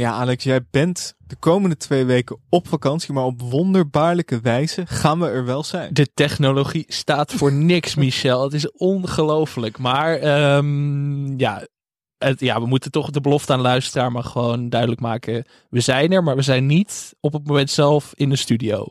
Ja, 0.00 0.12
Alex, 0.12 0.44
jij 0.44 0.66
bent 0.70 1.14
de 1.18 1.36
komende 1.36 1.76
twee 1.76 2.04
weken 2.04 2.38
op 2.48 2.68
vakantie, 2.68 3.12
maar 3.12 3.24
op 3.24 3.40
wonderbaarlijke 3.40 4.40
wijze 4.40 4.86
gaan 4.86 5.20
we 5.20 5.26
er 5.26 5.44
wel 5.44 5.64
zijn. 5.64 5.94
De 5.94 6.12
technologie 6.14 6.84
staat 6.88 7.32
voor 7.32 7.52
niks, 7.72 7.94
Michel. 7.94 8.42
Het 8.42 8.52
is 8.52 8.72
ongelooflijk. 8.72 9.78
Maar 9.78 10.14
ehm, 10.14 11.38
ja, 11.38 11.66
het, 12.18 12.40
ja, 12.40 12.60
we 12.60 12.66
moeten 12.66 12.90
toch 12.90 13.10
de 13.10 13.20
belofte 13.20 13.52
aan 13.52 13.60
luisteraar 13.60 14.12
maar 14.12 14.24
gewoon 14.24 14.68
duidelijk 14.68 15.00
maken. 15.00 15.44
We 15.68 15.80
zijn 15.80 16.12
er, 16.12 16.22
maar 16.22 16.36
we 16.36 16.42
zijn 16.42 16.66
niet 16.66 17.14
op 17.20 17.32
het 17.32 17.46
moment 17.46 17.70
zelf 17.70 18.12
in 18.14 18.28
de 18.28 18.36
studio. 18.36 18.86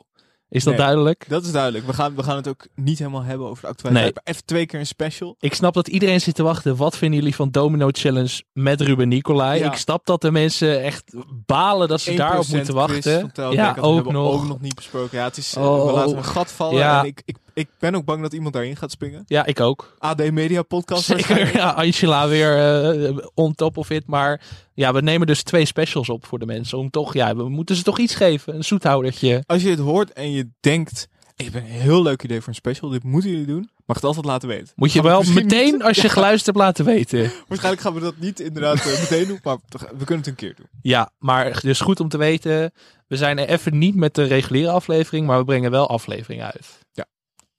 Is 0.50 0.64
dat 0.64 0.74
Nee. 0.74 0.84
duidelijk? 0.86 1.26
Dat 1.28 1.46
is 1.46 1.52
duidelijk. 1.52 1.86
We 1.86 1.94
gaan, 1.94 2.16
we 2.16 2.24
gaan 2.24 2.36
het 2.36 2.48
ook 2.48 2.68
niet 2.76 3.00
helemaal 3.00 3.24
hebben 3.24 3.48
over 3.48 3.62
de 3.64 3.70
actualiteit. 3.70 4.14
Nee. 4.16 4.24
Even 4.24 4.46
twee 4.46 4.66
keer 4.66 4.80
een 4.80 4.86
special. 4.88 5.36
Ik 5.40 5.54
snap 5.54 5.74
dat 5.74 5.88
iedereen 5.88 6.22
zit 6.22 6.36
te 6.36 6.44
wachten. 6.44 6.76
Wat 6.76 6.98
vinden 6.98 7.20
jullie 7.20 7.36
van 7.36 7.52
Domino 7.52 7.88
Challenge 7.92 8.42
met 8.54 8.82
Ruben 8.82 9.08
Nicolai? 9.08 9.60
Ja. 9.60 9.72
Ik 9.72 9.78
snap 9.78 10.06
dat 10.06 10.22
de 10.22 10.32
mensen 10.32 10.82
echt 10.84 11.14
balen 11.46 11.88
dat 11.88 12.02
ze 12.02 12.12
1% 12.12 12.16
daarop 12.18 12.48
moeten 12.48 12.74
wachten. 12.74 13.32
Ja, 13.52 13.76
ook 13.80 14.12
nog. 14.12 14.32
ook 14.34 14.48
nog 14.48 14.62
niet 14.62 14.76
besproken. 14.76 15.18
Ja, 15.18 15.24
het 15.24 15.38
is, 15.38 15.56
eh, 15.56 15.64
Oh, 15.64 15.86
we 15.86 15.92
laten 15.92 16.12
oh. 16.12 16.18
een 16.18 16.24
gat 16.24 16.52
vallen 16.52 16.78
Ja. 16.80 17.00
en 17.00 17.06
ik, 17.06 17.22
ik, 17.26 17.36
ik 17.58 17.68
ben 17.80 17.96
ook 17.96 18.06
bang 18.06 18.22
dat 18.22 18.34
iemand 18.34 18.54
daarin 18.54 18.76
gaat 18.76 18.92
springen. 18.92 19.24
Ja, 19.28 19.46
ik 19.46 19.60
ook. 19.60 19.96
AD 19.98 20.32
Media 20.32 20.62
Podcast. 20.62 21.06
Zeker, 21.16 21.56
ja, 21.56 21.70
Angela 21.70 22.28
weer 22.28 22.58
eh, 22.58 23.18
on 23.34 23.56
top 23.56 23.78
of 23.78 23.90
it. 23.90 24.08
Maar 24.08 24.42
ja, 24.74 24.94
we 24.94 25.02
nemen 25.02 25.28
dus 25.28 25.44
twee 25.44 25.66
specials 25.66 26.10
op 26.10 26.26
voor 26.26 26.40
de 26.40 26.46
mensen. 26.46 26.78
Om 26.78 26.90
toch, 26.90 27.14
ja, 27.14 27.36
we 27.36 27.50
moeten 27.50 27.76
ze 27.76 27.84
toch 27.84 28.00
iets 28.00 28.16
geven. 28.16 28.56
Een 28.56 28.64
zoethoudertje. 28.64 29.44
Als 29.46 29.62
je 29.62 29.70
het 29.70 29.80
hoort 29.80 30.14
en 30.14 30.32
je 30.32 30.50
denkt, 30.60 31.08
ik 31.36 31.46
heb 31.46 31.54
een 31.54 31.70
heel 31.70 32.02
leuk 32.02 32.24
idee 32.24 32.40
voor 32.40 32.48
een 32.48 32.56
special, 32.56 32.90
dit 32.90 33.04
moeten 33.04 33.30
jullie 33.30 33.46
doen, 33.46 33.70
mag 33.86 33.96
het 33.96 34.06
altijd 34.06 34.26
laten 34.26 34.48
weten. 34.48 34.74
Moet 34.76 34.92
je 34.92 35.00
Gaan 35.00 35.08
wel 35.08 35.20
misschien 35.20 35.44
meteen 35.44 35.82
als 35.82 36.02
je 36.02 36.10
geluisterd 36.18 36.46
hebt 36.46 36.58
laten 36.58 36.86
weten. 36.86 37.32
Waarschijnlijk 37.48 37.84
gaan 37.84 37.94
we 37.94 38.00
dat 38.00 38.18
niet 38.18 38.40
inderdaad 38.40 38.78
eh, 38.78 39.00
meteen 39.00 39.28
doen, 39.28 39.40
maar 39.44 39.58
we 39.70 40.06
kunnen 40.06 40.18
het 40.18 40.28
een 40.28 40.36
keer 40.36 40.56
doen. 40.56 40.68
Ja, 40.82 41.12
maar 41.20 41.60
dus 41.62 41.80
goed 41.80 42.00
om 42.00 42.10
te 42.10 42.18
weten. 42.18 42.72
We 43.08 43.18
zijn 43.18 43.38
er 43.38 43.48
even 43.48 43.78
niet 43.78 43.96
met 43.96 44.16
de 44.16 44.24
reguliere 44.24 44.72
aflevering, 44.72 45.28
maar 45.28 45.38
we 45.38 45.46
brengen 45.46 45.72
wel 45.72 45.90
afleveringen 45.90 46.46
uit. 46.46 46.86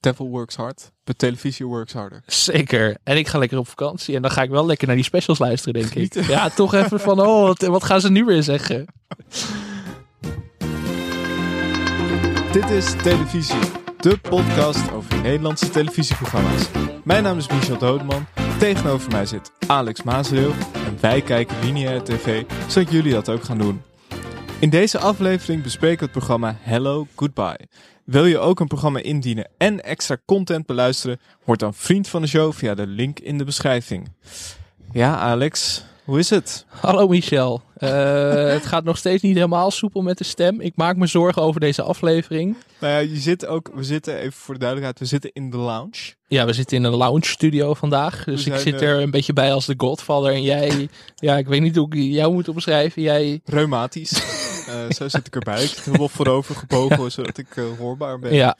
Devil 0.01 0.29
works 0.29 0.57
hard, 0.57 0.93
but 1.05 1.19
televisie 1.19 1.67
works 1.67 1.93
harder. 1.93 2.23
Zeker. 2.27 2.97
En 3.05 3.17
ik 3.17 3.29
ga 3.29 3.39
lekker 3.39 3.59
op 3.59 3.69
vakantie 3.69 4.17
en 4.17 4.23
dan 4.23 4.31
ga 4.31 4.43
ik 4.43 4.51
wel 4.51 4.67
lekker 4.67 4.87
naar 4.87 4.97
die 4.97 5.05
specials 5.05 5.39
luisteren, 5.39 5.81
denk 5.81 5.95
ik. 5.95 6.27
Ja, 6.27 6.49
toch 6.49 6.75
even 6.75 7.01
van, 7.01 7.21
oh, 7.21 7.47
wat, 7.47 7.63
wat 7.63 7.85
gaan 7.85 8.01
ze 8.01 8.11
nu 8.11 8.25
weer 8.25 8.43
zeggen? 8.43 8.87
Dit 12.53 12.71
is 12.71 12.95
Televisie, 13.03 13.71
de 14.01 14.19
podcast 14.19 14.93
over 14.93 15.21
Nederlandse 15.23 15.71
televisieprogramma's. 15.71 16.69
Mijn 17.05 17.23
naam 17.23 17.39
is 17.39 17.49
Michel 17.49 17.79
Dodeman, 17.79 18.27
tegenover 18.59 19.11
mij 19.11 19.27
zit 19.27 19.53
Alex 19.67 20.03
Mazereel 20.03 20.53
en 20.73 20.99
wij 21.01 21.21
kijken 21.21 21.57
lineaire 21.61 22.03
tv, 22.03 22.45
zodat 22.69 22.91
jullie 22.91 23.13
dat 23.13 23.29
ook 23.29 23.45
gaan 23.45 23.59
doen. 23.59 23.83
In 24.61 24.71
deze 24.71 24.99
aflevering 24.99 25.63
bespreken 25.63 25.99
we 25.99 26.05
het 26.05 26.13
programma 26.13 26.57
Hello 26.61 27.07
Goodbye. 27.17 27.69
Wil 28.09 28.25
je 28.25 28.39
ook 28.39 28.61
een 28.61 28.67
programma 28.67 29.01
indienen 29.01 29.49
en 29.59 29.85
extra 29.85 30.17
content 30.25 30.67
beluisteren? 30.67 31.21
Word 31.45 31.59
dan 31.59 31.75
vriend 31.75 32.09
van 32.09 32.23
de 32.23 32.29
show 32.29 32.53
via 32.53 32.75
de 32.75 32.87
link 32.87 33.19
in 33.19 33.39
de 33.39 33.45
beschrijving. 33.45 34.13
Ja, 34.93 35.19
Alex, 35.19 35.85
hoe 36.05 36.19
is 36.19 36.31
het? 36.31 36.67
Hallo 36.69 37.09
Michel. 37.09 37.63
Eh, 37.79 38.53
het 38.53 38.67
gaat 38.67 38.85
nog 38.85 38.97
steeds 38.97 39.23
niet 39.23 39.35
helemaal 39.35 39.71
soepel 39.71 40.03
met 40.03 40.19
de 40.19 40.25
stem. 40.25 40.61
Ik 40.61 40.73
maak 40.77 40.97
me 40.97 41.07
zorgen 41.07 41.43
over 41.43 41.61
deze 41.61 41.83
aflevering. 41.83 42.57
Nou 42.81 42.93
ja, 42.93 42.99
je 42.99 43.17
zit 43.17 43.47
ook, 43.47 43.71
we 43.75 43.83
zitten 43.83 44.17
even 44.17 44.33
voor 44.33 44.55
de 44.55 44.61
duidelijkheid, 44.61 44.99
we 44.99 45.15
zitten 45.15 45.31
in 45.33 45.51
de 45.51 45.57
lounge. 45.57 46.15
Ja, 46.27 46.47
we 46.47 46.53
zitten 46.53 46.77
in 46.77 46.85
een 46.85 46.97
lounge 46.97 47.27
studio 47.27 47.75
vandaag. 47.75 48.25
Dus 48.25 48.47
ik 48.47 48.57
zit 48.57 48.81
eh, 48.81 48.89
er 48.89 49.01
een 49.03 49.11
beetje 49.11 49.33
bij 49.33 49.53
als 49.53 49.67
de 49.67 49.75
Godfather. 49.77 50.33
En 50.33 50.43
jij, 50.43 50.89
ja, 51.15 51.37
ik 51.37 51.47
weet 51.47 51.61
niet 51.61 51.77
hoe 51.77 51.95
ik 51.95 51.95
jou 51.95 52.33
moet 52.33 52.49
omschrijven. 52.49 53.03
Jij, 53.03 53.41
Reumatisch. 53.45 54.23
Eh, 54.69 54.91
zo 54.91 55.09
zit 55.09 55.27
ik 55.27 55.35
erbij. 55.35 55.63
Ik 55.63 55.69
zit 55.69 55.97
wel 55.97 56.09
voorover 56.09 56.55
gebogen, 56.55 57.13
zodat 57.13 57.39
ik 57.39 57.47
hoorbaar 57.79 58.19
ben. 58.19 58.35
ja, 58.35 58.57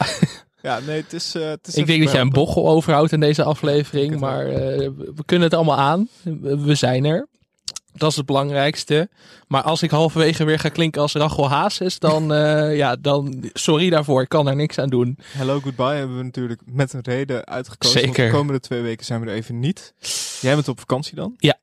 Ja, 0.61 0.79
nee, 0.79 1.01
het 1.01 1.13
is... 1.13 1.33
het 1.33 1.67
is 1.67 1.75
ik 1.75 1.85
denk 1.85 2.03
dat 2.03 2.11
jij 2.11 2.21
een 2.21 2.29
bochel 2.29 2.69
overhoudt 2.69 3.11
in 3.11 3.19
deze 3.19 3.43
aflevering. 3.43 4.19
Maar 4.19 4.45
we 4.45 5.23
kunnen 5.25 5.47
het 5.47 5.57
allemaal 5.57 5.77
aan. 5.77 6.07
We 6.41 6.75
zijn 6.75 7.05
er. 7.05 7.27
Dat 7.93 8.09
is 8.11 8.15
het 8.15 8.25
belangrijkste. 8.25 9.09
Maar 9.47 9.61
als 9.61 9.81
ik 9.83 9.91
halverwege 9.91 10.43
weer 10.43 10.59
ga 10.59 10.69
klinken 10.69 11.01
als 11.01 11.13
Rachel 11.13 11.49
Hazes, 11.49 11.99
dan, 11.99 12.33
eh, 12.33 12.77
ja, 12.77 12.95
dan 12.95 13.49
sorry 13.53 13.89
daarvoor. 13.89 14.21
Ik 14.21 14.29
kan 14.29 14.47
er 14.47 14.55
niks 14.55 14.77
aan 14.77 14.89
doen. 14.89 15.17
Hello 15.31 15.59
Goodbye 15.59 15.85
hebben 15.95 16.17
we 16.17 16.23
natuurlijk 16.23 16.61
met 16.65 16.93
een 16.93 17.01
reden 17.03 17.45
uitgekozen. 17.45 17.99
Zeker. 17.99 18.25
de 18.25 18.31
komende 18.31 18.59
twee 18.59 18.81
weken 18.81 19.05
zijn 19.05 19.21
we 19.21 19.27
er 19.27 19.35
even 19.35 19.59
niet. 19.59 19.93
Jij 20.41 20.53
bent 20.55 20.67
op 20.67 20.79
vakantie 20.79 21.15
dan? 21.15 21.33
Ja. 21.37 21.57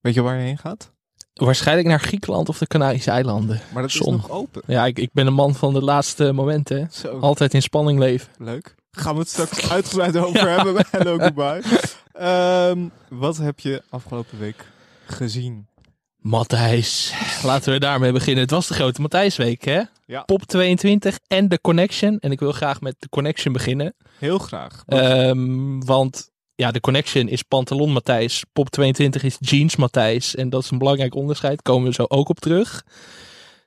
Weet 0.00 0.14
je 0.14 0.22
waar 0.22 0.36
je 0.36 0.42
heen 0.42 0.58
gaat? 0.58 0.90
Waarschijnlijk 1.34 1.88
naar 1.88 2.00
Griekenland 2.00 2.48
of 2.48 2.58
de 2.58 2.66
Canarische 2.66 3.10
eilanden. 3.10 3.60
Maar 3.72 3.82
dat 3.82 3.90
is 3.90 4.00
nog 4.00 4.30
open. 4.30 4.62
Ja, 4.66 4.86
ik, 4.86 4.98
ik 4.98 5.10
ben 5.12 5.26
een 5.26 5.34
man 5.34 5.54
van 5.54 5.72
de 5.72 5.82
laatste 5.82 6.32
momenten. 6.32 6.88
Zo, 6.92 7.18
Altijd 7.18 7.54
in 7.54 7.62
spanning 7.62 7.98
leven. 7.98 8.28
leuk. 8.38 8.74
Gaan 8.90 9.14
we 9.14 9.20
het 9.20 9.28
straks 9.28 9.70
uitgebreid 9.70 10.16
over 10.26 10.50
hebben 10.50 10.74
bij 10.74 10.84
Hello 10.90 11.18
Goodbye. 11.18 11.62
Ehm, 12.12 12.78
wat 13.08 13.36
heb 13.36 13.60
je 13.60 13.82
afgelopen 13.88 14.38
week 14.38 14.64
gezien? 15.12 15.68
Matthijs. 16.16 17.14
Laten 17.42 17.72
we 17.72 17.78
daarmee 17.78 18.12
beginnen. 18.12 18.42
Het 18.42 18.50
was 18.50 18.66
de 18.66 18.74
grote 18.74 19.00
Matthijsweek, 19.00 19.64
hè? 19.64 19.82
Ja. 20.06 20.22
Pop 20.22 20.42
22 20.42 21.18
en 21.26 21.48
de 21.48 21.60
Connection. 21.60 22.18
En 22.18 22.30
ik 22.30 22.40
wil 22.40 22.52
graag 22.52 22.80
met 22.80 22.94
de 22.98 23.08
Connection 23.08 23.52
beginnen. 23.52 23.94
Heel 24.18 24.38
graag. 24.38 24.82
Ehm, 24.86 25.80
want 25.80 26.30
ja, 26.54 26.70
de 26.70 26.80
Connection 26.80 27.28
is 27.28 27.42
Pantalon 27.42 27.92
Matthijs. 27.92 28.44
Pop 28.52 28.70
22 28.70 29.22
is 29.22 29.36
Jeans 29.40 29.76
Matthijs. 29.76 30.34
En 30.34 30.50
dat 30.50 30.62
is 30.62 30.70
een 30.70 30.78
belangrijk 30.78 31.14
onderscheid. 31.14 31.62
Komen 31.62 31.88
we 31.88 31.94
zo 31.94 32.04
ook 32.08 32.28
op 32.28 32.40
terug. 32.40 32.84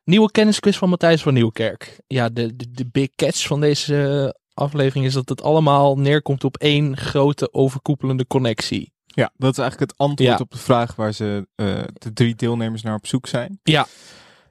Nieuwe 0.04 0.32
kennisquiz 0.32 0.78
van 0.78 0.90
Matthijs 0.90 1.22
van 1.22 1.34
Nieuwkerk. 1.34 2.00
Ja, 2.08 2.30
de, 2.30 2.56
de, 2.56 2.72
de 2.72 2.88
big 2.92 3.10
catch 3.16 3.48
van 3.48 3.60
deze 3.60 4.24
eh, 4.34 4.42
aflevering 4.54 5.06
is 5.06 5.14
dat 5.14 5.30
het 5.30 5.42
allemaal 5.42 5.98
neerkomt 5.98 6.44
op 6.44 6.58
één 6.58 6.98
grote 6.98 7.54
overkoepelende 7.54 8.28
connectie. 8.28 8.94
Ja, 9.16 9.32
dat 9.38 9.52
is 9.52 9.58
eigenlijk 9.58 9.92
het 9.92 10.00
antwoord 10.00 10.30
Ja. 10.38 10.38
op 10.44 10.52
de 10.52 10.58
vraag 10.58 10.96
waar 10.96 11.14
ze 11.14 11.48
eh, 11.56 11.82
de 11.94 12.14
drie 12.14 12.36
deelnemers 12.36 12.82
naar 12.82 12.96
op 12.96 13.08
zoek 13.08 13.28
zijn. 13.28 13.60
Ja. 13.64 13.88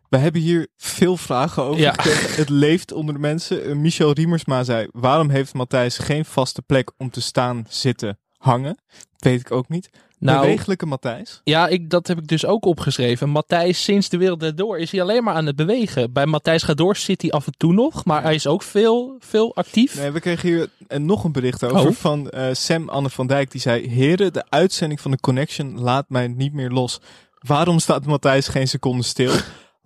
We 0.08 0.16
hebben 0.16 0.40
hier 0.40 0.68
veel 0.76 1.16
vragen 1.16 1.62
over 1.62 1.80
Ja. 1.80 1.94
Het 2.36 2.48
leeft 2.48 2.92
onder 2.92 3.14
de 3.14 3.20
mensen. 3.20 3.64
Eh, 3.64 3.74
Michel 3.74 4.12
Riemersma 4.12 4.64
zei, 4.64 4.88
waarom 4.90 5.30
heeft 5.30 5.54
Matthijs 5.54 5.98
geen 5.98 6.24
vaste 6.24 6.62
plek 6.62 6.92
om 6.96 7.10
te 7.10 7.20
staan, 7.20 7.66
zitten, 7.68 8.18
hangen? 8.36 8.78
Weet 9.16 9.40
ik 9.40 9.50
ook 9.50 9.68
niet. 9.68 9.90
Nou, 10.24 10.40
Bewegelijke 10.40 10.86
Matthijs. 10.86 11.40
Ja, 11.44 11.68
ik, 11.68 11.90
dat 11.90 12.06
heb 12.06 12.18
ik 12.18 12.26
dus 12.26 12.46
ook 12.46 12.64
opgeschreven. 12.64 13.28
Matthijs, 13.28 13.82
sinds 13.82 14.08
de 14.08 14.16
wereld 14.16 14.42
er 14.42 14.56
door, 14.56 14.78
is 14.78 14.90
hij 14.90 15.02
alleen 15.02 15.24
maar 15.24 15.34
aan 15.34 15.46
het 15.46 15.56
bewegen. 15.56 16.12
Bij 16.12 16.26
Matthijs 16.26 16.62
gaat 16.62 16.76
door 16.76 16.96
zit 16.96 17.22
hij 17.22 17.30
af 17.30 17.46
en 17.46 17.54
toe 17.56 17.72
nog, 17.72 18.04
maar 18.04 18.22
hij 18.22 18.34
is 18.34 18.46
ook 18.46 18.62
veel, 18.62 19.16
veel 19.18 19.54
actief. 19.54 19.96
Nee, 19.98 20.10
we 20.10 20.20
kregen 20.20 20.48
hier 20.48 20.68
eh, 20.88 20.98
nog 20.98 21.24
een 21.24 21.32
bericht 21.32 21.64
over 21.64 21.88
Oh. 21.88 21.94
van 21.94 22.30
eh, 22.30 22.46
Sam 22.52 22.88
Anne 22.88 23.10
van 23.10 23.26
Dijk. 23.26 23.50
Die 23.50 23.60
zei, 23.60 23.88
heren, 23.88 24.32
de 24.32 24.44
uitzending 24.48 25.00
van 25.00 25.10
de 25.10 25.20
Connection 25.20 25.80
laat 25.80 26.04
mij 26.08 26.28
niet 26.28 26.52
meer 26.52 26.70
los. 26.70 27.00
Waarom 27.38 27.78
staat 27.78 28.06
Matthijs 28.06 28.48
geen 28.48 28.68
seconde 28.68 29.02
stil? 29.04 29.32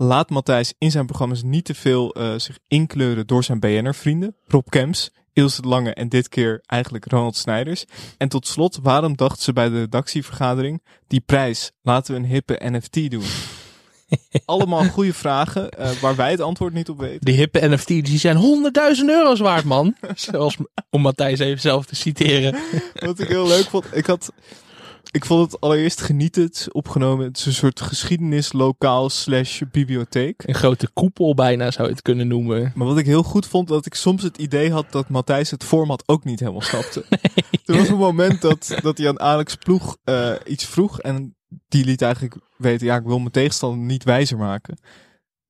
Laat 0.00 0.30
Matthijs 0.30 0.74
in 0.78 0.90
zijn 0.90 1.06
programma's 1.06 1.42
niet 1.42 1.64
te 1.64 1.74
veel 1.74 2.14
eh, 2.14 2.34
zich 2.36 2.58
inkleuren 2.68 3.26
door 3.26 3.44
zijn 3.44 3.60
BN'er-vrienden. 3.60 4.36
Rob 4.46 4.68
Kemps, 4.68 5.10
Ilse 5.32 5.62
de 5.62 5.68
Lange 5.68 5.94
en 5.94 6.08
dit 6.08 6.28
keer 6.28 6.62
eigenlijk 6.66 7.10
Ronald 7.10 7.36
Snijders. 7.36 7.84
En 8.18 8.28
tot 8.28 8.46
slot, 8.46 8.78
waarom 8.82 9.16
dachten 9.16 9.42
ze 9.42 9.52
bij 9.52 9.68
de 9.68 9.78
redactievergadering... 9.78 10.82
die 11.06 11.20
prijs, 11.20 11.72
laten 11.82 12.14
we 12.14 12.20
een 12.20 12.26
hippe 12.26 12.60
NFT 12.62 13.10
doen? 13.10 13.24
Allemaal 14.44 14.84
goede 14.84 15.14
vragen 15.14 15.70
eh, 15.70 15.90
waar 15.90 16.16
wij 16.16 16.30
het 16.30 16.40
antwoord 16.40 16.72
niet 16.72 16.88
op 16.88 16.98
weten. 16.98 17.24
Die 17.24 17.34
hippe 17.34 17.68
NFT's 17.68 17.86
die 17.86 18.18
zijn 18.18 18.36
100.000 18.96 19.04
euro's 19.04 19.40
waard, 19.40 19.64
man. 19.64 19.96
Zoals 20.14 20.56
om 20.90 21.00
Matthijs 21.00 21.38
even 21.38 21.60
zelf 21.60 21.86
te 21.86 21.96
citeren. 21.96 22.58
Wat 22.94 23.18
ik 23.18 23.28
heel 23.28 23.46
leuk 23.46 23.64
vond, 23.64 23.84
ik 23.92 24.06
had... 24.06 24.32
Ik 25.10 25.24
vond 25.24 25.52
het 25.52 25.60
allereerst 25.60 26.00
genieten. 26.00 26.42
Het 26.42 26.54
is 26.54 26.72
opgenomen. 26.72 27.26
Het 27.26 27.36
is 27.36 27.46
een 27.46 27.52
soort 27.52 27.80
geschiedenislokaal 27.80 29.10
slash 29.10 29.62
bibliotheek. 29.70 30.42
Een 30.46 30.54
grote 30.54 30.88
koepel 30.88 31.34
bijna 31.34 31.70
zou 31.70 31.88
je 31.88 31.94
het 31.94 32.02
kunnen 32.02 32.28
noemen. 32.28 32.72
Maar 32.74 32.86
wat 32.86 32.98
ik 32.98 33.06
heel 33.06 33.22
goed 33.22 33.46
vond, 33.46 33.68
dat 33.68 33.86
ik 33.86 33.94
soms 33.94 34.22
het 34.22 34.38
idee 34.38 34.72
had 34.72 34.92
dat 34.92 35.08
Matthijs 35.08 35.50
het 35.50 35.64
format 35.64 36.02
ook 36.06 36.24
niet 36.24 36.40
helemaal 36.40 36.62
snapte. 36.62 37.04
Er 37.64 37.76
was 37.76 37.88
een 37.88 37.96
moment 37.96 38.40
dat, 38.40 38.74
dat 38.82 38.98
hij 38.98 39.08
aan 39.08 39.20
Alex 39.20 39.54
Ploeg 39.54 39.96
eh, 40.04 40.32
iets 40.46 40.64
vroeg 40.64 41.00
en 41.00 41.36
die 41.68 41.84
liet 41.84 42.02
eigenlijk 42.02 42.36
weten, 42.56 42.86
ja, 42.86 42.96
ik 42.96 43.04
wil 43.04 43.18
mijn 43.18 43.30
tegenstander 43.30 43.86
niet 43.86 44.04
wijzer 44.04 44.38
maken. 44.38 44.78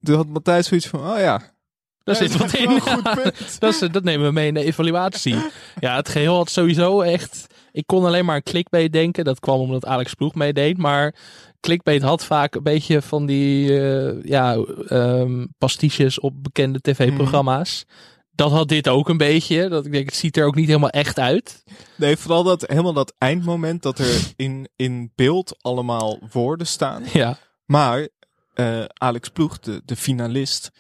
Toen 0.01 0.17
had 0.17 0.29
Matthijs 0.29 0.67
zoiets 0.67 0.87
van, 0.87 1.01
oh 1.01 1.19
ja. 1.19 1.57
Daar 2.05 2.23
ja, 2.23 2.29
zit 2.29 2.37
wat 2.37 2.55
in. 2.55 2.81
punt. 3.23 3.61
Dat, 3.61 3.73
is, 3.73 3.79
dat 3.79 4.05
nemen 4.05 4.27
we 4.27 4.33
mee 4.33 4.47
in 4.47 4.55
de 4.55 4.65
evaluatie. 4.65 5.37
Ja, 5.81 5.97
het 5.97 6.09
geheel 6.09 6.37
had 6.37 6.51
sowieso 6.51 7.01
echt... 7.01 7.47
Ik 7.79 7.87
kon 7.87 8.05
alleen 8.05 8.25
maar 8.25 8.35
aan 8.35 8.43
clickbait 8.43 8.93
denken. 8.93 9.25
Dat 9.25 9.41
kwam 9.41 9.61
omdat 9.61 9.87
Alex 9.87 10.15
Ploeg 10.15 10.35
meedeed. 10.35 10.79
Maar 10.79 11.15
clickbait 11.61 12.03
had 12.03 12.25
vaak 12.25 12.55
een 12.55 12.63
beetje 12.63 13.03
van 13.03 13.27
die 13.27 13.81
eh, 13.81 14.23
ja, 14.23 14.55
ehm, 14.89 15.47
pastiches 15.59 16.21
op 16.21 16.43
bekende 16.43 16.81
tv-programma's. 16.81 17.85
Dat 18.31 18.51
had 18.51 18.69
dit 18.69 18.89
ook 18.89 19.09
een 19.09 19.17
beetje. 19.17 19.69
Dat 19.69 19.87
ik 19.87 19.93
denk, 19.93 20.07
het 20.07 20.17
ziet 20.17 20.37
er 20.37 20.47
ook 20.47 20.55
niet 20.55 20.67
helemaal 20.67 20.91
echt 20.91 21.19
uit. 21.19 21.65
Nee, 21.97 22.17
vooral 22.17 22.43
dat, 22.43 22.65
helemaal 22.67 22.93
dat 22.93 23.15
eindmoment 23.19 23.83
dat 23.83 23.99
er 23.99 24.33
in, 24.37 24.69
in 24.77 25.13
beeld 25.15 25.57
allemaal 25.61 26.19
woorden 26.33 26.67
staan. 26.67 27.03
Ja, 27.13 27.39
Maar 27.65 28.09
eh, 28.55 28.85
Alex 28.85 29.29
Ploeg, 29.29 29.59
de, 29.59 29.83
de 29.85 29.97
finalist, 29.97 30.71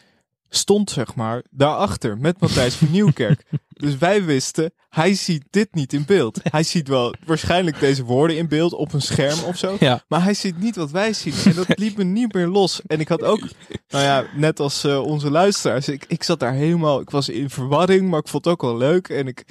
stond 0.48 0.90
zeg 0.90 1.14
maar 1.14 1.42
daarachter 1.50 2.18
met 2.18 2.40
Matthijs 2.40 2.74
van 2.74 2.90
Nieuwkerk. 2.90 3.44
dus 3.78 3.98
wij 3.98 4.24
wisten, 4.24 4.72
hij 4.88 5.14
ziet 5.14 5.44
dit 5.50 5.74
niet 5.74 5.92
in 5.92 6.04
beeld. 6.06 6.40
Hij 6.50 6.62
ziet 6.62 6.88
wel 6.88 7.14
waarschijnlijk 7.24 7.80
deze 7.80 8.04
woorden 8.04 8.36
in 8.36 8.48
beeld 8.48 8.72
op 8.72 8.92
een 8.92 9.02
scherm 9.02 9.44
of 9.44 9.56
zo. 9.56 9.76
Ja. 9.80 10.02
Maar 10.08 10.22
hij 10.22 10.34
ziet 10.34 10.58
niet 10.58 10.76
wat 10.76 10.90
wij 10.90 11.12
zien. 11.12 11.34
En 11.44 11.54
dat 11.54 11.78
liep 11.78 11.96
me 11.96 12.04
niet 12.04 12.32
meer 12.32 12.46
los. 12.46 12.80
En 12.86 13.00
ik 13.00 13.08
had 13.08 13.22
ook, 13.22 13.40
nou 13.88 14.04
ja, 14.04 14.24
net 14.34 14.60
als 14.60 14.84
eh, 14.84 15.02
onze 15.02 15.30
luisteraars, 15.30 15.88
ik, 15.88 16.04
ik 16.08 16.22
zat 16.22 16.40
daar 16.40 16.52
helemaal, 16.52 17.00
ik 17.00 17.10
was 17.10 17.28
in 17.28 17.50
verwarring, 17.50 18.08
maar 18.08 18.20
ik 18.20 18.28
vond 18.28 18.44
het 18.44 18.52
ook 18.52 18.62
wel 18.62 18.76
leuk. 18.76 19.08
En 19.08 19.26
ik, 19.26 19.44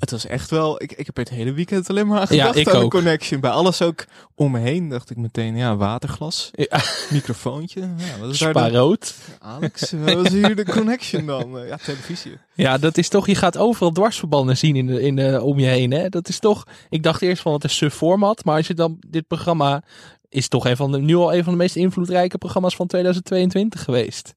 het 0.00 0.10
was 0.10 0.26
echt 0.26 0.50
wel, 0.50 0.82
ik, 0.82 0.92
ik 0.92 1.06
heb 1.06 1.16
het 1.16 1.28
hele 1.28 1.52
weekend 1.52 1.90
alleen 1.90 2.06
maar 2.06 2.18
aan 2.20 2.26
Ja, 2.36 2.46
gedacht 2.46 2.56
ik 2.56 2.68
aan 2.68 2.76
ook. 2.76 2.90
de 2.90 2.96
connection. 2.98 3.40
Bij 3.40 3.50
alles 3.50 3.82
ook 3.82 4.04
om 4.34 4.50
me 4.50 4.58
heen 4.58 4.88
dacht 4.88 5.10
ik 5.10 5.16
meteen, 5.16 5.56
ja, 5.56 5.76
waterglas, 5.76 6.50
Ja, 6.52 6.80
microfoontje. 7.10 7.80
Ja, 7.80 8.18
wat 8.20 8.30
is 8.30 8.38
daar 8.38 8.50
spaarrood. 8.50 9.14
Alex, 9.38 9.90
wat 9.92 10.26
is 10.26 10.32
hier 10.32 10.56
de 10.56 10.64
connection 10.64 11.26
dan? 11.26 11.58
Ja, 11.66 11.76
televisie. 11.76 12.38
Ja, 12.54 12.78
dat 12.78 12.98
is 12.98 13.08
toch, 13.08 13.26
je 13.26 13.34
gaat 13.34 13.56
overal 13.58 13.90
dwarsverbanden 13.92 14.56
zien 14.56 14.76
in 14.76 14.86
de, 14.86 15.00
in 15.02 15.16
de, 15.16 15.40
om 15.42 15.58
je 15.58 15.66
heen. 15.66 15.90
Hè? 15.90 16.08
Dat 16.08 16.28
is 16.28 16.38
toch, 16.38 16.64
ik 16.88 17.02
dacht 17.02 17.22
eerst 17.22 17.42
van 17.42 17.52
het 17.52 17.64
is 17.64 17.76
sub 17.76 17.92
format, 17.92 18.44
maar 18.44 18.56
als 18.56 18.66
je 18.66 18.74
dan 18.74 18.96
dit 19.06 19.26
programma 19.26 19.82
is 20.28 20.48
toch 20.48 20.66
een 20.66 20.76
van 20.76 20.92
de, 20.92 20.98
nu 20.98 21.14
al 21.14 21.34
een 21.34 21.44
van 21.44 21.52
de 21.52 21.58
meest 21.58 21.76
invloedrijke 21.76 22.38
programma's 22.38 22.76
van 22.76 22.86
2022 22.86 23.84
geweest. 23.84 24.34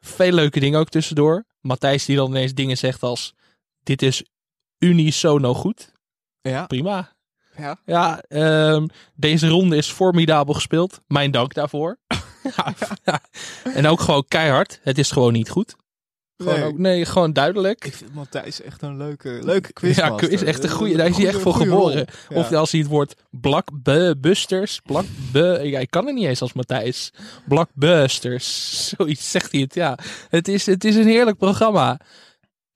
Veel 0.00 0.32
leuke 0.32 0.60
dingen 0.60 0.80
ook 0.80 0.88
tussendoor. 0.88 1.44
Matthijs 1.60 2.04
die 2.04 2.16
dan 2.16 2.30
ineens 2.30 2.54
dingen 2.54 2.76
zegt 2.76 3.02
als, 3.02 3.34
dit 3.82 4.02
is 4.02 4.24
unisono 4.84 5.54
goed. 5.54 5.92
Ja, 6.40 6.66
Prima. 6.66 7.12
ja. 7.56 7.80
Ja, 7.84 8.22
ehm, 8.28 8.86
deze 9.14 9.48
ronde 9.48 9.76
is 9.76 9.88
formidabel 9.90 10.54
gespeeld. 10.54 11.00
Mijn 11.06 11.30
dank 11.30 11.54
daarvoor. 11.54 11.98
ja, 12.56 12.74
ja. 13.04 13.20
En 13.74 13.86
ook 13.86 14.00
gewoon 14.00 14.24
keihard. 14.28 14.80
Het 14.82 14.98
is 14.98 15.10
gewoon 15.10 15.32
niet 15.32 15.50
goed. 15.50 15.76
Gewoon 16.36 16.58
Nee. 16.58 16.64
ook, 16.68 16.78
nee, 16.78 17.04
gewoon 17.04 17.32
duidelijk. 17.32 17.84
Ik 17.84 17.94
vind 17.94 18.14
Matthijs 18.14 18.62
echt 18.62 18.82
een 18.82 18.96
leuke, 18.96 19.38
leuke 19.42 19.72
quizmaster. 19.72 20.28
Ja, 20.30 20.34
is 20.36 20.42
echt 20.42 20.64
een 20.64 20.70
goede. 20.70 20.96
Daar 20.96 21.06
is 21.08 21.16
hij 21.16 21.26
echt 21.26 21.40
voor 21.40 21.54
geboren. 21.54 22.06
Ja. 22.28 22.36
Of 22.36 22.52
als 22.52 22.70
hij 22.70 22.80
het 22.80 22.88
woord 22.88 23.14
Blackbusters. 23.30 24.80
Blackbu 24.84 25.62
ja, 25.62 25.78
ik 25.78 25.90
kan 25.90 26.06
het 26.06 26.14
niet 26.14 26.24
eens 26.26 26.42
als 26.42 26.52
Matthijs. 26.52 27.12
Blackbusters. 27.48 28.78
Zoiets 28.96 29.30
zegt 29.30 29.52
hij 29.52 29.60
het. 29.60 29.74
Ja, 29.74 29.98
het 30.28 30.48
is, 30.48 30.66
het 30.66 30.84
is 30.84 30.96
een 30.96 31.06
heerlijk 31.06 31.38
programma. 31.38 32.00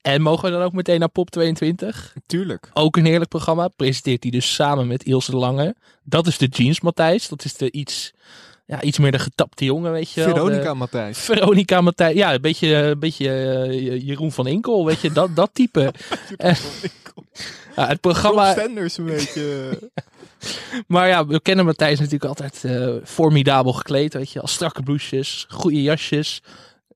En 0.04 0.22
mogen 0.22 0.44
we 0.44 0.50
dan 0.50 0.62
ook 0.62 0.72
meteen 0.72 0.98
naar 0.98 1.08
Pop 1.08 1.30
22? 1.30 2.14
Tuurlijk. 2.26 2.70
Ook 2.74 2.96
een 2.96 3.04
heerlijk 3.04 3.30
programma. 3.30 3.68
Presenteert 3.68 4.22
hij 4.22 4.32
dus 4.32 4.54
samen 4.54 4.86
met 4.86 5.04
Ilse 5.04 5.30
de 5.30 5.36
Lange. 5.36 5.74
Dat 6.02 6.26
is 6.26 6.38
de 6.38 6.46
Jeans 6.46 6.80
Matthijs. 6.80 7.28
Dat 7.28 7.44
is 7.44 7.54
de 7.54 7.72
iets, 7.72 8.12
ja, 8.66 8.82
iets 8.82 8.98
meer 8.98 9.12
de 9.12 9.18
getapte 9.18 9.64
jongen, 9.64 9.92
weet 9.92 10.10
je 10.10 10.24
wel. 10.24 10.34
Veronica 10.34 10.74
Matthijs. 10.74 11.18
Veronica 11.18 11.80
Matthijs. 11.80 12.14
Ja, 12.14 12.34
een 12.34 12.40
beetje, 12.40 12.74
een 12.74 12.98
beetje 12.98 13.28
eh, 13.28 14.06
Jeroen 14.06 14.32
van 14.32 14.46
Inkel, 14.46 14.86
weet 14.86 15.00
je, 15.00 15.12
dat, 15.12 15.36
dat 15.36 15.50
type. 15.52 15.92
Ja, 17.76 17.86
het 17.86 18.00
programma, 18.00 18.52
Stenders 18.52 18.98
een 18.98 19.04
beetje. 19.04 19.78
maar 20.86 21.08
ja, 21.08 21.26
we 21.26 21.40
kennen 21.40 21.64
Matthijs 21.64 21.98
natuurlijk 21.98 22.24
altijd 22.24 22.64
eh, 22.64 22.94
formidabel 23.04 23.72
gekleed, 23.72 24.14
weet 24.14 24.30
je, 24.30 24.40
als 24.40 24.52
strakke 24.52 24.82
blouses, 24.82 25.46
goede 25.48 25.82
jasjes, 25.82 26.42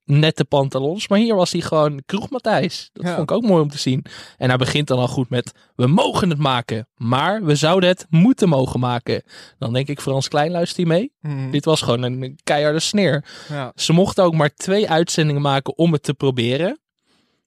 nette 0.08 0.44
pantalons. 0.44 1.08
Maar 1.08 1.18
hier 1.18 1.34
was 1.34 1.52
hij 1.52 1.60
gewoon 1.60 2.02
kroeg 2.06 2.30
Matthijs. 2.30 2.90
Dat 2.92 3.04
Ja. 3.06 3.14
vond 3.16 3.30
ik 3.30 3.36
ook 3.36 3.42
mooi 3.42 3.62
om 3.62 3.68
te 3.68 3.78
zien. 3.78 4.04
En 4.36 4.48
hij 4.48 4.58
begint 4.58 4.86
dan 4.86 4.98
al 4.98 5.08
goed 5.08 5.28
met, 5.30 5.52
we 5.76 5.86
mogen 5.86 6.30
het 6.30 6.38
maken, 6.38 6.88
maar 6.96 7.44
we 7.44 7.54
zouden 7.54 7.88
het 7.88 8.06
moeten 8.10 8.48
mogen 8.48 8.80
maken. 8.80 9.22
Dan 9.58 9.72
denk 9.72 9.88
ik, 9.88 10.00
Frans 10.00 10.28
Klein 10.28 10.50
luistert 10.50 10.76
hier 10.76 10.86
mee. 10.86 11.12
Hmm, 11.20 11.50
Dit 11.50 11.64
was 11.64 11.82
gewoon 11.82 12.02
een 12.02 12.38
keiharde 12.44 12.80
sneer. 12.80 13.24
ja. 13.48 13.72
Ze 13.74 13.92
mochten 13.92 14.24
ook 14.24 14.34
maar 14.34 14.54
twee 14.54 14.90
uitzendingen 14.90 15.42
maken 15.42 15.78
om 15.78 15.92
het 15.92 16.02
te 16.02 16.14
proberen. 16.14 16.78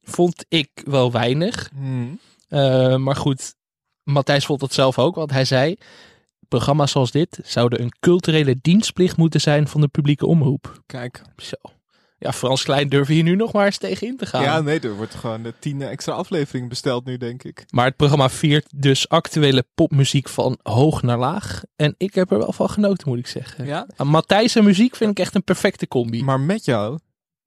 Vond 0.01 0.45
ik 0.47 0.69
wel 0.85 1.11
weinig. 1.11 1.69
Hmm. 1.73 2.19
Eh, 2.47 2.95
maar 2.95 3.15
goed, 3.15 3.53
Matthijs 4.03 4.45
vond 4.45 4.61
het 4.61 4.73
zelf 4.73 4.99
ook, 4.99 5.15
want 5.15 5.31
hij 5.31 5.45
zei... 5.45 5.75
Programma's 6.47 6.91
zoals 6.91 7.11
dit 7.11 7.39
zouden 7.43 7.81
een 7.81 7.93
culturele 7.99 8.55
dienstplicht 8.61 9.17
moeten 9.17 9.41
zijn 9.41 9.67
van 9.67 9.81
de 9.81 9.87
publieke 9.87 10.25
omroep. 10.25 10.81
Kijk. 10.85 11.21
Zo. 11.37 11.55
Ja, 12.23 12.33
Frans 12.33 12.63
Klein 12.63 12.89
durf 12.89 13.07
je 13.07 13.13
hier 13.13 13.23
nu 13.23 13.35
nog 13.35 13.53
maar 13.53 13.65
eens 13.65 13.77
tegen 13.77 14.07
in 14.07 14.17
te 14.17 14.25
gaan. 14.25 14.43
Ja, 14.43 14.61
nee, 14.61 14.79
er 14.79 14.95
wordt 14.95 15.15
gewoon 15.15 15.43
de 15.43 15.53
tien 15.59 15.81
extra 15.81 16.13
afleveringen 16.13 16.69
besteld 16.69 17.05
nu, 17.05 17.17
denk 17.17 17.43
ik. 17.43 17.65
Maar 17.69 17.85
het 17.85 17.95
programma 17.95 18.29
viert 18.29 18.67
dus 18.75 19.09
actuele 19.09 19.65
popmuziek 19.75 20.29
van 20.29 20.59
hoog 20.63 21.01
naar 21.01 21.17
laag. 21.17 21.61
En 21.75 21.95
ik 21.97 22.15
heb 22.15 22.31
er 22.31 22.37
wel 22.37 22.53
van 22.53 22.69
genoten, 22.69 23.09
moet 23.09 23.17
ik 23.17 23.27
zeggen. 23.27 23.65
Ja? 23.65 23.87
Matthijs 23.97 24.55
en 24.55 24.63
muziek 24.63 24.95
vind 24.95 25.11
ik 25.11 25.19
echt 25.19 25.35
een 25.35 25.43
perfecte 25.43 25.87
combi. 25.87 26.23
Maar 26.23 26.39
met 26.39 26.65
jou 26.65 26.99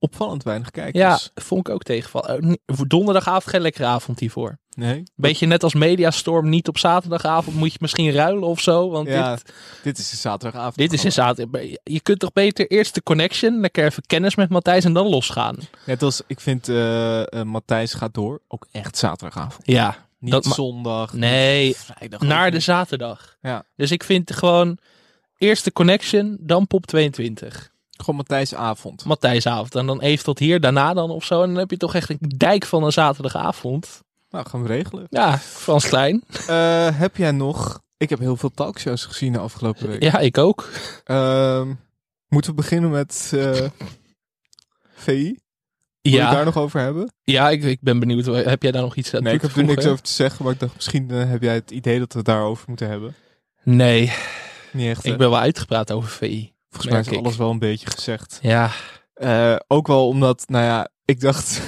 opvallend 0.05 0.43
weinig 0.43 0.71
kijkers. 0.71 0.99
Ja, 1.35 1.43
vond 1.43 1.69
ik 1.69 1.75
ook 1.75 1.83
tegenvallen. 1.83 2.59
Eh, 2.67 2.77
donderdagavond 2.87 3.47
geen 3.47 3.61
lekkere 3.61 3.87
avond 3.87 4.19
hiervoor. 4.21 4.59
Nee? 4.77 5.03
Beetje 5.15 5.47
net 5.47 5.62
als 5.62 5.75
Mediastorm, 5.75 6.49
niet 6.49 6.69
op 6.69 6.79
zaterdagavond 6.79 7.56
moet 7.56 7.73
je 7.73 7.79
misschien 7.81 8.12
ruilen 8.12 8.43
of 8.49 8.61
zo. 8.61 8.91
Want 8.91 9.09
Ja, 9.09 9.35
dit, 9.35 9.53
dit 9.83 9.99
is 9.99 10.12
een 10.12 10.19
zaterdagavond. 10.19 10.77
dit 10.77 10.93
is 10.93 11.05
een 11.05 11.12
zaterdag. 11.12 11.61
Je 11.83 12.01
kunt 12.01 12.19
toch 12.19 12.33
beter 12.33 12.71
eerst 12.71 12.95
de 12.95 13.03
connection, 13.03 13.61
lekker 13.61 13.85
even 13.85 14.03
kennis 14.06 14.35
met 14.35 14.49
Matthijs 14.49 14.85
en 14.85 14.93
dan 14.93 15.06
losgaan. 15.06 15.56
Net 15.87 16.03
als, 16.03 16.23
ik 16.27 16.41
vind 16.41 16.69
eh, 16.69 17.23
Matthijs 17.43 17.95
gaat 17.95 18.15
door, 18.15 18.41
ook 18.49 18.67
echt 18.73 18.97
zaterdagavond. 18.99 19.67
Ja, 19.67 19.97
Niet 20.19 20.33
Dat 20.33 20.45
zondag. 20.45 21.12
nee, 21.12 21.67
niet 21.67 21.77
vrijdag. 21.77 22.21
naar 22.21 22.51
de 22.51 22.61
zaterdag. 22.61 23.37
Ja. 23.43 23.65
Dus 23.77 23.91
ik 23.91 24.05
vind 24.05 24.33
gewoon 24.35 24.79
eerst 25.37 25.65
de 25.65 25.73
connection, 25.73 26.37
dan 26.41 26.67
pop 26.67 26.87
22. 26.87 27.73
Gewoon 28.05 28.17
Matthijs 28.17 28.55
avond. 28.55 29.05
Matthijsavond. 29.05 29.75
En 29.75 29.87
dan 29.87 30.01
even 30.01 30.25
tot 30.25 30.39
hier, 30.39 30.61
daarna 30.61 30.95
dan 30.95 31.11
of 31.11 31.25
zo. 31.25 31.43
En 31.43 31.49
dan 31.49 31.59
heb 31.59 31.71
je 31.71 31.77
toch 31.77 31.95
echt 31.95 32.11
een 32.11 32.19
dijk 32.37 32.65
van 32.67 32.85
een 32.85 32.93
zaterdagavond. 32.93 34.03
Nou, 34.31 34.47
gaan 34.49 34.62
we 34.62 34.69
regelen. 34.69 35.06
Ja, 35.11 35.39
Frans 35.39 35.89
Klein. 35.89 36.25
Eh, 36.47 36.99
heb 36.99 37.17
jij 37.17 37.31
nog... 37.31 37.83
Ik 37.97 38.11
heb 38.11 38.19
heel 38.19 38.37
veel 38.37 38.51
talkshows 38.51 39.05
gezien 39.05 39.33
de 39.33 39.39
afgelopen 39.39 39.89
week. 39.89 40.03
Ja, 40.03 40.19
ik 40.19 40.39
ook. 40.39 40.69
Ehm, 41.05 41.73
moeten 42.29 42.51
we 42.51 42.56
beginnen 42.56 42.91
met 42.91 43.31
eh 43.35 43.53
VI? 44.95 45.23
Wil 45.23 46.12
je 46.12 46.19
Ja, 46.19 46.25
het 46.27 46.35
daar 46.35 46.45
nog 46.45 46.56
over 46.56 46.81
hebben? 46.81 47.12
ja 47.23 47.51
ik, 47.51 47.62
ik 47.62 47.79
ben 47.81 47.99
benieuwd. 47.99 48.25
Heb 48.27 48.62
jij 48.62 48.73
daar 48.73 48.83
nog 48.83 48.97
iets 48.97 49.15
aan 49.15 49.23
Nee, 49.23 49.35
ik 49.35 49.43
heb 49.43 49.56
er 49.56 49.65
niks 49.65 49.87
over 49.87 50.03
te 50.05 50.12
zeggen, 50.12 50.45
maar 50.45 50.53
ik 50.55 50.61
dacht 50.61 50.75
misschien 50.75 51.11
eh, 51.11 51.31
heb 51.31 51.43
jij 51.43 51.55
het 51.55 51.71
idee 51.71 51.99
dat 51.99 52.12
we 52.12 52.19
het 52.19 52.27
daarover 52.27 52.65
moeten 52.69 52.89
hebben. 52.89 53.15
Nee, 53.62 54.12
Niet 54.73 54.89
echt. 54.89 55.05
ik 55.05 55.11
hè? 55.12 55.17
ben 55.19 55.31
wel 55.31 55.39
uitgepraat 55.39 55.93
over 55.93 56.09
VI. 56.09 56.54
Volgens 56.75 56.93
mij 56.93 57.00
is 57.00 57.19
alles 57.19 57.37
wel 57.37 57.50
een 57.50 57.59
beetje 57.59 57.91
gezegd. 57.91 58.38
Ja, 58.43 58.71
Eh, 59.15 59.56
ook 59.67 59.87
wel 59.87 60.09
omdat, 60.09 60.44
nou 60.48 60.65
ja, 60.65 60.89
ik 61.05 61.20
dacht, 61.20 61.60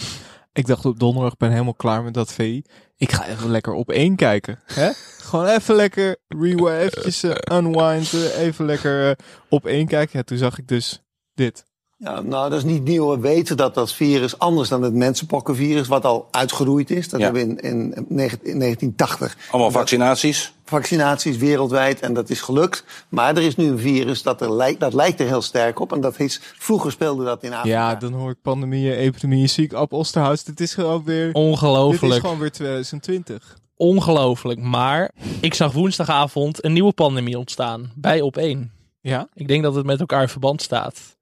ik 0.52 0.66
dacht 0.66 0.84
op 0.84 0.98
donderdag, 0.98 1.36
ben 1.36 1.50
helemaal 1.50 1.74
klaar 1.74 2.02
met 2.02 2.14
dat 2.14 2.32
VI. 2.32 2.62
Ik 2.96 3.12
ga 3.12 3.26
even 3.26 3.50
lekker 3.50 3.72
op 3.72 3.90
één 3.90 4.16
kijken. 4.16 4.60
Hè? 4.64 4.90
Gewoon 5.28 5.46
even 5.46 5.74
lekker 5.74 6.16
rewind, 6.28 6.68
eventjes 6.96 7.22
eh, 7.22 7.56
unwinden, 7.58 8.36
even 8.36 8.64
lekker 8.64 9.08
eh, 9.10 9.16
op 9.48 9.66
één 9.66 9.86
kijken. 9.86 10.18
Ja, 10.18 10.24
toen 10.24 10.38
zag 10.38 10.58
ik 10.58 10.68
dus 10.68 11.02
dit. 11.34 11.64
Ja, 11.96 12.20
nou, 12.20 12.50
dat 12.50 12.58
is 12.58 12.64
niet 12.64 12.84
nieuw. 12.84 13.10
We 13.10 13.18
weten 13.20 13.56
dat 13.56 13.74
dat 13.74 13.92
virus 13.92 14.38
anders 14.38 14.68
dan 14.68 14.82
het 14.82 14.94
mensenpokkenvirus, 14.94 15.88
wat 15.88 16.04
al 16.04 16.28
uitgeroeid 16.30 16.90
is. 16.90 17.08
Dat 17.08 17.20
Ja. 17.20 17.24
hebben 17.32 17.46
we 17.46 17.62
in, 17.62 17.70
in, 17.70 18.06
negen- 18.08 18.38
in 18.44 18.58
1980 18.58 19.36
Allemaal 19.50 19.70
vaccinaties. 19.70 20.52
vaccinaties 20.64 21.36
wereldwijd 21.36 22.00
en 22.00 22.14
dat 22.14 22.30
is 22.30 22.40
gelukt. 22.40 22.84
Maar 23.08 23.36
er 23.36 23.42
is 23.42 23.56
nu 23.56 23.64
een 23.68 23.78
virus 23.78 24.22
dat, 24.22 24.40
er 24.40 24.52
lijkt, 24.52 24.80
dat 24.80 24.94
lijkt 24.94 25.20
er 25.20 25.26
heel 25.26 25.42
sterk 25.42 25.80
op. 25.80 25.92
En 25.92 26.00
dat 26.00 26.18
is, 26.20 26.40
vroeger 26.58 26.92
speelde 26.92 27.24
dat 27.24 27.42
in 27.42 27.52
Afrika. 27.52 27.76
Ja, 27.76 27.94
dan 27.94 28.12
hoor 28.12 28.30
ik 28.30 28.42
pandemieën, 28.42 28.92
epidemieën, 28.96 29.48
ziek, 29.48 29.72
Ab 29.72 29.92
Osterhaus. 29.92 30.44
Dit 30.44 30.60
is 30.60 30.74
gewoon 30.74 31.04
weer, 31.04 31.26
dit 31.26 31.36
is 31.36 31.42
ongelooflijk. 31.42 32.20
gewoon 32.20 32.38
weer 32.38 32.52
2020. 32.52 33.56
Ongelooflijk. 33.76 34.60
Maar 34.60 35.10
ik 35.40 35.54
zag 35.54 35.72
woensdagavond 35.72 36.64
een 36.64 36.72
nieuwe 36.72 36.92
pandemie 36.92 37.38
ontstaan. 37.38 37.92
Bij 37.94 38.20
op 38.20 38.36
één. 38.36 38.72
Ja? 39.00 39.28
Ik 39.34 39.48
denk 39.48 39.62
dat 39.62 39.74
het 39.74 39.86
met 39.86 40.00
elkaar 40.00 40.22
in 40.22 40.28
verband 40.28 40.62
staat. 40.62 41.13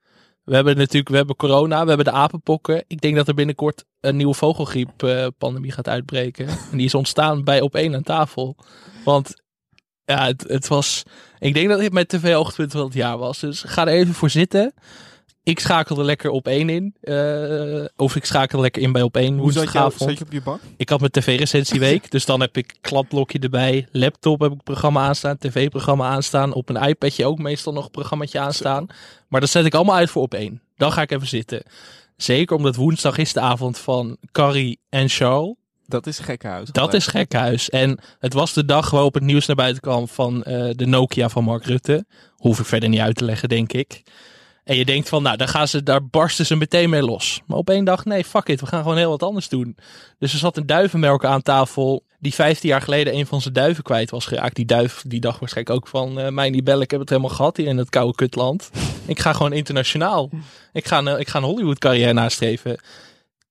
We 0.44 0.54
hebben 0.54 0.76
natuurlijk, 0.76 1.08
we 1.08 1.16
hebben 1.16 1.36
corona, 1.36 1.82
we 1.82 1.88
hebben 1.88 2.06
de 2.06 2.18
apenpokken. 2.18 2.84
Ik 2.86 3.00
denk 3.00 3.16
dat 3.16 3.28
er 3.28 3.34
binnenkort 3.34 3.84
een 4.00 4.16
nieuwe 4.16 4.34
vogelgriep-pandemie 4.34 5.72
gaat 5.72 5.88
uitbreken. 5.88 6.48
En 6.70 6.76
die 6.76 6.86
is 6.86 6.94
ontstaan 6.94 7.44
bij 7.44 7.60
op 7.60 7.74
één 7.74 7.94
aan 7.94 8.02
tafel. 8.02 8.56
Want 9.04 9.34
ja, 10.04 10.26
het, 10.26 10.44
het 10.48 10.68
was. 10.68 11.02
Ik 11.38 11.54
denk 11.54 11.68
dat 11.68 11.78
dit 11.78 11.92
mijn 11.92 12.06
tv-hoogtepunt 12.06 12.72
van 12.72 12.84
het 12.84 12.94
jaar 12.94 13.18
was. 13.18 13.38
Dus 13.40 13.62
ga 13.62 13.86
er 13.86 13.92
even 13.92 14.14
voor 14.14 14.30
zitten. 14.30 14.74
Ik 15.44 15.58
schakelde 15.58 16.04
lekker 16.04 16.30
op 16.30 16.46
één 16.46 16.68
in. 16.68 16.94
eh, 17.00 17.84
of 17.96 18.16
ik 18.16 18.24
schakelde 18.24 18.62
lekker 18.62 18.82
in 18.82 18.92
bij 18.92 19.02
op 19.02 19.16
één 19.16 19.38
Hoe 19.38 19.52
zat 19.52 19.72
je, 19.72 19.90
zat 19.96 20.18
je 20.18 20.24
op 20.24 20.32
je 20.32 20.42
bank? 20.42 20.60
Ik 20.76 20.88
had 20.88 21.00
mijn 21.00 21.12
tv-recensieweek, 21.12 22.10
dus 22.14 22.24
dan 22.24 22.40
heb 22.40 22.56
ik 22.56 22.74
klapblokje 22.80 23.38
erbij. 23.38 23.86
Laptop 23.92 24.40
heb 24.40 24.52
ik 24.52 24.62
programma 24.62 25.06
aanstaan, 25.06 25.38
tv-programma 25.38 26.08
aanstaan. 26.08 26.52
Op 26.52 26.68
een 26.68 26.82
iPadje 26.88 27.24
ook 27.26 27.38
meestal 27.38 27.72
nog 27.72 27.84
een 27.84 27.90
programmaatje 27.90 28.38
aanstaan. 28.38 28.86
Maar 29.28 29.40
dat 29.40 29.50
zet 29.50 29.64
ik 29.64 29.74
allemaal 29.74 29.96
uit 29.96 30.10
voor 30.10 30.22
op 30.22 30.34
één. 30.34 30.62
Dan 30.76 30.92
ga 30.92 31.02
ik 31.02 31.10
even 31.10 31.26
zitten. 31.28 31.62
Zeker 32.16 32.56
omdat 32.56 32.76
woensdag 32.76 33.18
is 33.18 33.32
de 33.32 33.40
avond 33.40 33.78
van 33.78 34.16
Carrie 34.32 34.78
en 34.88 35.08
Charles. 35.08 35.54
Dat 35.86 36.06
is 36.06 36.18
gekkenhuis. 36.18 36.68
Dat 36.70 36.94
is 36.94 37.06
gekhuis. 37.06 37.70
En 37.70 37.98
het 38.18 38.32
was 38.32 38.52
de 38.52 38.64
dag 38.64 38.90
waarop 38.90 39.14
het 39.14 39.22
nieuws 39.22 39.46
naar 39.46 39.56
buiten 39.56 39.82
kwam 39.82 40.08
van 40.08 40.42
eh, 40.42 40.70
de 40.76 40.86
Nokia 40.86 41.28
van 41.28 41.44
Mark 41.44 41.64
Rutte. 41.64 42.04
Hoef 42.36 42.58
ik 42.58 42.66
verder 42.66 42.88
niet 42.88 43.00
uit 43.00 43.16
te 43.16 43.24
leggen, 43.24 43.48
denk 43.48 43.72
ik. 43.72 44.02
En 44.64 44.76
je 44.76 44.84
denkt 44.84 45.08
van, 45.08 45.22
nou, 45.22 45.36
daar, 45.36 45.48
gaan 45.48 45.68
ze, 45.68 45.82
daar 45.82 46.06
barsten 46.06 46.46
ze 46.46 46.56
meteen 46.56 46.90
mee 46.90 47.02
los. 47.02 47.40
Maar 47.46 47.58
op 47.58 47.70
één 47.70 47.84
dag, 47.84 48.04
nee, 48.04 48.24
fuck 48.24 48.48
it, 48.48 48.60
we 48.60 48.66
gaan 48.66 48.82
gewoon 48.82 48.96
heel 48.96 49.10
wat 49.10 49.22
anders 49.22 49.48
doen. 49.48 49.76
Dus 50.18 50.32
er 50.32 50.38
zat 50.38 50.56
een 50.56 50.66
duivenmelker 50.66 51.28
aan 51.28 51.42
tafel 51.42 52.04
die 52.18 52.34
15 52.34 52.68
jaar 52.68 52.82
geleden 52.82 53.16
een 53.16 53.26
van 53.26 53.40
zijn 53.40 53.54
duiven 53.54 53.82
kwijt 53.82 54.10
was 54.10 54.26
geraakt. 54.26 54.56
Die 54.56 54.64
duif 54.64 55.02
die 55.06 55.20
dacht 55.20 55.40
waarschijnlijk 55.40 55.76
ook 55.76 55.88
van, 55.88 56.18
uh, 56.18 56.28
mij 56.28 56.50
niet 56.50 56.64
bellen, 56.64 56.82
ik 56.82 56.90
heb 56.90 57.00
het 57.00 57.08
helemaal 57.08 57.30
gehad 57.30 57.56
hier 57.56 57.66
in 57.66 57.78
het 57.78 57.90
koude 57.90 58.14
kutland. 58.14 58.70
ik 59.06 59.18
ga 59.18 59.32
gewoon 59.32 59.52
internationaal. 59.52 60.30
Ik 60.72 60.86
ga, 60.86 61.16
ik 61.16 61.28
ga 61.28 61.38
een 61.38 61.44
Hollywood 61.44 61.78
carrière 61.78 62.12
nastreven. 62.12 62.80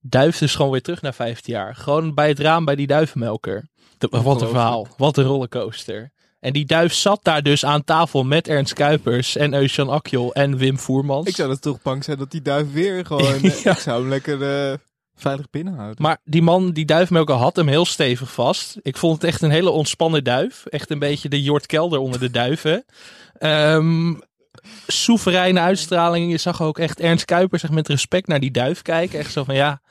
Duif 0.01 0.37
dus 0.37 0.55
gewoon 0.55 0.71
weer 0.71 0.81
terug 0.81 1.01
naar 1.01 1.13
15 1.13 1.53
jaar. 1.53 1.75
Gewoon 1.75 2.13
bij 2.13 2.27
het 2.27 2.39
raam 2.39 2.65
bij 2.65 2.75
die 2.75 2.87
duivenmelker. 2.87 3.69
wat 4.09 4.41
een 4.41 4.47
verhaal. 4.47 4.87
Wat 4.97 5.17
een 5.17 5.23
rollercoaster. 5.23 6.11
En 6.41 6.53
die 6.53 6.65
duif 6.65 6.93
zat 6.93 7.19
daar 7.23 7.43
dus 7.43 7.65
aan 7.65 7.83
tafel 7.83 8.23
met 8.23 8.47
Ernst 8.47 8.73
Kuipers 8.73 9.35
en 9.35 9.53
Eusjan 9.53 9.89
Akjol 9.89 10.33
en 10.33 10.57
Wim 10.57 10.79
Voermans. 10.79 11.27
Ik 11.27 11.35
zou 11.35 11.49
er 11.49 11.59
toch 11.59 11.81
bang 11.81 12.03
zijn 12.03 12.17
dat 12.17 12.31
die 12.31 12.41
duif 12.41 12.73
weer 12.73 13.05
gewoon... 13.05 13.39
ja. 13.63 13.71
Ik 13.71 13.77
zou 13.77 13.99
hem 13.99 14.09
lekker 14.09 14.69
uh, 14.71 14.77
veilig 15.15 15.49
binnenhouden. 15.49 16.01
Maar 16.01 16.17
die 16.23 16.41
man, 16.41 16.71
die 16.71 16.85
duifmelker, 16.85 17.35
had 17.35 17.55
hem 17.55 17.67
heel 17.67 17.85
stevig 17.85 18.33
vast. 18.33 18.77
Ik 18.81 18.97
vond 18.97 19.21
het 19.21 19.23
echt 19.23 19.41
een 19.41 19.49
hele 19.49 19.69
ontspannen 19.69 20.23
duif. 20.23 20.65
Echt 20.65 20.89
een 20.89 20.99
beetje 20.99 21.29
de 21.29 21.41
Jort 21.41 21.65
Kelder 21.65 21.99
onder 21.99 22.19
de 22.19 22.31
duiven. 22.31 22.85
Um, 23.39 24.21
soevereine 24.87 25.59
uitstraling. 25.59 26.31
Je 26.31 26.37
zag 26.37 26.61
ook 26.61 26.79
echt 26.79 26.99
Ernst 26.99 27.25
Kuipers 27.25 27.63
echt 27.63 27.73
met 27.73 27.87
respect 27.87 28.27
naar 28.27 28.39
die 28.39 28.51
duif 28.51 28.81
kijken. 28.81 29.19
Echt 29.19 29.31
zo 29.31 29.43
van 29.43 29.55
ja... 29.55 29.81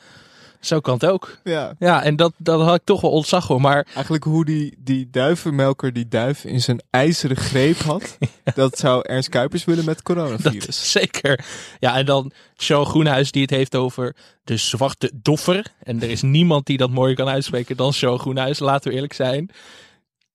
Zo 0.60 0.80
kan 0.80 0.94
het 0.94 1.06
ook. 1.06 1.38
Ja, 1.44 1.74
ja 1.78 2.02
en 2.02 2.16
dat, 2.16 2.32
dat 2.36 2.60
had 2.60 2.74
ik 2.74 2.84
toch 2.84 3.00
wel 3.00 3.10
ontzag 3.10 3.46
hoor. 3.46 3.60
Maar... 3.60 3.86
Eigenlijk 3.94 4.24
hoe 4.24 4.44
die, 4.44 4.74
die 4.78 5.10
duivenmelker 5.10 5.92
die 5.92 6.08
duif 6.08 6.44
in 6.44 6.60
zijn 6.60 6.82
ijzeren 6.90 7.36
greep 7.36 7.76
had. 7.76 8.18
Dat 8.54 8.78
zou 8.78 9.02
Ernst 9.08 9.28
Kuipers 9.28 9.64
willen 9.64 9.84
met 9.84 10.02
coronavirus. 10.02 10.66
Dat 10.66 10.74
zeker. 10.74 11.44
Ja, 11.78 11.96
en 11.96 12.06
dan 12.06 12.32
Sean 12.54 12.86
Groenhuis 12.86 13.30
die 13.30 13.42
het 13.42 13.50
heeft 13.50 13.76
over 13.76 14.16
de 14.44 14.56
zwarte 14.56 15.10
doffer. 15.14 15.66
En 15.82 16.02
er 16.02 16.10
is 16.10 16.22
niemand 16.22 16.66
die 16.66 16.76
dat 16.76 16.90
mooier 16.90 17.16
kan 17.16 17.28
uitspreken 17.28 17.76
dan 17.76 17.92
Sean 17.92 18.18
Groenhuis. 18.18 18.58
Laten 18.58 18.88
we 18.88 18.94
eerlijk 18.94 19.12
zijn. 19.12 19.50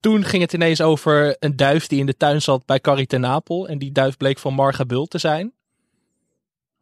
Toen 0.00 0.24
ging 0.24 0.42
het 0.42 0.52
ineens 0.52 0.80
over 0.80 1.36
een 1.38 1.56
duif 1.56 1.86
die 1.86 1.98
in 1.98 2.06
de 2.06 2.16
tuin 2.16 2.42
zat 2.42 2.66
bij 2.66 2.80
Carrie 2.80 3.06
ten 3.06 3.20
Napel. 3.20 3.68
En 3.68 3.78
die 3.78 3.92
duif 3.92 4.16
bleek 4.16 4.38
van 4.38 4.54
Marga 4.54 4.84
Bult 4.84 5.10
te 5.10 5.18
zijn. 5.18 5.52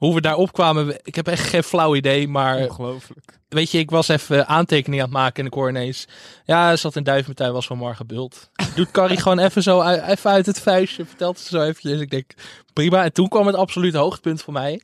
Hoe 0.04 0.14
we 0.14 0.20
daarop 0.20 0.52
kwamen, 0.52 0.98
ik 1.02 1.14
heb 1.14 1.28
echt 1.28 1.48
geen 1.48 1.62
flauw 1.62 1.94
idee, 1.94 2.28
maar... 2.28 2.58
Ongelooflijk. 2.58 3.38
Weet 3.48 3.70
je, 3.70 3.78
ik 3.78 3.90
was 3.90 4.08
even 4.08 4.46
aantekeningen 4.46 5.04
aan 5.04 5.10
het 5.10 5.20
maken 5.20 5.40
en 5.40 5.46
ik 5.46 5.54
hoor 5.54 5.68
ineens... 5.68 6.08
Ja, 6.44 6.70
er 6.70 6.78
zat 6.78 6.94
een 6.94 7.04
duifpartij, 7.04 7.52
was 7.52 7.66
van 7.66 7.78
Marga 7.78 8.04
Bult. 8.04 8.50
Doet 8.76 8.90
Carrie 8.90 9.20
gewoon 9.20 9.38
even 9.38 9.62
zo 9.62 9.82
even 9.82 10.30
uit 10.30 10.46
het 10.46 10.60
vuistje, 10.60 11.04
vertelt 11.04 11.38
ze 11.38 11.48
zo 11.48 11.62
eventjes. 11.62 12.00
Ik 12.00 12.10
denk, 12.10 12.30
prima. 12.72 13.04
En 13.04 13.12
toen 13.12 13.28
kwam 13.28 13.46
het 13.46 13.56
absolute 13.56 13.98
hoogtepunt 13.98 14.42
voor 14.42 14.52
mij. 14.52 14.80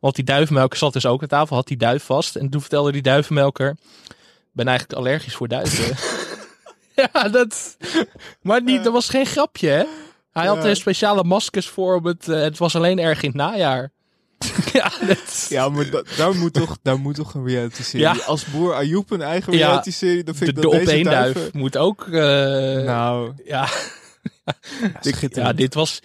Want 0.00 0.14
die 0.14 0.24
duivenmelker 0.24 0.78
zat 0.78 0.92
dus 0.92 1.06
ook 1.06 1.22
aan 1.22 1.28
tafel, 1.28 1.56
had 1.56 1.66
die 1.66 1.76
duif 1.76 2.04
vast. 2.04 2.36
En 2.36 2.50
toen 2.50 2.60
vertelde 2.60 2.92
die 2.92 3.02
duivenmelker... 3.02 3.76
Ik 4.08 4.52
ben 4.52 4.68
eigenlijk 4.68 4.98
allergisch 4.98 5.34
voor 5.34 5.48
duiven. 5.48 5.96
ja, 7.12 7.28
dat... 7.28 7.76
Maar 8.42 8.62
niet, 8.62 8.84
dat 8.84 8.92
was 8.92 9.08
geen 9.08 9.26
grapje, 9.26 9.68
hè? 9.68 9.84
Hij 10.32 10.46
had 10.46 10.64
er 10.64 10.76
speciale 10.76 11.24
maskers 11.24 11.68
voor, 11.68 11.96
om 11.96 12.06
het, 12.06 12.28
uh, 12.28 12.40
het 12.40 12.58
was 12.58 12.76
alleen 12.76 12.98
erg 12.98 13.22
in 13.22 13.28
het 13.28 13.38
najaar. 13.38 13.92
ja, 14.72 14.92
dat... 15.06 15.46
ja, 15.48 15.68
maar 15.68 15.90
da 15.90 16.02
daar, 16.16 16.34
moet 16.34 16.52
toch, 16.52 16.78
daar 16.82 16.98
moet 16.98 17.14
toch 17.14 17.34
een 17.34 17.46
reality 17.46 17.82
serie. 17.82 18.06
Ja. 18.06 18.16
Als 18.26 18.44
Boer 18.44 18.74
Ayoub 18.74 19.10
een 19.10 19.22
eigen 19.22 19.52
reality 19.52 19.90
serie, 19.90 20.24
dan 20.24 20.34
vind 20.34 20.54
de, 20.54 20.56
ik 20.56 20.62
dat 20.62 20.80
de 20.80 20.84
deze 20.84 21.02
duif 21.02 21.52
moet 21.52 21.76
ook. 21.76 22.06
Uh... 22.06 22.14
Nou, 22.84 23.32
ja. 23.44 23.68
ja, 25.30 25.52
dit 25.52 25.74
was. 25.74 26.00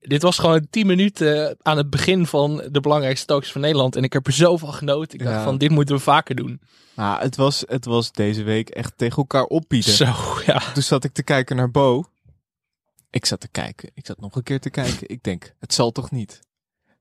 Dit 0.00 0.22
was 0.22 0.38
gewoon 0.38 0.66
10 0.70 0.86
minuten 0.86 1.56
aan 1.62 1.76
het 1.76 1.90
begin 1.90 2.26
van 2.26 2.62
de 2.70 2.80
belangrijkste 2.80 3.26
talks 3.26 3.52
van 3.52 3.60
Nederland. 3.60 3.96
En 3.96 4.02
ik 4.02 4.12
heb 4.12 4.26
er 4.26 4.32
zo 4.32 4.56
van 4.56 4.72
genoten. 4.72 5.18
Ik 5.18 5.24
dacht 5.24 5.44
van, 5.44 5.58
dit 5.58 5.70
moeten 5.70 5.94
we 5.94 6.00
vaker 6.00 6.34
doen. 6.34 6.60
Nou, 6.94 7.20
het 7.20 7.36
was, 7.36 7.64
het 7.66 7.84
was 7.84 8.12
deze 8.12 8.42
week 8.42 8.68
echt 8.68 8.92
tegen 8.96 9.16
elkaar 9.16 9.44
opbieden. 9.44 9.92
Zo, 9.92 10.14
ja. 10.46 10.62
Toen 10.74 10.82
zat 10.82 11.04
ik 11.04 11.12
te 11.12 11.22
kijken 11.22 11.56
naar 11.56 11.70
Bo. 11.70 12.04
Ik 13.10 13.26
zat 13.26 13.40
te 13.40 13.48
kijken. 13.48 13.90
Ik 13.94 14.06
zat 14.06 14.20
nog 14.20 14.36
een 14.36 14.42
keer 14.42 14.60
te 14.60 14.70
kijken. 14.70 15.08
Ik 15.08 15.22
denk, 15.22 15.54
het 15.58 15.74
zal 15.74 15.92
toch 15.92 16.10
niet. 16.10 16.40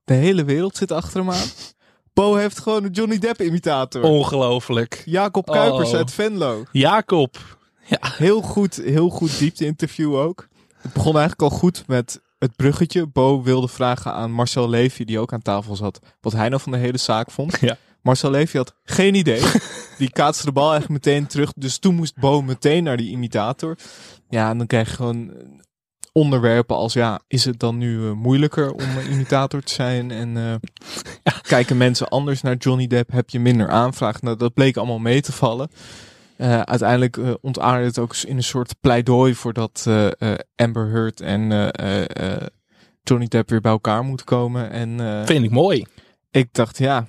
De 0.04 0.14
hele 0.14 0.44
wereld 0.44 0.78
zit 0.78 0.92
achter 0.92 1.20
hem 1.20 1.32
aan. 1.32 1.48
Bo 2.14 2.36
heeft 2.36 2.60
gewoon 2.60 2.84
een 2.84 2.92
Johnny 2.92 3.20
Depp 3.20 3.42
imitator. 3.42 4.04
Ongelooflijk. 4.04 5.02
Jacob 5.06 5.46
Kuipers 5.46 5.90
oh. 5.90 5.96
uit 5.96 6.12
Venlo. 6.12 6.64
Jacob. 6.72 7.60
Ja. 7.86 7.98
Heel 8.18 8.42
goed, 8.42 8.76
heel 8.76 9.10
goed 9.10 9.38
diepte 9.38 9.66
interview 9.66 10.16
ook. 10.16 10.48
Het 10.82 10.94
begon 10.94 11.18
eigenlijk 11.18 11.52
al 11.52 11.58
goed 11.58 11.84
met 11.88 12.22
het 12.40 12.56
bruggetje. 12.56 13.08
Bo 13.08 13.42
wilde 13.44 13.68
vragen 13.68 14.14
aan 14.14 14.32
Marcel 14.32 14.70
Levy, 14.70 15.04
die 15.04 15.20
ook 15.20 15.34
aan 15.34 15.42
tafel 15.42 15.76
zat, 15.76 16.00
wat 16.22 16.34
hij 16.34 16.50
nou 16.50 16.62
van 16.62 16.72
de 16.72 16.78
hele 16.78 16.98
zaak 16.98 17.32
vond. 17.32 17.58
Ja. 17.60 17.78
Marcel 18.02 18.32
Levy 18.32 18.58
had 18.58 18.76
geen 18.84 19.16
idee. 19.16 19.42
Die 19.98 20.12
kaatste 20.12 20.46
de 20.46 20.52
bal 20.52 20.72
eigenlijk 20.72 21.06
meteen 21.06 21.28
terug. 21.28 21.54
Dus 21.56 21.78
toen 21.78 21.96
moest 21.96 22.20
Bo 22.20 22.42
meteen 22.42 22.84
naar 22.84 22.98
die 22.98 23.12
imitator. 23.12 23.78
Ja, 24.30 24.50
en 24.50 24.58
dan 24.58 24.68
krijg 24.68 24.90
je 24.90 24.96
gewoon 24.96 25.32
onderwerpen 26.12 26.76
als 26.76 26.94
ja, 26.94 27.22
is 27.28 27.46
het 27.46 27.60
dan 27.60 27.78
nu 27.78 27.98
uh, 27.98 28.12
moeilijker 28.12 28.72
om 28.72 28.84
imitator 29.12 29.62
te 29.62 29.74
zijn 29.74 30.12
en 30.12 30.36
uh, 30.36 30.44
ja. 31.24 31.34
kijken 31.42 31.78
mensen 31.78 32.08
anders 32.08 32.42
naar 32.42 32.56
Johnny 32.56 32.88
Depp, 32.88 33.12
heb 33.12 33.30
je 33.30 33.40
minder 33.40 33.70
aanvraag. 33.70 34.22
Nou, 34.22 34.38
dat 34.38 34.54
bleek 34.54 34.78
allemaal 34.78 35.00
mee 35.00 35.22
te 35.22 35.32
vallen. 35.32 35.70
Uh, 36.38 36.62
uiteindelijk 36.62 37.20
ontaarde 37.42 37.86
het 37.86 38.00
ook 38.00 38.16
in 38.16 38.36
een 38.36 38.44
soort 38.44 38.76
pleidooi 38.80 39.36
voordat 39.36 39.88
Amber 40.56 40.90
Heard 40.90 41.22
en 41.22 41.72
Johnny 43.04 43.28
Depp 43.28 43.50
weer 43.50 43.62
bij 43.62 43.72
elkaar 43.72 44.04
moeten 44.04 44.26
komen. 44.26 44.72
En, 44.72 45.26
Vind 45.26 45.44
ik 45.44 45.52
mooi. 45.52 45.86
Ik 46.32 46.54
dacht 46.54 46.78
ja, 46.78 47.08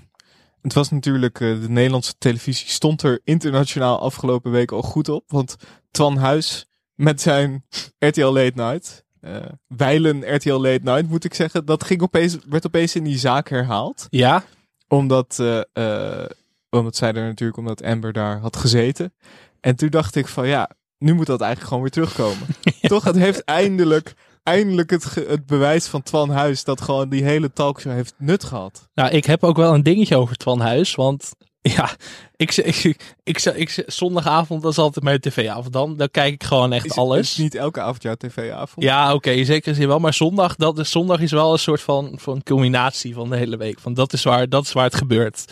het 0.63 0.73
was 0.73 0.91
natuurlijk, 0.91 1.39
de 1.39 1.67
Nederlandse 1.69 2.15
televisie 2.19 2.69
stond 2.69 3.03
er 3.03 3.21
internationaal 3.25 4.01
afgelopen 4.01 4.51
week 4.51 4.73
al 4.73 4.83
goed 4.83 5.09
op. 5.09 5.25
Want 5.27 5.57
Twan 5.91 6.17
Huis 6.17 6.67
met 7.03 7.21
zijn 7.21 7.65
RTL 7.99 8.27
Late 8.27 8.53
Night. 8.55 9.05
Uh, 9.21 9.37
wijlen 9.67 10.35
RTL 10.35 10.61
Late 10.61 10.81
Night 10.83 11.09
moet 11.09 11.25
ik 11.25 11.35
zeggen. 11.35 11.65
Dat 11.65 11.85
ging 11.85 12.03
opeens, 12.03 12.39
werd 12.49 12.67
opeens 12.67 12.97
in 12.97 13.05
die 13.05 13.19
zaak 13.19 13.49
herhaald. 13.49 14.07
Ja. 14.11 14.45
Omdat, 14.89 15.39
uh, 15.41 15.61
uh, 15.75 16.25
omdat 16.71 16.97
zij 16.97 17.13
er 17.13 17.27
natuurlijk, 17.27 17.59
omdat 17.59 17.83
Amber 17.83 18.13
daar 18.13 18.39
had 18.39 18.57
gezeten. 18.57 19.15
En 19.61 19.77
toen 19.77 19.89
dacht 19.89 20.15
ik 20.15 20.29
van 20.29 20.47
ja, 20.47 20.71
nu 20.99 21.15
moet 21.15 21.27
dat 21.27 21.41
eigenlijk 21.41 21.69
gewoon 21.69 21.83
weer 21.83 21.93
terugkomen. 21.93 22.47
Toch, 22.83 23.05
het 23.05 23.17
heeft 23.17 23.45
eindelijk, 23.45 24.15
eindelijk 24.43 24.91
het, 24.91 25.15
het 25.15 25.47
bewijs 25.47 25.87
van 25.87 26.03
Twan 26.03 26.31
Huis 26.31 26.65
dat 26.65 26.81
gewoon 26.81 27.09
die 27.09 27.25
hele 27.25 27.53
talkshow 27.53 27.93
heeft 27.93 28.15
nut 28.19 28.45
gehad. 28.45 28.89
Nou, 28.95 29.11
ik 29.11 29.25
heb 29.25 29.45
ook 29.45 29.57
wel 29.57 29.75
een 29.75 29.83
dingetje 29.83 30.17
over 30.17 30.37
Twan 30.37 30.61
Huis, 30.61 30.95
want 30.95 31.33
ja, 31.63 31.91
ik, 32.37 32.57
ik, 32.57 32.97
ik, 33.23 33.43
ik, 33.45 33.85
zondagavond, 33.87 34.63
dat 34.63 34.71
is 34.71 34.79
altijd 34.79 35.05
mijn 35.05 35.21
tv-avond 35.21 35.73
dan. 35.73 35.97
Dan 35.97 36.11
kijk 36.11 36.33
ik 36.33 36.45
gewoon 36.45 36.73
echt 36.73 36.97
alles. 36.97 37.31
Is 37.31 37.37
niet 37.37 37.55
elke 37.55 37.81
avond 37.81 38.03
jouw 38.03 38.15
tv-avond? 38.15 38.85
Ja, 38.85 39.15
oké, 39.15 39.45
zeker 39.45 39.75
zie 39.75 39.87
wel. 39.87 39.99
Maar 39.99 40.15
zondag, 40.15 40.57
dat 40.57 40.79
is, 40.79 40.91
zondag 40.91 41.21
is 41.21 41.31
wel 41.31 41.53
een 41.53 41.59
soort 41.59 41.81
van, 41.81 42.13
van 42.17 42.43
culminatie 42.43 43.15
van 43.15 43.31
de 43.31 43.37
hele 43.37 43.57
week. 43.57 43.81
Van 43.81 43.95
dat, 43.95 44.13
is 44.13 44.23
waar, 44.23 44.49
dat 44.49 44.65
is 44.65 44.73
waar 44.73 44.85
het 44.85 44.95
gebeurt. 44.95 45.45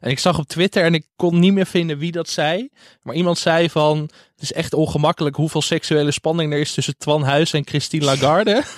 En 0.00 0.10
ik 0.10 0.18
zag 0.18 0.38
op 0.38 0.46
Twitter 0.46 0.84
en 0.84 0.94
ik 0.94 1.06
kon 1.16 1.38
niet 1.38 1.52
meer 1.52 1.66
vinden 1.66 1.98
wie 1.98 2.12
dat 2.12 2.28
zei. 2.28 2.68
Maar 3.02 3.14
iemand 3.14 3.38
zei 3.38 3.70
van, 3.70 3.98
het 3.98 4.42
is 4.42 4.52
echt 4.52 4.74
ongemakkelijk 4.74 5.36
hoeveel 5.36 5.62
seksuele 5.62 6.10
spanning 6.10 6.52
er 6.52 6.58
is 6.58 6.74
tussen 6.74 6.96
Twan 6.98 7.22
Huis 7.22 7.52
en 7.52 7.66
Christine 7.66 8.04
Lagarde. 8.04 8.62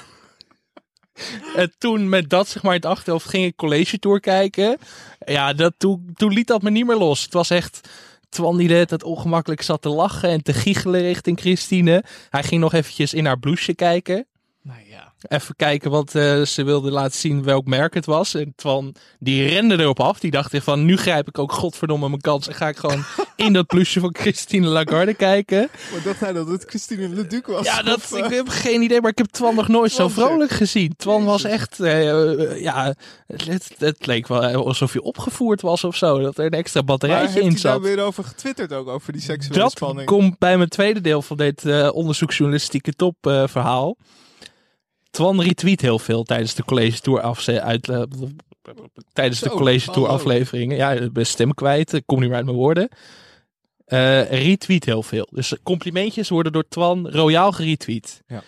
En 1.57 1.75
toen 1.79 2.09
met 2.09 2.31
dat 2.31 2.49
zeg 2.49 2.63
maar 2.63 2.75
in 2.75 2.81
het 2.81 2.91
achterhoofd 2.91 3.29
ging 3.29 3.45
ik 3.45 3.57
college 3.57 3.99
tour 3.99 4.21
kijken. 4.21 4.79
Ja, 5.27 5.53
dat, 5.53 5.75
toen, 5.77 6.11
toen 6.15 6.33
liet 6.33 6.47
dat 6.47 6.63
me 6.63 6.71
niet 6.71 6.87
meer 6.87 6.97
los. 6.97 7.23
Het 7.23 7.33
was 7.33 7.51
echt... 7.51 7.89
Twan 8.29 8.57
die 8.57 8.73
het 8.73 9.03
ongemakkelijk 9.03 9.63
zat 9.63 9.83
te 9.83 9.89
lachen 9.89 10.29
en 10.29 10.43
te 10.43 10.53
giechelen 10.53 11.01
richting 11.01 11.41
Christine. 11.41 12.05
Hij 12.29 12.43
ging 12.43 12.61
nog 12.61 12.73
eventjes 12.73 13.15
in 13.15 13.27
haar 13.27 13.39
blouseje 13.39 13.75
kijken. 13.75 14.27
Nou. 15.21 15.41
Even 15.43 15.57
kijken, 15.57 15.91
want 15.91 16.15
uh, 16.15 16.43
ze 16.43 16.65
wilde 16.65 16.91
laten 16.91 17.19
zien 17.19 17.43
welk 17.43 17.67
merk 17.67 17.95
het 17.95 18.07
was. 18.07 18.35
En 18.35 18.53
Twan, 18.57 18.95
die 19.19 19.49
rende 19.49 19.79
erop 19.79 20.01
af. 20.01 20.19
Die 20.19 20.31
dacht 20.31 20.57
van, 20.63 20.85
nu 20.85 20.97
grijp 20.97 21.29
ik 21.29 21.39
ook 21.39 21.53
godverdomme 21.53 22.09
mijn 22.09 22.21
kans. 22.21 22.49
En 22.49 22.55
ga 22.55 22.69
ik 22.69 22.77
gewoon 22.77 23.05
in 23.37 23.53
dat 23.53 23.67
plusje 23.67 24.01
van 24.01 24.15
Christine 24.19 24.67
Lagarde 24.67 25.15
kijken. 25.15 25.69
Maar 25.93 26.03
dacht 26.05 26.21
hij 26.21 26.33
dat 26.33 26.49
het 26.49 26.65
Christine 26.65 27.09
Leduc 27.09 27.47
was? 27.47 27.65
Ja, 27.65 27.83
dat, 27.83 28.13
ik 28.17 28.25
heb 28.25 28.49
geen 28.49 28.83
idee. 28.83 29.01
Maar 29.01 29.11
ik 29.11 29.19
heb 29.19 29.27
Twan 29.27 29.55
nog 29.55 29.69
nooit 29.69 29.93
zo 29.93 30.09
vrolijk 30.09 30.51
gezien. 30.51 30.95
Twan 30.97 31.25
was 31.25 31.45
echt, 31.45 31.81
uh, 31.81 32.61
ja, 32.61 32.95
het, 33.27 33.71
het, 33.79 34.07
leek 34.07 34.27
wel 34.27 34.67
alsof 34.67 34.93
je 34.93 35.03
opgevoerd 35.03 35.61
was 35.61 35.85
of 35.85 35.97
zo. 35.97 36.19
Dat 36.19 36.39
er 36.39 36.45
een 36.45 36.51
extra 36.51 36.83
batterijtje 36.83 37.41
in 37.41 37.59
zat. 37.59 37.73
daar 37.73 37.81
weer 37.81 38.05
over 38.05 38.25
getwitterd 38.25 38.73
ook, 38.73 38.89
over 38.89 39.13
die 39.13 39.23
seksuele 39.23 39.61
dat 39.61 39.71
spanning? 39.71 40.09
Dat 40.09 40.19
komt 40.19 40.39
bij 40.39 40.57
mijn 40.57 40.69
tweede 40.69 41.01
deel 41.01 41.23
van 41.23 41.37
dit 41.37 41.65
uh, 41.65 41.89
onderzoeksjournalistieke 41.93 42.93
top 42.93 43.17
verhaal. 43.47 43.97
Twan 45.11 45.41
retweet 45.41 45.81
heel 45.81 45.99
veel 45.99 46.23
tijdens 46.23 46.55
de 46.55 46.65
college 46.65 47.01
tour 47.01 47.21
af, 47.21 47.49
uit, 47.49 47.89
uh, 47.89 48.03
tijdens 49.13 49.41
de 49.41 49.51
college 49.51 49.91
tour 49.91 50.09
afleveringen. 50.09 50.77
Ja, 50.77 50.93
ik 50.93 51.13
ben 51.13 51.27
stem 51.27 51.55
kwijt. 51.55 51.93
Ik 51.93 52.03
kom 52.07 52.19
niet 52.19 52.29
meer 52.29 52.37
uit 52.37 52.47
mijn 52.47 52.57
woorden. 52.57 52.89
Uh, 53.87 54.31
retweet 54.31 54.85
heel 54.85 55.03
veel. 55.03 55.29
Dus 55.31 55.55
complimentjes 55.63 56.29
worden 56.29 56.53
door 56.53 56.69
Twan 56.69 57.09
royaal 57.11 57.53
geretweet. 57.53 58.23
Ja. 58.27 58.43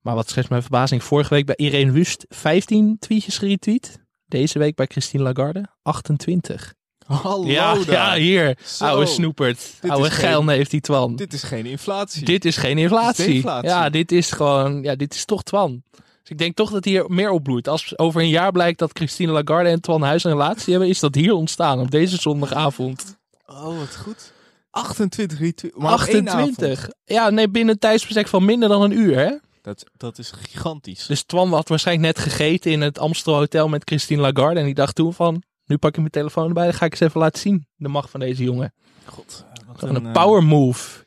Maar 0.00 0.14
wat 0.14 0.28
schetst 0.28 0.50
mijn 0.50 0.62
verbazing? 0.62 1.02
Vorige 1.04 1.34
week 1.34 1.46
bij 1.46 1.56
Irene 1.56 1.92
Wust 1.92 2.24
15 2.28 2.96
tweetjes 2.98 3.38
geretweet. 3.38 4.02
Deze 4.26 4.58
week 4.58 4.74
bij 4.74 4.86
Christine 4.86 5.22
Lagarde 5.22 5.64
28. 5.82 6.74
Hallo 7.06 7.46
ja, 7.46 7.74
daar. 7.74 7.90
ja, 7.90 8.14
hier. 8.14 8.58
Zo. 8.64 8.84
Oude 8.84 9.06
snoepert. 9.06 9.72
Dit 9.80 9.90
Oude 9.90 10.10
geilneef 10.10 10.68
die 10.68 10.80
Twan. 10.80 11.16
Dit 11.16 11.32
is 11.32 11.42
geen 11.42 11.66
inflatie. 11.66 12.24
Dit 12.24 12.44
is 12.44 12.56
geen 12.56 12.78
inflatie. 12.78 13.42
Ja, 13.62 13.90
dit 13.90 14.12
is 14.12 14.30
gewoon, 14.30 14.82
ja, 14.82 14.94
dit 14.94 15.14
is 15.14 15.24
toch 15.24 15.42
Twan. 15.42 15.82
Dus 15.90 16.32
ik 16.32 16.38
denk 16.38 16.56
toch 16.56 16.70
dat 16.70 16.84
hier 16.84 17.04
meer 17.08 17.30
opbloeit. 17.30 17.68
Als 17.68 17.98
over 17.98 18.20
een 18.20 18.28
jaar 18.28 18.52
blijkt 18.52 18.78
dat 18.78 18.90
Christine 18.92 19.32
Lagarde 19.32 19.68
en 19.68 19.80
Twan 19.80 20.02
Huis 20.02 20.24
een 20.24 20.30
relatie 20.30 20.72
hebben, 20.72 20.90
is 20.90 21.00
dat 21.00 21.14
hier 21.14 21.32
ontstaan 21.32 21.80
op 21.80 21.90
deze 21.90 22.20
zondagavond. 22.20 23.16
Oh, 23.46 23.78
wat 23.78 23.96
goed. 23.96 24.32
28 24.70 25.38
retweets. 25.38 25.76
Maar 25.76 25.92
op 25.92 26.00
één 26.00 26.28
avond. 26.28 26.50
28. 26.50 26.88
Ja, 27.04 27.30
nee, 27.30 27.48
binnen 27.48 27.74
een 27.74 27.80
tijdsbestek 27.80 28.28
van 28.28 28.44
minder 28.44 28.68
dan 28.68 28.82
een 28.82 28.98
uur, 28.98 29.16
hè? 29.16 29.30
Dat, 29.62 29.84
dat 29.96 30.18
is 30.18 30.32
gigantisch. 30.40 31.06
Dus 31.06 31.22
Twan 31.22 31.52
had 31.52 31.68
waarschijnlijk 31.68 32.16
net 32.16 32.24
gegeten 32.24 32.70
in 32.70 32.80
het 32.80 32.98
Amstel 32.98 33.34
Hotel 33.34 33.68
met 33.68 33.82
Christine 33.84 34.20
Lagarde. 34.20 34.60
En 34.60 34.66
die 34.66 34.74
dacht 34.74 34.94
toen 34.94 35.14
van, 35.14 35.42
nu 35.66 35.76
pak 35.76 35.90
ik 35.90 35.98
mijn 35.98 36.10
telefoon 36.10 36.46
erbij, 36.48 36.64
dan 36.64 36.74
ga 36.74 36.84
ik 36.84 36.90
eens 36.92 37.00
even 37.00 37.20
laten 37.20 37.40
zien. 37.40 37.66
De 37.76 37.88
macht 37.88 38.10
van 38.10 38.20
deze 38.20 38.42
jongen. 38.44 38.74
God, 39.04 39.46
wat 39.66 39.78
Gewoon 39.78 39.94
een 39.94 40.06
eh, 40.06 40.12
power 40.12 40.44
move. 40.44 41.02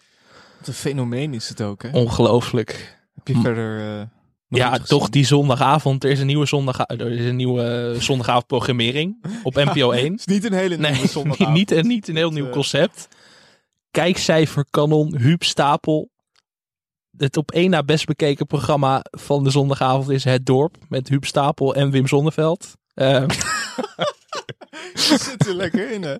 Wat 0.57 0.67
een 0.67 0.73
fenomeen 0.73 1.33
is 1.33 1.49
het 1.49 1.61
ook, 1.61 1.83
hè? 1.83 1.89
Ongelooflijk. 1.91 2.99
Heb 3.15 3.27
je 3.27 3.35
M- 3.35 3.41
verder... 3.41 3.79
eh, 3.99 4.01
nog 4.47 4.59
Ja, 4.59 4.77
toch 4.77 4.87
gezien? 4.97 5.11
die 5.11 5.25
zondagavond. 5.25 6.03
Er 6.03 6.09
is 6.09 6.19
een 6.19 6.25
nieuwe, 6.27 6.45
zondag, 6.45 6.79
er 6.87 7.11
is 7.11 7.25
een 7.25 7.35
nieuwe 7.35 7.95
zondagavondprogrammering 7.99 9.23
op 9.43 9.53
NPO 9.73 9.91
1. 9.91 10.11
Het 10.11 10.19
is 10.19 10.25
niet 10.25 10.45
een 10.45 10.53
hele 10.53 10.77
nieuwe 10.77 10.91
Nee, 10.97 11.07
zondagavond. 11.07 11.57
niet, 11.57 11.69
niet, 11.69 11.83
niet 11.83 12.07
een 12.07 12.15
heel 12.15 12.31
nieuw 12.31 12.45
eh, 12.45 12.51
concept. 12.51 13.07
Kijkcijferkanon 13.91 15.17
Huub 15.17 15.43
Stapel. 15.43 16.09
Het 17.17 17.37
op 17.37 17.51
één 17.51 17.69
na 17.69 17.83
best 17.83 18.05
bekeken 18.05 18.45
programma 18.45 18.99
van 19.11 19.43
de 19.43 19.49
zondagavond 19.49 20.09
is 20.09 20.23
Het 20.23 20.45
Dorp. 20.45 20.75
Met 20.89 21.07
Huub 21.09 21.25
Stapel 21.25 21.75
en 21.75 21.91
Wim 21.91 22.07
Zonneveld. 22.07 22.73
Eh, 22.93 23.23
Je 23.27 24.15
zit 24.93 25.47
er 25.47 25.53
lekker 25.55 25.91
in, 25.91 26.03
hè? 26.03 26.15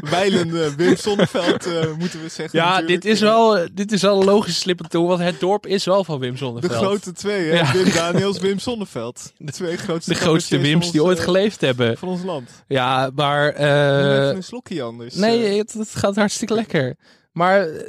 Wijlende 0.00 0.74
Wim 0.74 0.96
Sonneveld, 0.96 1.66
eh, 1.66 1.92
moeten 1.98 2.22
we 2.22 2.28
zeggen. 2.28 2.58
ja, 2.58 2.70
natuurlijk. 2.70 3.02
dit 3.02 3.12
is, 3.12 3.20
wel, 3.20 3.66
dit 3.72 3.92
is 3.92 4.02
wel 4.02 4.18
een 4.20 4.24
logische 4.24 4.74
toe. 4.88 5.08
Want 5.08 5.20
Het 5.20 5.40
Dorp 5.40 5.66
is 5.66 5.84
wel 5.84 6.04
van 6.04 6.18
Wim 6.18 6.32
De 6.32 6.38
Zonneveld. 6.38 6.72
grote 6.72 7.12
twee, 7.12 7.50
hè? 7.50 7.56
Ja. 7.56 7.72
Wim 7.72 7.92
Daniels, 7.92 8.38
Wim 8.38 8.58
Sonneveld. 8.58 9.32
De 9.36 9.52
twee 9.52 9.76
grootste 9.76 10.12
de 10.12 10.18
grootste 10.18 10.58
Wims 10.58 10.90
die 10.90 11.02
ooit 11.02 11.18
eh, 11.18 11.24
geleefd 11.24 11.60
hebben. 11.60 11.98
Van 11.98 12.08
ons 12.08 12.22
land. 12.22 12.50
Ja, 12.66 13.10
maar... 13.14 13.48
Eh, 13.48 14.22
even 14.22 14.36
een 14.36 14.42
slokje 14.42 14.82
anders. 14.82 15.14
Nee, 15.14 15.44
eh. 15.44 15.58
het, 15.58 15.72
het 15.72 15.94
gaat 15.94 16.16
hartstikke 16.16 16.54
lekker. 16.54 16.96
Maar 17.32 17.68
eh, 17.68 17.86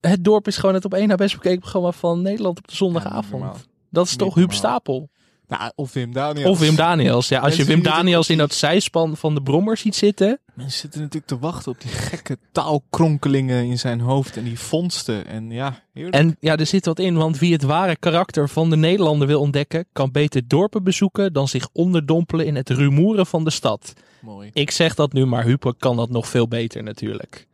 het 0.00 0.24
dorp 0.24 0.46
is 0.46 0.56
gewoon 0.56 0.74
het 0.74 0.84
op 0.84 0.94
één 0.94 1.08
na 1.08 1.14
best 1.14 1.34
bekeken 1.34 1.60
programma 1.60 1.92
van 1.92 2.22
Nederland 2.22 2.58
op 2.58 2.68
de 2.68 2.76
zondagavond. 2.76 3.66
dat 3.90 4.06
is 4.06 4.16
toch 4.16 4.34
Huub 4.34 4.50
normaal. 4.50 4.58
Stapel. 4.58 5.10
Nou, 5.48 5.72
of 5.74 5.92
Wim 5.92 6.12
Daniels. 6.12 6.48
Of 6.48 6.58
Wim 6.58 6.76
Daniels. 6.76 7.28
Ja, 7.28 7.40
als 7.40 7.56
je 7.56 7.64
Wim 7.64 7.82
Daniels 7.82 8.30
in 8.30 8.38
dat 8.38 8.54
zijspan 8.54 9.16
van 9.16 9.34
de 9.34 9.42
brommer 9.42 9.76
ziet 9.76 9.94
zitten. 9.94 10.40
Mensen 10.54 10.78
zitten 10.80 11.00
natuurlijk 11.00 11.26
te 11.26 11.38
wachten 11.38 11.72
op 11.72 11.80
die 11.80 11.90
gekke 11.90 12.38
taalkronkelingen 12.52 13.64
in 13.64 13.78
zijn 13.78 14.00
hoofd 14.00 14.36
en 14.36 14.44
die 14.44 14.58
vondsten. 14.58 15.26
En 15.26 15.50
ja, 15.50 15.82
heerlijk. 15.92 16.14
En 16.14 16.36
ja, 16.40 16.56
er 16.56 16.66
zit 16.66 16.86
wat 16.86 16.98
in, 16.98 17.16
want 17.16 17.38
wie 17.38 17.52
het 17.52 17.62
ware 17.62 17.96
karakter 17.96 18.48
van 18.48 18.70
de 18.70 18.76
Nederlander 18.76 19.26
wil 19.26 19.40
ontdekken, 19.40 19.86
kan 19.92 20.10
beter 20.10 20.48
dorpen 20.48 20.82
bezoeken 20.82 21.32
dan 21.32 21.48
zich 21.48 21.68
onderdompelen 21.72 22.46
in 22.46 22.54
het 22.54 22.70
rumoeren 22.70 23.26
van 23.26 23.44
de 23.44 23.50
stad. 23.50 23.92
Mooi. 24.20 24.50
Ik 24.52 24.70
zeg 24.70 24.94
dat 24.94 25.12
nu, 25.12 25.26
maar 25.26 25.44
Huub 25.44 25.74
kan 25.78 25.96
dat 25.96 26.10
nog 26.10 26.28
veel 26.28 26.48
beter 26.48 26.82
natuurlijk. 26.82 27.46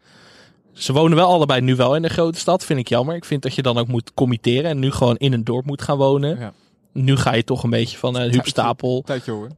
Ze 0.72 0.92
wonen 0.92 1.16
wel 1.16 1.28
allebei 1.28 1.61
nu 1.61 1.76
wel 1.76 1.96
in 1.96 2.04
een 2.04 2.11
grote 2.11 2.38
stad, 2.38 2.64
vind 2.64 2.78
ik 2.78 2.88
jammer. 2.88 3.16
Ik 3.16 3.25
vind 3.25 3.42
dat 3.42 3.54
je 3.54 3.62
dan 3.62 3.78
ook 3.78 3.88
moet 3.88 4.14
committeren 4.14 4.70
en 4.70 4.78
nu 4.78 4.90
gewoon 4.90 5.16
in 5.16 5.32
een 5.32 5.44
dorp 5.44 5.64
moet 5.64 5.82
gaan 5.82 5.96
wonen. 5.96 6.38
Ja. 6.38 6.52
Nu 6.92 7.16
ga 7.16 7.34
je 7.34 7.44
toch 7.44 7.62
een 7.62 7.70
beetje 7.70 7.99
van 7.99 8.22
uh, 8.22 8.30
Huub. 8.30 8.46
Stapel, 8.46 9.02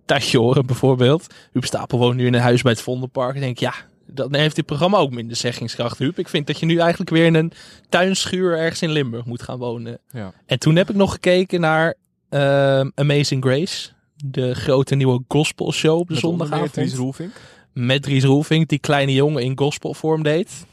Tijdje 0.04 0.38
horen 0.38 0.66
bijvoorbeeld. 0.66 1.26
Huub 1.52 1.64
Stapel 1.64 1.98
woont 1.98 2.16
nu 2.16 2.26
in 2.26 2.34
een 2.34 2.40
huis 2.40 2.62
bij 2.62 2.72
het 2.72 2.80
Vondelpark. 2.80 3.34
Ik 3.34 3.40
denk, 3.40 3.58
ja, 3.58 3.74
dan 4.06 4.34
heeft 4.34 4.56
dit 4.56 4.66
programma 4.66 4.98
ook 4.98 5.10
minder 5.10 5.36
zeggingskracht, 5.36 5.98
Huub. 5.98 6.18
Ik 6.18 6.28
vind 6.28 6.46
dat 6.46 6.58
je 6.58 6.66
nu 6.66 6.78
eigenlijk 6.78 7.10
weer 7.10 7.24
in 7.24 7.34
een 7.34 7.52
tuinschuur 7.88 8.58
ergens 8.58 8.82
in 8.82 8.90
Limburg 8.90 9.24
moet 9.24 9.42
gaan 9.42 9.58
wonen. 9.58 9.98
Ja. 10.10 10.32
En 10.46 10.58
toen 10.58 10.76
heb 10.76 10.90
ik 10.90 10.96
nog 10.96 11.12
gekeken 11.12 11.60
naar 11.60 11.94
ehm, 12.28 12.90
Amazing 12.94 13.44
Grace. 13.44 13.88
De 14.16 14.54
grote 14.54 14.94
nieuwe 14.94 15.22
gospel 15.28 15.72
show 15.72 15.98
op 15.98 16.06
de 16.06 16.12
Met 16.12 16.22
zondagavond. 16.22 16.72
Dries 16.72 16.94
Roelvink. 16.94 17.32
Met 17.72 18.02
Dries 18.02 18.24
Roelvink, 18.24 18.68
die 18.68 18.78
kleine 18.78 19.12
jongen 19.12 19.42
in 19.42 19.58
gospelvorm 19.58 20.22
deed. 20.22 20.66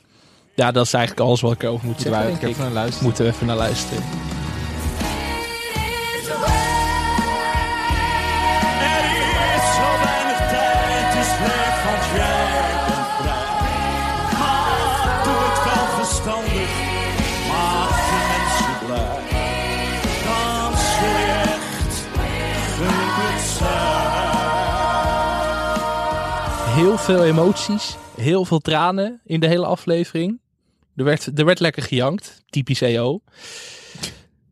Ja, 0.56 0.72
dat 0.72 0.86
is 0.86 0.94
eigenlijk 0.94 1.28
alles 1.28 1.42
wat 1.42 1.52
ik 1.52 1.64
erover 1.64 1.88
moet 1.88 2.02
zeggen. 2.02 2.22
Moeten 3.02 3.26
we 3.26 3.32
even 3.32 3.48
naar 3.48 3.58
luisteren. 3.58 4.41
Heel 26.82 26.98
veel 26.98 27.24
emoties, 27.24 27.98
heel 28.16 28.46
veel 28.46 28.60
tranen 28.60 29.22
in 29.24 29.40
de 29.40 29.48
hele 29.48 29.66
aflevering. 29.66 30.40
Er 30.96 31.04
werd, 31.04 31.40
er 31.40 31.46
werd 31.46 31.60
lekker 31.60 31.84
gejankt, 31.84 32.44
typisch 32.50 32.82
EO. 32.82 33.22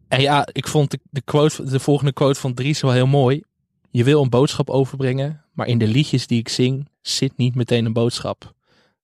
En 0.08 0.22
ja, 0.22 0.48
ik 0.52 0.68
vond 0.68 0.92
de, 0.92 1.00
de, 1.10 1.22
quote, 1.22 1.64
de 1.64 1.80
volgende 1.80 2.14
quote 2.14 2.40
van 2.40 2.54
Dries 2.54 2.82
wel 2.82 2.92
heel 2.92 3.08
mooi. 3.08 3.44
Je 3.90 4.04
wil 4.04 4.22
een 4.22 4.30
boodschap 4.30 4.70
overbrengen, 4.70 5.46
maar 5.54 5.68
in 5.68 5.78
de 5.78 5.88
liedjes 5.88 6.28
die 6.28 6.40
ik 6.40 6.50
zing 6.50 6.90
zit 7.02 7.38
niet 7.38 7.56
meteen 7.56 7.86
een 7.86 7.94
boodschap. 7.94 8.54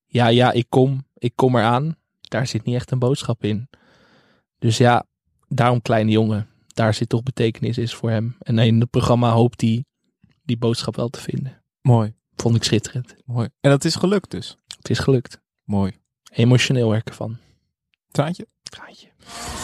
Ja, 0.06 0.28
ja, 0.28 0.52
ik 0.52 0.66
kom, 0.70 1.06
ik 1.18 1.32
kom 1.36 1.56
eraan. 1.56 1.96
Daar 2.22 2.48
zit 2.48 2.64
niet 2.64 2.76
echt 2.76 2.92
een 2.92 3.00
boodschap 3.00 3.44
in. 3.44 3.70
Dus 4.60 4.78
ja, 4.78 5.06
daarom 5.48 5.82
kleine 5.82 6.12
jongen. 6.12 6.48
Daar 6.68 6.94
zit 6.94 7.10
toch 7.10 7.24
betekenis 7.24 7.78
is 7.78 7.94
voor 7.94 8.10
hem. 8.10 8.36
En 8.40 8.60
in 8.60 8.80
het 8.80 8.90
programma 8.90 9.32
hoopt 9.32 9.62
hij 9.62 9.86
die 10.44 10.58
boodschap 10.58 10.96
wel 10.96 11.10
te 11.10 11.22
vinden. 11.22 11.62
Mooi. 11.82 12.14
Vond 12.36 12.56
ik 12.56 12.64
schitterend. 12.64 13.16
Mooi. 13.26 13.50
En 13.62 13.70
dat 13.70 13.86
is 13.86 13.96
gelukt 13.96 14.32
dus. 14.32 14.58
Het 14.78 14.90
is 14.90 15.00
gelukt. 15.00 15.40
Mooi. 15.64 15.98
Emotioneel 16.32 16.90
werken 16.90 17.16
van. 17.16 17.38
Traantje? 18.12 18.48
Traantje. 18.64 19.08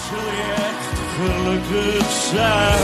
Zul 0.09 0.19
je 0.19 0.53
echt 0.55 0.99
gelukkig 1.15 2.11
zijn. 2.11 2.79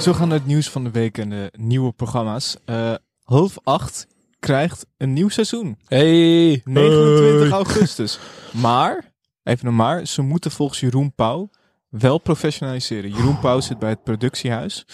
Zo 0.00 0.12
gaan 0.12 0.30
het 0.30 0.46
nieuws 0.46 0.70
van 0.70 0.84
de 0.84 0.90
week 0.90 1.18
en 1.18 1.30
de 1.30 1.52
nieuwe 1.58 1.92
programma's. 1.92 2.56
Eh 2.64 2.94
half 3.22 3.58
acht 3.62 4.06
krijgt 4.38 4.86
een 4.96 5.12
nieuw 5.12 5.28
seizoen. 5.28 5.78
Hey! 5.84 6.62
29 6.64 7.50
augustus. 7.50 8.18
Maar, 8.52 9.12
even 9.42 9.66
een 9.66 9.76
maar, 9.76 10.06
ze 10.06 10.22
moeten 10.22 10.50
volgens 10.50 10.80
Jeroen 10.80 11.14
Pauw 11.14 11.50
wel 11.98 12.18
professionaliseren. 12.18 13.10
Jeroen 13.10 13.38
Pauw 13.38 13.60
zit 13.60 13.78
bij 13.78 13.88
het 13.88 14.02
productiehuis. 14.02 14.84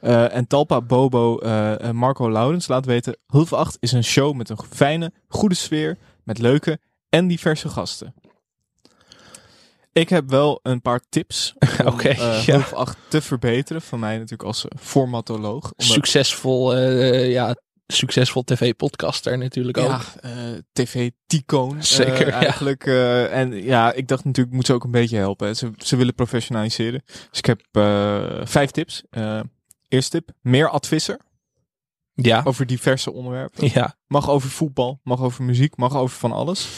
Eh, 0.00 0.34
en 0.34 0.46
Talpa 0.46 0.80
Bobo 0.80 1.38
eh, 1.38 1.90
Marco 1.90 2.30
Laurens 2.30 2.68
laat 2.68 2.86
weten... 2.86 3.16
Half 3.26 3.52
8 3.52 3.76
is 3.80 3.92
een 3.92 4.04
show 4.04 4.34
met 4.34 4.48
een 4.48 4.58
fijne, 4.70 5.12
goede 5.28 5.54
sfeer... 5.54 5.96
met 6.22 6.38
leuke 6.38 6.78
en 7.08 7.26
diverse 7.26 7.68
gasten. 7.68 8.14
Ik 9.92 10.08
heb 10.08 10.30
wel 10.30 10.60
een 10.62 10.80
paar 10.80 11.00
tips 11.08 11.54
om 11.80 11.86
Oké, 11.92 12.08
eh, 12.08 12.44
ja. 12.44 12.52
half 12.52 12.72
8 12.72 12.96
te 13.08 13.20
verbeteren. 13.20 13.82
Van 13.82 13.98
mij 13.98 14.14
natuurlijk 14.14 14.42
als 14.42 14.64
formatoloog. 14.78 15.64
Omdat- 15.64 15.74
Succesvol, 15.94 16.76
ja, 16.78 17.56
succesvol 17.92 18.42
tv-podcaster 18.44 19.38
natuurlijk 19.38 19.78
ook. 19.78 19.86
Ja, 19.88 20.00
eh, 20.20 20.30
tv-ticoon. 20.72 21.82
Zeker, 21.82 22.20
eh, 22.26 22.26
ja. 22.28 22.32
eigenlijk. 22.42 22.86
eh, 22.86 23.38
en 23.38 23.62
ja, 23.62 23.92
ik 23.92 24.08
dacht 24.08 24.24
natuurlijk, 24.24 24.56
moet 24.56 24.66
ze 24.66 24.72
ook 24.72 24.84
een 24.84 24.90
beetje 24.90 25.16
helpen. 25.16 25.46
hè. 25.46 25.54
Ze, 25.54 25.70
ze 25.76 25.96
willen 25.96 26.14
professionaliseren. 26.14 27.02
Dus 27.30 27.38
ik 27.38 27.46
heb 27.46 27.60
vijf 28.48 28.70
tips. 28.70 29.02
Eerste 29.88 30.10
tip, 30.10 30.30
meer 30.42 30.68
advisser 30.68 31.18
Ja, 32.14 32.40
over 32.44 32.66
diverse 32.66 33.12
onderwerpen. 33.12 33.70
ja. 33.72 33.96
Mag 34.06 34.28
over 34.30 34.50
voetbal, 34.50 35.00
mag 35.02 35.20
over 35.20 35.44
muziek, 35.44 35.76
mag 35.76 35.96
over 35.96 36.18
van 36.18 36.32
alles. 36.32 36.68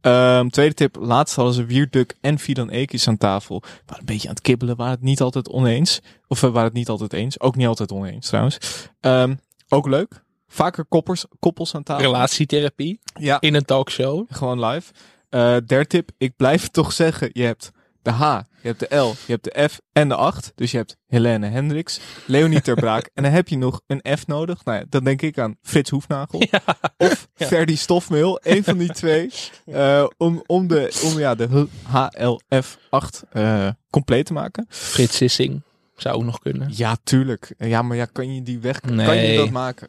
Ehm, 0.00 0.48
tweede 0.48 0.74
tip, 0.74 0.96
laatst 1.00 1.34
hadden 1.36 1.54
ze 1.54 1.64
Wierduk 1.64 2.16
en 2.20 2.38
Fidan 2.38 2.70
Ekis 2.70 3.08
aan 3.08 3.16
tafel. 3.16 3.60
We 3.60 3.68
waren 3.86 3.98
een 4.00 4.04
beetje 4.06 4.28
aan 4.28 4.34
het 4.34 4.42
kibbelen, 4.42 4.76
waren 4.76 4.92
het 4.92 5.02
niet 5.02 5.20
altijd 5.20 5.48
oneens. 5.48 6.00
Of 6.26 6.40
we 6.40 6.50
waren 6.50 6.68
het 6.68 6.76
niet 6.76 6.88
altijd 6.88 7.12
eens. 7.12 7.40
Ook 7.40 7.56
niet 7.56 7.66
altijd 7.66 7.92
oneens 7.92 8.26
trouwens. 8.26 8.58
Ehm, 9.00 9.34
ook 9.68 9.86
leuk. 9.86 10.24
Vaker 10.48 10.84
koppers, 10.84 11.24
koppels 11.38 11.74
aan 11.74 11.82
tafel. 11.82 12.04
Relatietherapie 12.04 13.00
Ja, 13.14 13.40
in 13.40 13.54
een 13.54 13.64
talkshow. 13.64 14.26
gewoon 14.28 14.64
live. 14.64 14.92
Eh 15.28 15.40
derde 15.66 15.86
tip, 15.86 16.10
ik 16.18 16.36
blijf 16.36 16.68
toch 16.68 16.92
zeggen, 16.92 17.30
je 17.32 17.42
hebt 17.42 17.70
de 18.02 18.10
H, 18.10 18.40
je 18.62 18.68
hebt 18.68 18.80
de 18.80 18.96
L, 18.96 19.14
je 19.26 19.32
hebt 19.32 19.44
de 19.44 19.68
F 19.68 19.80
en 19.92 20.08
de 20.08 20.14
8. 20.14 20.52
Dus 20.54 20.70
je 20.70 20.76
hebt 20.76 20.96
Helene 21.06 21.46
Hendricks, 21.46 22.00
Leonie 22.26 22.60
Terbraak. 22.60 23.10
en 23.14 23.22
dan 23.22 23.32
heb 23.32 23.48
je 23.48 23.56
nog 23.56 23.80
een 23.86 24.18
F 24.18 24.26
nodig. 24.26 24.64
Nou 24.64 24.78
ja, 24.78 24.84
dan 24.88 25.04
denk 25.04 25.22
ik 25.22 25.38
aan 25.38 25.56
Frits 25.62 25.90
Hoefnagel. 25.90 26.42
Of 26.96 27.28
Ferdy 27.34 27.76
Stofmeel, 27.76 28.40
een 28.42 28.64
van 28.64 28.78
die 28.78 28.92
twee. 28.92 29.30
eh, 29.66 30.06
om, 30.16 30.42
om, 30.46 30.66
de, 30.66 31.00
om 31.04 31.18
ja, 31.18 31.34
de 31.34 31.66
HLF 31.82 32.78
8 32.90 33.22
eh, 33.30 33.68
compleet 33.90 34.26
te 34.26 34.32
maken. 34.32 34.66
Frits 34.68 35.16
Sissing 35.16 35.62
zou 35.96 36.16
ook 36.16 36.24
nog 36.24 36.38
kunnen. 36.38 36.70
Ja, 36.74 36.96
tuurlijk. 37.04 37.54
Ja, 37.58 37.82
maar 37.82 37.96
ja, 37.96 38.04
kan 38.04 38.34
je 38.34 38.42
die 38.42 38.58
weg... 38.58 38.80
Kan 38.80 39.16
je 39.16 39.36
dat 39.36 39.50
maken? 39.50 39.88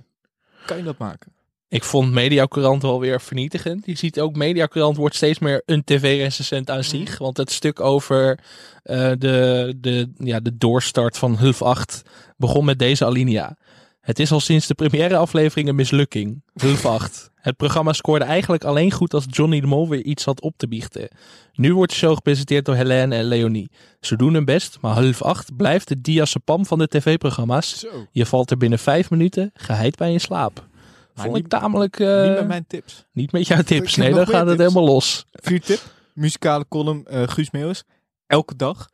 Kan 0.65 0.77
je 0.77 0.83
dat 0.83 0.97
maken? 0.97 1.31
Ik 1.69 1.83
vond 1.83 2.11
Mediacourant 2.11 2.81
wel 2.81 2.99
weer 2.99 3.21
vernietigend. 3.21 3.85
Je 3.85 3.97
ziet 3.97 4.19
ook, 4.19 4.35
Mediacourant 4.35 4.97
wordt 4.97 5.15
steeds 5.15 5.39
meer 5.39 5.61
een 5.65 5.83
tv-recensent 5.83 6.69
aan 6.69 6.83
zich. 6.83 7.17
Want 7.17 7.37
het 7.37 7.51
stuk 7.51 7.79
over 7.79 8.39
eh, 8.83 9.11
de, 9.17 9.73
de, 9.77 10.11
ja, 10.17 10.39
de 10.39 10.57
doorstart 10.57 11.17
van 11.17 11.37
Hulf 11.37 11.61
8 11.61 12.01
begon 12.37 12.65
met 12.65 12.79
deze 12.79 13.05
alinea. 13.05 13.57
Het 13.99 14.19
is 14.19 14.31
al 14.31 14.39
sinds 14.39 14.67
de 14.67 14.73
première 14.73 15.17
aflevering 15.17 15.67
een 15.69 15.75
mislukking. 15.75 16.41
Hulf 16.53 16.85
8. 16.85 17.31
Het 17.35 17.57
programma 17.57 17.93
scoorde 17.93 18.25
eigenlijk 18.25 18.63
alleen 18.63 18.91
goed 18.91 19.13
als 19.13 19.25
Johnny 19.29 19.59
de 19.59 19.67
Mol 19.67 19.89
weer 19.89 20.03
iets 20.03 20.25
had 20.25 20.41
op 20.41 20.53
te 20.57 20.67
biechten. 20.67 21.07
Nu 21.53 21.73
wordt 21.73 21.91
de 21.91 21.97
show 21.97 22.15
gepresenteerd 22.15 22.65
door 22.65 22.75
Helene 22.75 23.15
en 23.15 23.23
Leonie. 23.23 23.71
Ze 23.99 24.15
doen 24.15 24.33
hun 24.33 24.45
best, 24.45 24.77
maar 24.81 24.95
Hulf 24.95 25.21
8 25.21 25.55
blijft 25.57 25.87
de 25.87 26.01
diazepam 26.01 26.65
van 26.65 26.77
de 26.79 26.87
tv-programma's. 26.87 27.85
Je 28.11 28.25
valt 28.25 28.51
er 28.51 28.57
binnen 28.57 28.79
vijf 28.79 29.09
minuten 29.09 29.51
geheid 29.53 29.95
bij 29.95 30.11
in 30.11 30.19
slaap. 30.21 30.67
Vond 31.13 31.35
ik 31.37 31.47
tamelijk... 31.47 31.99
eh, 31.99 32.21
Niet 32.23 32.33
met 32.37 32.47
mijn 32.47 32.65
tips. 32.67 33.05
niet 33.11 33.31
met 33.31 33.47
jouw 33.47 33.61
tips. 33.61 33.95
Nee, 33.95 34.13
dan 34.13 34.27
gaat 34.27 34.47
het 34.47 34.57
tips. 34.57 34.69
helemaal 34.73 34.93
los. 34.93 35.25
Vier 35.31 35.61
tip. 35.61 35.79
Muzikale 36.13 36.65
column 36.69 37.05
eh, 37.05 37.27
Guus 37.27 37.51
Meeuwis. 37.51 37.83
Elke 38.27 38.55
dag. 38.55 38.89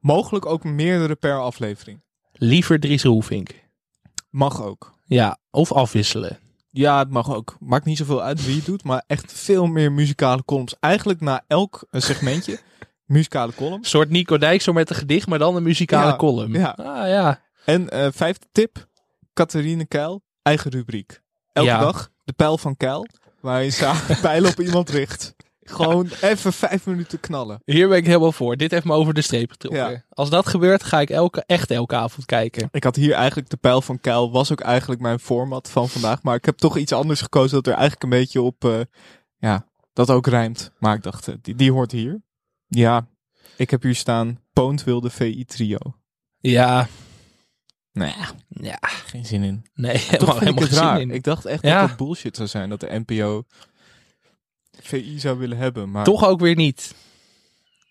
Mogelijk 0.00 0.46
ook 0.46 0.64
meerdere 0.64 1.14
per 1.14 1.38
aflevering. 1.40 2.00
Liever 2.32 2.80
Dries 2.80 3.02
Roelvink. 3.02 3.50
Mag 4.30 4.62
ook. 4.62 4.94
Ja, 5.04 5.38
of 5.50 5.72
afwisselen. 5.72 6.38
Ja, 6.70 6.98
het 6.98 7.10
mag 7.10 7.34
ook. 7.34 7.56
Maakt 7.60 7.84
niet 7.84 7.96
zoveel 7.98 8.22
uit 8.22 8.44
wie 8.46 8.56
het 8.56 8.64
doet, 8.64 8.84
maar 8.84 9.04
echt 9.06 9.32
veel 9.32 9.66
meer 9.66 9.92
muzikale 9.92 10.44
columns. 10.44 10.74
Eigenlijk 10.80 11.20
na 11.20 11.44
elk 11.46 11.86
eh, 11.90 12.00
segmentje 12.00 12.58
muzikale 13.06 13.54
columns. 13.54 13.78
Een 13.78 13.84
soort 13.90 14.10
Nico 14.10 14.38
Dijk 14.38 14.62
zo 14.62 14.72
met 14.72 14.90
een 14.90 14.96
gedicht, 14.96 15.26
maar 15.26 15.38
dan 15.38 15.56
een 15.56 15.62
muzikale 15.62 16.10
Ja, 16.10 16.16
column. 16.16 16.52
ja. 16.52 16.70
Ah 16.70 17.08
ja. 17.08 17.40
En 17.64 17.88
eh, 17.90 18.08
vijfde 18.12 18.46
tip. 18.52 18.88
Catharine 19.34 19.84
Keil. 19.86 20.22
Eigen 20.42 20.70
rubriek. 20.70 21.20
Elke 21.52 21.68
Ja. 21.68 21.78
dag 21.80 22.10
de 22.24 22.32
pijl 22.32 22.58
van 22.58 22.76
Keil. 22.76 23.06
Waar 23.40 23.64
je 23.64 23.70
samen 23.70 24.20
pijlen 24.22 24.50
op 24.50 24.60
iemand 24.60 24.90
richt. 24.90 25.34
Gewoon 25.70 26.08
even 26.20 26.52
vijf 26.52 26.86
minuten 26.86 27.20
knallen. 27.20 27.62
Hier 27.64 27.88
ben 27.88 27.96
ik 27.96 28.06
helemaal 28.06 28.32
voor. 28.32 28.56
Dit 28.56 28.70
heeft 28.70 28.84
me 28.84 28.92
over 28.92 29.14
de 29.14 29.20
streep 29.22 29.50
getrokken. 29.50 29.90
Ja. 29.90 30.04
Als 30.08 30.30
dat 30.30 30.46
gebeurt, 30.48 30.82
ga 30.82 31.00
ik 31.00 31.10
elke, 31.10 31.42
echt 31.46 31.70
elke 31.70 31.96
avond 31.96 32.26
kijken. 32.26 32.68
Ik 32.72 32.84
had 32.84 32.96
hier 32.96 33.12
eigenlijk 33.12 33.50
de 33.50 33.56
pijl 33.56 33.82
van 33.82 34.00
Keil. 34.00 34.30
Was 34.32 34.52
ook 34.52 34.60
eigenlijk 34.60 35.00
mijn 35.00 35.18
format 35.18 35.70
van 35.70 35.88
vandaag. 35.88 36.22
Maar 36.22 36.34
ik 36.34 36.44
heb 36.44 36.58
toch 36.58 36.76
iets 36.76 36.92
anders 36.92 37.20
gekozen. 37.20 37.50
Dat 37.56 37.66
er 37.66 37.72
eigenlijk 37.72 38.02
een 38.02 38.08
beetje 38.18 38.42
op... 38.42 38.64
eh, 38.64 38.80
ja, 39.38 39.66
dat 39.92 40.10
ook 40.10 40.26
rijmt. 40.26 40.72
Maar 40.78 40.94
ik 40.94 41.02
dacht, 41.02 41.28
eh, 41.28 41.34
die, 41.42 41.54
die 41.54 41.72
hoort 41.72 41.92
hier. 41.92 42.22
Ja, 42.66 43.06
ik 43.56 43.70
heb 43.70 43.82
hier 43.82 43.94
staan. 43.94 44.40
Poont 44.52 44.84
wil 44.84 45.00
de 45.00 45.10
VI 45.10 45.44
trio. 45.44 45.78
Ja. 46.38 46.88
Nee, 47.92 48.14
Ja. 48.48 48.78
geen 48.82 49.24
zin 49.26 49.42
in. 49.42 49.64
Nee, 49.74 49.92
Toch 49.92 50.08
helemaal, 50.10 50.34
ik 50.34 50.40
helemaal 50.40 50.62
geen 50.64 50.72
zin 50.74 50.82
raar. 50.84 51.00
in. 51.00 51.10
Ik 51.10 51.22
dacht 51.24 51.44
echt 51.44 51.62
Ja. 51.62 51.80
dat 51.80 51.88
het 51.88 51.98
bullshit 51.98 52.36
zou 52.36 52.48
zijn. 52.48 52.68
Dat 52.68 52.80
de 52.80 53.02
NPO 53.06 53.44
VI 54.84 55.18
zou 55.18 55.38
willen 55.38 55.56
hebben. 55.56 55.90
Maar 55.90 56.04
Toch 56.04 56.24
ook 56.24 56.40
weer 56.40 56.56
niet. 56.56 56.94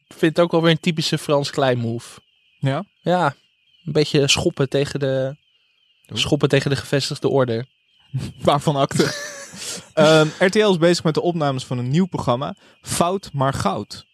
Ik 0.08 0.16
vind 0.18 0.36
het 0.36 0.46
ook 0.46 0.52
wel 0.52 0.62
weer 0.62 0.72
een 0.72 0.80
typische 0.80 1.18
Frans 1.18 1.50
Klein 1.50 1.78
move. 1.78 2.20
Ja? 2.60 2.86
Ja. 3.02 3.36
Een 3.86 3.92
beetje 3.92 4.28
schoppen 4.28 4.70
tegen 4.70 5.00
de... 5.00 5.36
Schoppen 6.14 6.50
tegen 6.50 6.70
de 6.70 6.76
gevestigde 6.76 7.28
orde. 7.28 7.66
Waarvan 8.42 8.76
akte. 8.76 9.04
Ehm, 9.94 10.28
RTL 10.40 10.70
is 10.70 10.78
bezig 10.78 11.04
met 11.04 11.14
de 11.14 11.22
opnames 11.22 11.66
van 11.66 11.78
een 11.78 11.90
nieuw 11.90 12.06
programma. 12.06 12.56
Fout 12.82 13.30
maar 13.34 13.54
goud. 13.54 14.06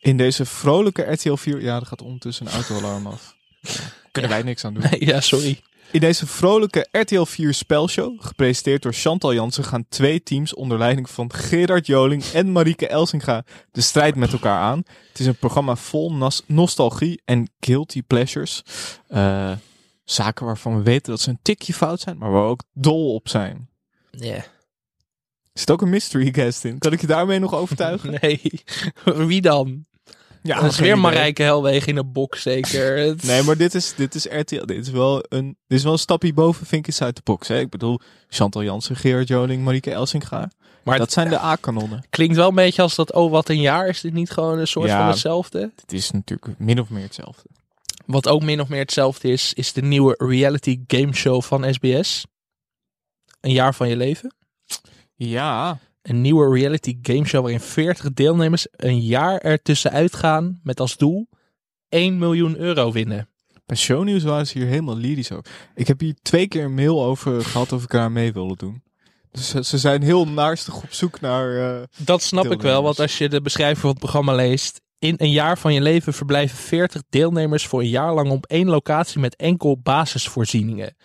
In 0.00 0.16
deze 0.16 0.44
vrolijke 0.44 1.02
RTL 1.02 1.34
4... 1.34 1.60
Ja, 1.60 1.76
er 1.76 1.86
gaat 1.86 2.02
ondertussen 2.02 2.46
een 2.46 2.52
autoalarm 2.52 3.06
af. 3.06 3.36
Kunnen 4.12 4.30
wij 4.30 4.42
niks 4.42 4.64
aan 4.64 4.74
doen. 4.74 4.82
Nee, 4.90 5.06
ja, 5.06 5.20
sorry. 5.20 5.60
In 5.92 6.00
deze 6.00 6.26
vrolijke 6.26 6.88
RTL 6.90 7.22
4 7.22 7.54
spelshow, 7.54 8.22
gepresenteerd 8.22 8.82
door 8.82 8.92
Chantal 8.92 9.34
Jansen, 9.34 9.64
gaan 9.64 9.88
twee 9.88 10.22
teams 10.22 10.54
onder 10.54 10.78
leiding 10.78 11.10
van 11.10 11.32
Gerard 11.32 11.86
Joling 11.86 12.24
en 12.24 12.52
Marieke 12.52 12.88
Elsinga 12.88 13.44
de 13.72 13.80
strijd 13.80 14.14
met 14.14 14.32
elkaar 14.32 14.60
aan. 14.60 14.82
Het 15.08 15.18
is 15.18 15.26
een 15.26 15.36
programma 15.36 15.76
vol 15.76 16.32
nostalgie 16.46 17.22
en 17.24 17.50
guilty 17.60 18.02
pleasures. 18.02 18.62
Eh, 19.06 19.52
zaken 20.04 20.46
waarvan 20.46 20.76
we 20.76 20.82
weten 20.82 21.10
dat 21.10 21.20
ze 21.20 21.30
een 21.30 21.38
tikje 21.42 21.74
fout 21.74 22.00
zijn, 22.00 22.18
maar 22.18 22.30
waar 22.30 22.42
we 22.42 22.48
ook 22.48 22.62
dol 22.72 23.14
op 23.14 23.28
zijn. 23.28 23.68
Ja. 24.10 24.34
Er 25.52 25.64
zit 25.64 25.70
ook 25.70 25.82
een 25.82 25.88
mystery 25.88 26.32
guest 26.32 26.64
in. 26.64 26.78
Kan 26.78 26.92
ik 26.92 27.00
je 27.00 27.06
daarmee 27.06 27.38
nog 27.38 27.54
overtuigen? 27.54 28.10
Nee. 28.20 28.40
Wie 29.04 29.40
dan? 29.40 29.86
Ja, 30.48 30.60
dat 30.60 30.70
is 30.72 30.78
weer. 30.78 30.98
Marijke 30.98 31.42
Helwegen 31.42 31.88
in 31.88 31.96
een 31.96 32.12
box 32.12 32.42
zeker. 32.42 33.14
Nee, 33.26 33.42
maar 33.42 33.56
dit 33.56 33.74
is, 33.74 33.94
dit 33.94 34.14
is 34.14 34.24
RTL. 34.24 34.64
Dit 34.64 34.86
is 34.86 34.90
wel 34.90 35.24
een, 35.28 35.56
dit 35.66 35.78
is 35.78 35.84
wel 35.84 35.92
een 35.92 35.98
stapje 35.98 36.32
boven 36.32 36.66
Vinkjes 36.66 37.02
uit 37.02 37.16
de 37.16 37.22
box. 37.24 37.48
Hè? 37.48 37.58
Ik 37.58 37.70
bedoel, 37.70 38.00
Chantal 38.28 38.62
Jansen, 38.62 38.96
Gerard 38.96 39.28
Joling, 39.28 39.64
Marieke 39.64 39.90
Elsinga. 39.92 40.50
maar 40.84 40.98
dat 40.98 41.12
zijn 41.12 41.28
de 41.28 41.38
A-kanonnen. 41.40 42.04
klinkt 42.10 42.36
wel 42.36 42.48
een 42.48 42.54
beetje 42.54 42.82
als 42.82 42.94
dat, 42.94 43.12
oh 43.12 43.30
wat 43.30 43.48
een 43.48 43.60
jaar. 43.60 43.88
Is 43.88 44.00
dit 44.00 44.12
niet 44.12 44.30
gewoon 44.30 44.58
een 44.58 44.66
soort 44.66 44.88
Ja. 44.88 44.98
van 44.98 45.06
hetzelfde? 45.08 45.70
Het 45.80 45.92
is 45.92 46.10
natuurlijk 46.10 46.58
min 46.58 46.80
of 46.80 46.88
meer 46.90 47.02
hetzelfde. 47.02 47.48
Wat 48.06 48.28
ook 48.28 48.42
min 48.42 48.60
of 48.60 48.68
meer 48.68 48.78
hetzelfde 48.80 49.28
is, 49.28 49.54
is 49.54 49.72
de 49.72 49.82
nieuwe 49.82 50.14
reality 50.18 50.78
game 50.86 51.14
show 51.14 51.42
van 51.42 51.74
SBS. 51.74 52.24
Een 53.40 53.52
jaar 53.52 53.74
van 53.74 53.88
je 53.88 53.96
leven. 53.96 54.34
Ja, 55.14 55.78
Een 56.08 56.20
nieuwe 56.20 56.54
reality 56.54 56.98
game 57.02 57.26
show 57.26 57.40
waarin 57.42 57.60
40 57.60 58.12
deelnemers 58.12 58.66
een 58.70 59.00
jaar 59.00 59.38
ertussenuit 59.38 60.14
gaan 60.14 60.60
met 60.62 60.80
als 60.80 60.96
doel 60.96 61.28
1 61.88 62.18
miljoen 62.18 62.56
euro 62.56 62.92
winnen. 62.92 63.28
bij 63.66 63.76
shownieuws 63.76 64.22
waren 64.22 64.46
ze 64.46 64.58
hier 64.58 64.66
helemaal 64.66 64.96
lyrisch 64.96 65.32
over. 65.32 65.44
Ik 65.74 65.86
heb 65.86 66.00
hier 66.00 66.14
twee 66.22 66.48
keer 66.48 66.64
een 66.64 66.74
mail 66.74 67.04
over 67.04 67.44
gehad 67.44 67.72
of 67.72 67.82
ik 67.84 67.92
eraan 67.92 68.12
mee 68.12 68.32
wilde 68.32 68.56
doen. 68.56 68.82
Dus 69.30 69.48
ze, 69.68 69.78
zijn 69.78 70.02
heel 70.02 70.28
naarstig 70.28 70.82
op 70.82 70.92
zoek 70.92 71.20
naar... 71.20 71.76
eh, 71.76 71.82
Dat 71.96 72.22
snap 72.22 72.50
ik 72.50 72.62
wel, 72.62 72.82
want 72.82 73.00
als 73.00 73.18
je 73.18 73.28
de 73.28 73.40
beschrijving 73.40 73.78
van 73.78 73.90
het 73.90 73.98
programma 73.98 74.34
leest. 74.34 74.80
In 74.98 75.14
een 75.18 75.30
jaar 75.30 75.58
van 75.58 75.74
je 75.74 75.80
leven 75.80 76.12
verblijven 76.14 76.58
40 76.58 77.02
deelnemers 77.10 77.66
voor 77.66 77.80
een 77.80 77.88
jaar 77.88 78.14
lang 78.14 78.30
op 78.30 78.46
één 78.46 78.68
locatie 78.68 79.20
met 79.20 79.36
enkel 79.36 79.78
basisvoorzieningen. 79.82 80.96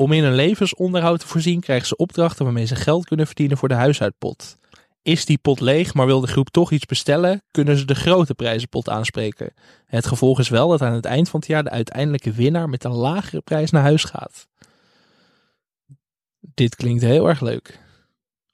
Om 0.00 0.12
in 0.12 0.22
hun 0.22 0.34
levensonderhoud 0.34 1.20
te 1.20 1.26
voorzien 1.26 1.60
krijgen 1.60 1.86
ze 1.86 1.96
opdrachten 1.96 2.44
waarmee 2.44 2.64
ze 2.64 2.74
geld 2.74 3.04
kunnen 3.06 3.26
verdienen 3.26 3.56
voor 3.56 3.68
de 3.68 3.74
huishoudpot. 3.74 4.56
Is 5.02 5.24
die 5.24 5.38
pot 5.38 5.60
leeg, 5.60 5.94
maar 5.94 6.06
wil 6.06 6.20
de 6.20 6.26
groep 6.26 6.50
toch 6.50 6.70
iets 6.70 6.86
bestellen, 6.86 7.42
kunnen 7.50 7.76
ze 7.76 7.84
de 7.84 7.94
grote 7.94 8.34
prijzenpot 8.34 8.88
aanspreken. 8.88 9.52
Het 9.86 10.06
gevolg 10.06 10.38
is 10.38 10.48
wel 10.48 10.68
dat 10.68 10.82
aan 10.82 10.92
het 10.92 11.04
eind 11.04 11.28
van 11.28 11.40
het 11.40 11.48
jaar 11.48 11.64
de 11.64 11.70
uiteindelijke 11.70 12.32
winnaar 12.32 12.68
met 12.68 12.84
een 12.84 12.92
lagere 12.92 13.40
prijs 13.40 13.70
naar 13.70 13.82
huis 13.82 14.04
gaat. 14.04 14.48
Dit 16.40 16.76
klinkt 16.76 17.02
heel 17.02 17.28
erg 17.28 17.40
leuk. 17.40 17.78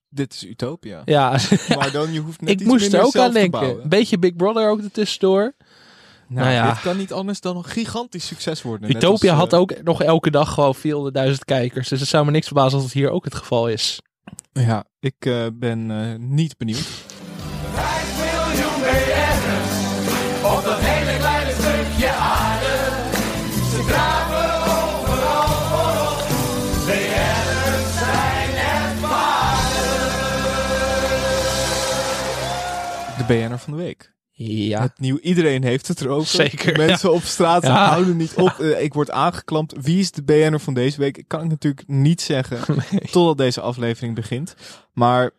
dit 0.08 0.32
is 0.32 0.44
Utopia. 0.44 1.02
Ja, 1.04 1.30
Maar 1.78 1.92
dan, 1.92 2.12
je 2.12 2.20
hoeft 2.20 2.40
net 2.40 2.50
ik 2.50 2.60
iets 2.60 2.68
moest 2.68 2.92
er 2.92 3.02
ook 3.02 3.16
aan 3.16 3.32
denken. 3.32 3.82
Een 3.82 3.88
beetje 3.88 4.18
Big 4.18 4.36
Brother 4.36 4.68
ook 4.68 4.80
ertussendoor. 4.80 5.54
Nou, 6.28 6.44
Nou 6.46 6.56
ja. 6.56 6.72
dit 6.72 6.82
kan 6.82 6.96
niet 6.96 7.12
anders 7.12 7.40
dan 7.40 7.56
een 7.56 7.64
gigantisch 7.64 8.26
succes 8.26 8.62
worden. 8.62 8.90
Utopia 8.90 9.30
als, 9.30 9.40
had 9.40 9.52
eh, 9.52 9.58
ook 9.58 9.82
nog 9.82 10.02
elke 10.02 10.30
dag 10.30 10.54
gewoon 10.54 10.76
400.000 10.76 11.34
kijkers. 11.44 11.88
Dus 11.88 12.00
het 12.00 12.08
zou 12.08 12.24
me 12.24 12.30
niks 12.30 12.46
verbazen 12.46 12.74
als 12.74 12.84
het 12.84 12.92
hier 12.92 13.10
ook 13.10 13.24
het 13.24 13.34
geval 13.34 13.68
is. 13.68 14.00
Ja, 14.52 14.84
ik 15.00 15.14
eh, 15.18 15.46
ben 15.52 15.90
eh, 15.90 16.18
niet 16.18 16.56
benieuwd. 16.56 16.88
miljoen 18.16 18.80
BN'ers 18.80 19.74
op 20.42 20.64
dat 20.64 20.78
hele 20.80 21.18
kleine 21.18 21.52
stukje 21.52 22.10
aarde. 22.12 22.74
Ze 23.70 23.84
draven 23.86 24.54
overal 24.56 25.48
voorop. 25.74 26.26
BN'ers 26.86 27.98
zijn 27.98 28.50
het 28.54 28.96
De 33.18 33.24
BN'er 33.24 33.58
van 33.58 33.72
de 33.76 33.78
week. 33.82 34.14
Ja. 34.38 34.82
Het 34.82 34.98
nieuw, 34.98 35.18
iedereen 35.18 35.62
heeft 35.62 35.88
het 35.88 36.00
erover. 36.00 36.28
Zeker, 36.28 36.76
Mensen 36.76 37.12
op 37.12 37.22
straat 37.22 37.62
Ja. 37.62 37.88
houden 37.88 38.16
niet 38.16 38.34
op. 38.34 38.48
Eh, 38.60 38.82
ik 38.82 38.94
word 38.94 39.10
aangeklampt. 39.10 39.74
Wie 39.80 39.98
is 39.98 40.10
de 40.10 40.22
BN'er 40.22 40.60
van 40.60 40.74
deze 40.74 40.98
week? 41.00 41.16
Ik 41.18 41.28
kan 41.28 41.40
het 41.40 41.48
natuurlijk 41.48 41.88
niet 41.88 42.20
zeggen 42.20 42.76
totdat 43.12 43.38
deze 43.38 43.60
aflevering 43.60 44.14
begint. 44.14 44.54
Maar 44.92 45.30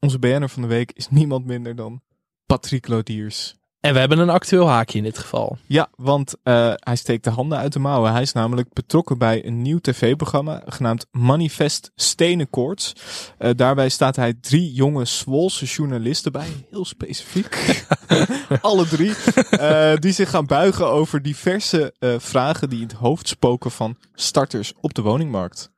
onze 0.00 0.18
BN'er 0.18 0.48
van 0.48 0.62
de 0.62 0.68
week 0.68 0.92
is 0.92 1.08
niemand 1.10 1.46
minder 1.46 1.76
dan 1.76 2.02
Patrick 2.46 2.88
Lodiers. 2.88 3.54
En 3.84 3.92
we 3.92 3.98
hebben 3.98 4.18
een 4.18 4.30
actueel 4.30 4.68
haakje 4.68 4.98
in 4.98 5.04
dit 5.04 5.18
geval. 5.18 5.58
Ja, 5.66 5.88
want 5.96 6.34
eh, 6.42 6.72
hij 6.74 6.96
steekt 6.96 7.24
de 7.24 7.30
handen 7.30 7.58
uit 7.58 7.72
de 7.72 7.78
mouwen. 7.78 8.12
Hij 8.12 8.22
is 8.22 8.32
namelijk 8.32 8.72
betrokken 8.72 9.18
bij 9.18 9.46
een 9.46 9.62
nieuw 9.62 9.78
tv-programma 9.78 10.62
genaamd 10.66 11.06
Manifest 11.10 11.90
Stenenkoorts. 11.94 12.92
Eh 13.38 13.50
daarbij 13.56 13.88
staat 13.88 14.16
hij 14.16 14.34
drie 14.40 14.72
jonge 14.72 15.04
Zwolse 15.04 15.64
journalisten 15.64 16.32
bij, 16.32 16.46
heel 16.70 16.84
specifiek. 16.84 17.84
Alle 18.60 18.86
drie. 18.86 19.14
eh, 19.50 19.96
die 19.96 20.12
zich 20.12 20.30
gaan 20.30 20.46
buigen 20.46 20.86
over 20.86 21.22
diverse 21.22 21.94
vragen 22.18 22.68
die 22.68 22.80
in 22.80 22.86
het 22.86 22.96
hoofd 22.96 23.28
spoken 23.28 23.70
van 23.70 23.96
starters 24.14 24.72
op 24.80 24.94
de 24.94 25.02
woningmarkt. 25.02 25.70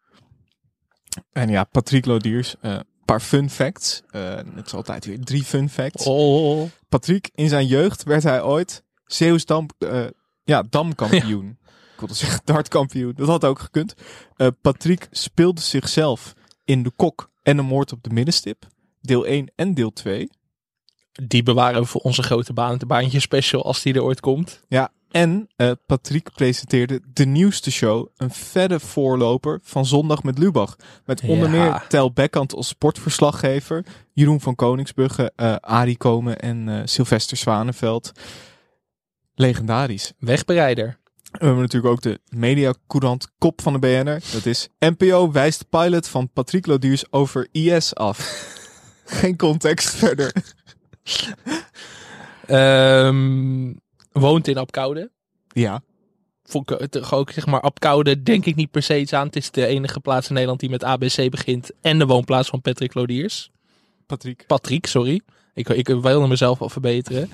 En 1.33 1.49
ja, 1.49 1.65
Patrick 1.65 2.07
Lodiers, 2.07 2.55
een 2.61 2.85
paar 3.05 3.21
fun 3.21 3.51
facts. 3.51 4.03
Het 4.11 4.67
is 4.67 4.75
altijd 4.75 5.05
weer 5.05 5.21
drie 5.21 5.45
fun 5.45 5.69
facts. 5.69 6.05
Oh. 6.05 6.71
Patrick, 6.97 7.31
in 7.35 7.49
zijn 7.49 7.67
jeugd 7.67 8.03
werd 8.03 8.23
hij 8.23 8.43
ooit 8.43 8.85
Zeeuws 9.05 9.45
dam, 9.45 9.69
eh, 9.79 10.05
ja, 10.45 10.63
damkampioen. 10.71 11.49
Ik 11.93 11.99
wilde 11.99 12.15
zeggen 12.15 12.41
dartkampioen. 12.45 13.13
Dat 13.17 13.29
had 13.29 13.45
ook 13.45 13.59
gekund. 13.59 13.95
Eh, 14.37 14.49
Patrick 14.61 15.09
speelde 15.11 15.61
zichzelf 15.61 16.35
in 16.65 16.83
De 16.83 16.91
Kok 16.97 17.31
en 17.43 17.57
de 17.57 17.63
Moord 17.63 17.93
op 17.93 18.03
de 18.03 18.11
Middenstip. 18.11 18.67
Deel 19.01 19.27
1 19.27 19.53
en 19.55 19.75
deel 19.75 19.93
2. 19.93 20.31
Die 21.13 21.43
bewaren 21.43 21.81
we 21.81 21.87
voor 21.87 22.01
onze 22.01 22.23
grote 22.23 22.53
baan, 22.53 22.79
de 22.79 22.87
baantje 22.87 23.21
special, 23.21 23.65
als 23.65 23.83
die 23.83 23.95
er 23.95 24.03
ooit 24.03 24.21
komt. 24.21 24.61
Ja, 24.69 24.93
en 25.17 25.49
eh, 25.57 25.71
Patrick 25.87 26.33
presenteerde 26.33 27.01
de 27.13 27.25
nieuwste 27.27 27.71
show. 27.71 28.09
Een 28.17 28.31
verre 28.31 28.81
voorloper 28.81 29.61
van 29.63 29.87
Zondag 29.87 30.23
met 30.23 30.39
Lubach. 30.39 30.77
Met 31.05 31.21
onder 31.21 31.51
Ja. 31.51 31.63
meer 31.63 31.85
Tel 31.89 32.13
Bekkant 32.13 32.55
als 32.55 32.69
sportverslaggever. 32.69 33.85
Jeroen 34.13 34.41
van 34.41 34.55
Koningsbrugge, 34.55 35.33
eh 35.37 35.55
Arie 35.61 35.97
Komen 35.97 36.41
en 36.41 36.69
eh, 36.69 36.81
Sylvester 36.85 37.37
Zwanenveld. 37.37 38.13
Legendarisch. 39.35 40.13
Wegbereider. 40.19 40.99
We 41.31 41.45
hebben 41.45 41.61
natuurlijk 41.63 41.93
ook 41.93 42.03
de 42.03 42.21
mediacourant 42.29 43.29
kop 43.39 43.63
van 43.63 43.73
de 43.73 43.79
BNR. 43.79 44.21
Dat 44.33 44.47
is 44.47 44.69
NPO 44.79 45.33
wijst 45.33 45.69
pilot 45.69 46.09
van 46.09 46.31
Patrick 46.33 46.67
Lodiers 46.67 47.13
over 47.13 47.49
IS 47.53 47.95
af. 47.95 48.19
Geen 49.05 49.37
context 49.37 49.95
verder. 49.95 50.33
Ehm, 52.47 53.73
woont 54.21 54.49
in 54.49 54.59
Apkoude. 54.59 55.11
Ja, 55.49 55.83
Vond 56.47 56.71
ik 56.71 56.79
het 56.79 57.13
ook, 57.13 57.31
zeg 57.31 57.47
maar, 57.47 57.61
Apkoude 57.61 58.23
denk 58.23 58.47
ik 58.47 58.55
niet 58.55 58.71
per 58.71 58.83
se 58.83 59.01
iets 59.01 59.13
aan. 59.13 59.27
Het 59.27 59.37
is 59.37 59.51
de 59.51 59.67
enige 59.67 60.01
plaats 60.01 60.29
in 60.29 60.33
Nederland 60.33 60.61
die 60.61 60.71
met 60.71 60.85
ABC 60.85 61.31
begint. 61.31 61.71
En 61.81 61.99
de 61.99 62.07
woonplaats 62.07 62.49
van 62.49 62.61
Patrick 62.61 62.95
Lodiers. 62.95 63.51
Patrick. 64.07 64.45
Patrick, 64.47 64.87
sorry. 64.87 65.21
Ik, 65.55 65.69
ik 65.69 65.89
wilde 65.89 66.27
mezelf 66.27 66.61
al 66.61 66.69
verbeteren. 66.69 67.31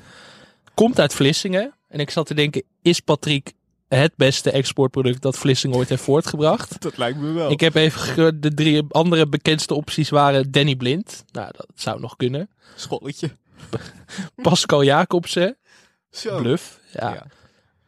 Komt 0.75 1.01
uit 1.01 1.14
Vlissingen. 1.14 1.75
En 1.88 2.01
ik 2.01 2.11
zat 2.11 2.27
te 2.27 2.35
denken, 2.35 2.62
is 2.83 3.01
Patrick 3.01 3.53
het 3.88 4.12
beste 4.16 4.51
exportproduct 4.51 5.23
dat 5.23 5.38
Vlissingen 5.38 5.77
ooit 5.77 5.88
heeft 5.88 6.03
voortgebracht? 6.03 6.81
Dat 6.81 6.97
lijkt 6.97 7.18
me 7.18 7.33
wel. 7.33 7.51
Ik 7.51 7.61
heb 7.61 7.75
even 7.75 8.40
de 8.40 8.55
drie 8.55 8.83
andere 8.88 9.27
bekendste 9.27 9.75
opties 9.75 10.11
waren 10.11 10.51
Danny 10.51 10.77
Blind. 10.77 11.25
Nou, 11.33 11.49
dat 11.57 11.66
zou 11.75 12.01
nog 12.01 12.16
kunnen. 12.16 12.49
Scholletje. 12.77 13.31
Pascal 14.42 14.85
Jacobsen. 14.85 15.57
Zo. 16.12 16.37
Bluff. 16.40 16.81
Ja. 16.92 17.12
Ja. 17.14 17.27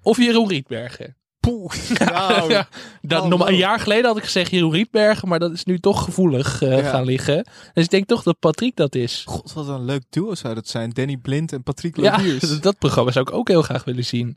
Of 0.02 0.16
Jeroen 0.16 0.48
Rietbergen. 0.48 1.16
Poeh. 1.40 1.72
Nou, 1.98 2.50
ja, 2.50 2.68
dat, 3.02 3.22
Oh, 3.22 3.28
nog 3.28 3.48
een 3.48 3.56
jaar 3.56 3.80
geleden 3.80 4.04
had 4.04 4.16
ik 4.16 4.24
gezegd 4.24 4.50
Jeroen 4.50 4.72
Rietbergen, 4.72 5.28
maar 5.28 5.38
dat 5.38 5.52
is 5.52 5.64
nu 5.64 5.78
toch 5.78 6.04
gevoelig 6.04 6.62
eh, 6.62 6.78
Ja. 6.78 6.90
gaan 6.90 7.04
liggen. 7.04 7.46
Dus 7.72 7.84
ik 7.84 7.90
denk 7.90 8.06
toch 8.06 8.22
dat 8.22 8.38
Patrick 8.38 8.76
dat 8.76 8.94
is. 8.94 9.22
God, 9.26 9.52
wat 9.52 9.68
een 9.68 9.84
leuk 9.84 10.02
duo 10.10 10.34
zou 10.34 10.54
dat 10.54 10.68
zijn. 10.68 10.90
Danny 10.90 11.16
Blind 11.16 11.52
en 11.52 11.62
Patrick 11.62 11.96
Ja, 11.96 12.16
Lodiers. 12.16 12.60
dat 12.60 12.78
programma 12.78 13.10
zou 13.10 13.26
ik 13.28 13.34
ook 13.34 13.48
heel 13.48 13.62
graag 13.62 13.84
willen 13.84 14.04
zien. 14.04 14.36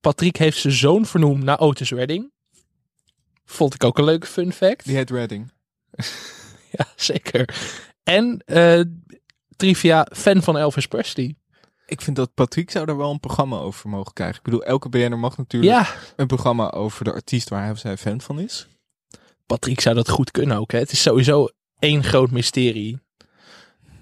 Patrick 0.00 0.36
heeft 0.36 0.58
zijn 0.58 0.72
zoon 0.72 1.06
vernoemd 1.06 1.42
naar 1.44 1.58
Otis 1.60 1.90
Redding. 1.90 2.32
Vond 3.44 3.74
ik 3.74 3.84
ook 3.84 3.98
een 3.98 4.04
leuke 4.04 4.26
fun 4.26 4.52
fact. 4.52 4.84
Die 4.84 4.96
heet 4.96 5.10
Redding. 5.10 5.50
Ja, 6.70 6.86
zeker. 6.96 7.56
En 8.02 8.42
eh, 8.46 8.80
trivia, 9.56 10.06
fan 10.16 10.42
van 10.42 10.58
Elvis 10.58 10.86
Presley. 10.86 11.36
Ik 11.90 12.00
vind 12.00 12.16
dat 12.16 12.34
Patrick 12.34 12.70
zou 12.70 12.86
daar 12.86 12.96
wel 12.96 13.10
een 13.10 13.20
programma 13.20 13.56
over 13.56 13.88
mogen 13.88 14.12
krijgen. 14.12 14.36
Ik 14.36 14.42
bedoel, 14.42 14.62
elke 14.64 14.88
BN'er 14.88 15.18
mag 15.18 15.36
natuurlijk 15.36 15.72
Ja, 15.72 15.86
een 16.16 16.26
programma 16.26 16.70
over 16.70 17.04
de 17.04 17.12
artiest 17.12 17.48
waar 17.48 17.62
hij 17.62 17.70
of 17.70 17.78
zij 17.78 17.96
fan 17.96 18.20
van 18.20 18.40
is. 18.40 18.66
Patrick 19.46 19.80
zou 19.80 19.94
dat 19.94 20.08
goed 20.08 20.30
kunnen 20.30 20.56
ook. 20.56 20.72
Hè? 20.72 20.78
Het 20.78 20.92
is 20.92 21.02
sowieso 21.02 21.48
één 21.78 22.04
groot 22.04 22.30
mysterie. 22.30 22.98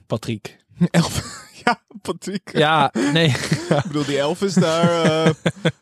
Patrick. 0.06 0.56
Elf. 0.90 1.24
Ja, 1.66 1.80
Patrick. 2.02 2.50
Ja, 2.52 2.90
nee. 3.12 3.26
Ik 3.68 3.82
bedoel, 3.86 4.04
die 4.04 4.18
Elvis 4.18 4.54
daar 4.54 5.04
eh, 5.26 5.34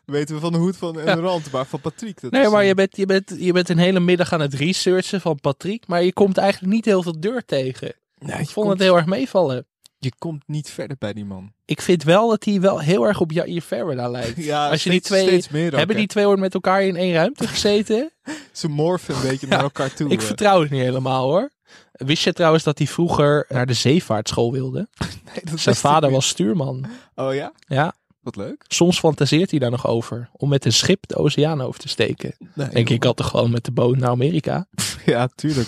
weten 0.05 0.35
we 0.35 0.41
van 0.41 0.51
de 0.51 0.57
hoed 0.57 0.77
van 0.77 0.99
en 0.99 1.15
de 1.15 1.21
rand. 1.21 1.51
Maar 1.51 1.65
van 1.65 1.81
Patrick. 1.81 2.21
Dat 2.21 2.31
Nee, 2.31 2.41
is 2.43 2.49
maar 2.49 2.61
een- 2.61 2.67
je 2.67 2.73
bent, 2.73 2.97
je, 2.97 3.05
bent, 3.05 3.35
je 3.37 3.53
bent 3.53 3.69
een 3.69 3.77
hele 3.77 3.99
middag 3.99 4.33
aan 4.33 4.39
het 4.39 4.53
researchen 4.53 5.21
van 5.21 5.39
Patrick. 5.39 5.87
Maar 5.87 6.03
je 6.03 6.13
komt 6.13 6.37
eigenlijk 6.37 6.73
niet 6.73 6.85
heel 6.85 7.03
veel 7.03 7.19
deur 7.19 7.45
tegen. 7.45 7.93
Nee, 8.19 8.39
Ik 8.39 8.49
vond 8.49 8.53
komt, 8.53 8.69
het 8.69 8.79
heel 8.79 8.95
erg 8.95 9.05
meevallen. 9.05 9.67
Je 10.05 10.11
komt 10.17 10.43
niet 10.47 10.69
verder 10.69 10.97
bij 10.99 11.13
die 11.13 11.25
man. 11.25 11.51
Ik 11.65 11.81
vind 11.81 12.03
wel 12.03 12.29
dat 12.29 12.43
hij 12.45 12.61
wel 12.61 12.79
heel 12.79 13.03
erg 13.07 13.19
op 13.21 13.31
Jair 13.31 13.61
Verwer 13.61 14.09
lijkt. 14.09 14.43
Ja, 14.43 14.69
Als 14.69 14.83
je 14.83 14.89
die 14.89 14.99
steeds, 14.99 15.07
twee, 15.23 15.27
steeds 15.27 15.49
meer 15.49 15.65
ook, 15.71 15.77
hebben 15.77 15.95
hè. 15.95 16.01
die 16.01 16.09
twee 16.11 16.27
ooit 16.27 16.39
met 16.39 16.53
elkaar 16.53 16.83
in 16.83 16.95
één 16.95 17.13
ruimte 17.13 17.47
gezeten? 17.55 18.11
Ze 18.51 18.67
morfen 18.67 19.15
een 19.15 19.21
beetje 19.21 19.47
naar 19.47 19.63
elkaar 19.63 19.93
toe. 19.93 20.09
Ik 20.09 20.19
eh. 20.19 20.25
vertrouw 20.25 20.61
het 20.61 20.69
niet 20.71 20.81
helemaal 20.81 21.23
hoor. 21.29 21.51
Wist 21.91 22.23
je 22.23 22.33
trouwens 22.33 22.63
dat 22.63 22.77
hij 22.77 22.87
vroeger 22.87 23.45
naar 23.49 23.65
de 23.65 23.73
zeevaartschool 23.73 24.51
wilde? 24.51 24.87
Nee, 25.33 25.43
dat 25.43 25.59
Zijn 25.59 25.75
vader 25.75 26.11
was 26.11 26.27
stuurman. 26.27 26.85
Oh 27.15 27.33
ja? 27.33 27.51
Ja, 27.67 27.93
Wat 28.21 28.35
leuk. 28.35 28.63
soms 28.67 28.99
fantaseert 28.99 29.49
hij 29.51 29.59
daar 29.59 29.71
nog 29.71 29.87
over. 29.87 30.29
Om 30.31 30.49
met 30.49 30.65
een 30.65 30.73
schip 30.73 31.07
de 31.07 31.15
oceaan 31.15 31.61
over 31.61 31.79
te 31.79 31.87
steken. 31.87 32.35
Nee, 32.53 32.69
Denk 32.69 32.89
ik 32.89 33.03
had 33.03 33.15
toch 33.17 33.27
gewoon 33.29 33.51
met 33.51 33.65
de 33.65 33.71
boot 33.71 33.97
naar 33.97 34.09
Amerika. 34.09 34.67
Ja, 35.05 35.27
tuurlijk. 35.35 35.67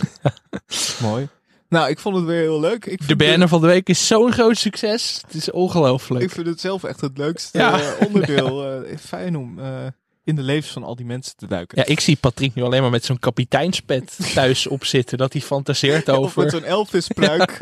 Mooi. 1.02 1.28
Nou, 1.70 1.90
ik 1.90 2.00
vond 2.00 2.16
het 2.16 2.26
weer 2.26 2.42
heel 2.42 2.60
leuk. 2.60 2.86
Ik 2.86 3.08
De 3.08 3.16
banner 3.16 3.48
van 3.48 3.62
de 3.62 3.68
week 3.68 3.90
is 3.90 4.08
zo'n 4.08 4.32
groot 4.32 4.58
succes. 4.58 5.22
Het 5.26 5.34
is 5.36 5.52
ongelooflijk. 5.52 6.24
Ik 6.24 6.32
vind 6.32 6.48
het 6.48 6.60
zelf 6.62 6.84
echt 6.84 7.02
het 7.02 7.18
leukste 7.18 7.58
Ja. 7.58 7.80
eh, 7.80 8.08
onderdeel. 8.08 8.66
eh, 8.86 8.98
fijn 8.98 9.38
om 9.38 9.60
eh, 9.60 9.86
in 10.24 10.36
de 10.36 10.42
levens 10.42 10.74
van 10.74 10.84
al 10.84 10.96
die 10.96 11.06
mensen 11.06 11.36
te 11.36 11.48
duiken. 11.48 11.78
Ja, 11.78 11.86
ik 11.86 12.00
zie 12.00 12.16
Patrick 12.16 12.54
nu 12.56 12.64
alleen 12.64 12.82
maar 12.82 12.92
met 12.92 13.06
zo'n 13.06 13.20
kapiteinspet 13.20 14.18
thuis 14.34 14.68
opzitten. 14.68 15.18
Dat 15.18 15.34
hij 15.34 15.42
fantaseert 15.42 16.10
Of 16.10 16.16
over. 16.18 16.44
met 16.44 16.52
zo'n 16.52 16.64
Elvis-pruik. 16.64 17.58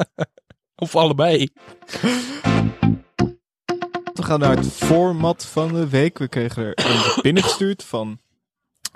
Of 0.75 0.95
allebei. 0.95 1.49
We 4.13 4.23
gaan 4.23 4.39
naar 4.39 4.55
het 4.57 4.67
format 4.71 5.45
van 5.45 5.73
de 5.73 5.89
week. 5.89 6.17
We 6.17 6.27
kregen 6.27 6.63
er 6.63 6.73
eentje 6.73 7.19
binnengestuurd 7.21 7.83
van 7.83 8.19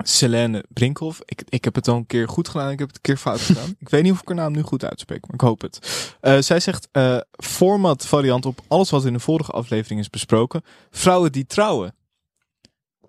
Selene 0.02 0.64
Brinkhoff. 0.68 1.20
Ik, 1.24 1.42
ik 1.48 1.64
heb 1.64 1.74
het 1.74 1.88
al 1.88 1.96
een 1.96 2.06
keer 2.06 2.28
goed 2.28 2.48
gedaan. 2.48 2.70
Ik 2.70 2.78
heb 2.78 2.88
het 2.88 2.96
een 2.96 3.02
keer 3.02 3.16
fout 3.16 3.40
gedaan. 3.40 3.74
Ik 3.78 3.88
weet 3.88 4.02
niet 4.02 4.12
of 4.12 4.20
ik 4.20 4.26
haar 4.28 4.36
naam 4.36 4.52
nu 4.52 4.62
goed 4.62 4.84
uitspreek, 4.84 5.26
maar 5.26 5.34
ik 5.34 5.40
hoop 5.40 5.60
het. 5.60 5.78
Eh, 6.20 6.38
zij 6.38 6.60
zegt 6.60 6.88
eh, 6.92 7.16
format 7.44 8.06
variant 8.06 8.46
op 8.46 8.60
alles 8.68 8.90
wat 8.90 9.04
in 9.04 9.12
de 9.12 9.18
vorige 9.18 9.50
aflevering 9.50 10.00
is 10.00 10.10
besproken. 10.10 10.62
Vrouwen 10.90 11.32
die 11.32 11.46
trouwen. 11.46 11.94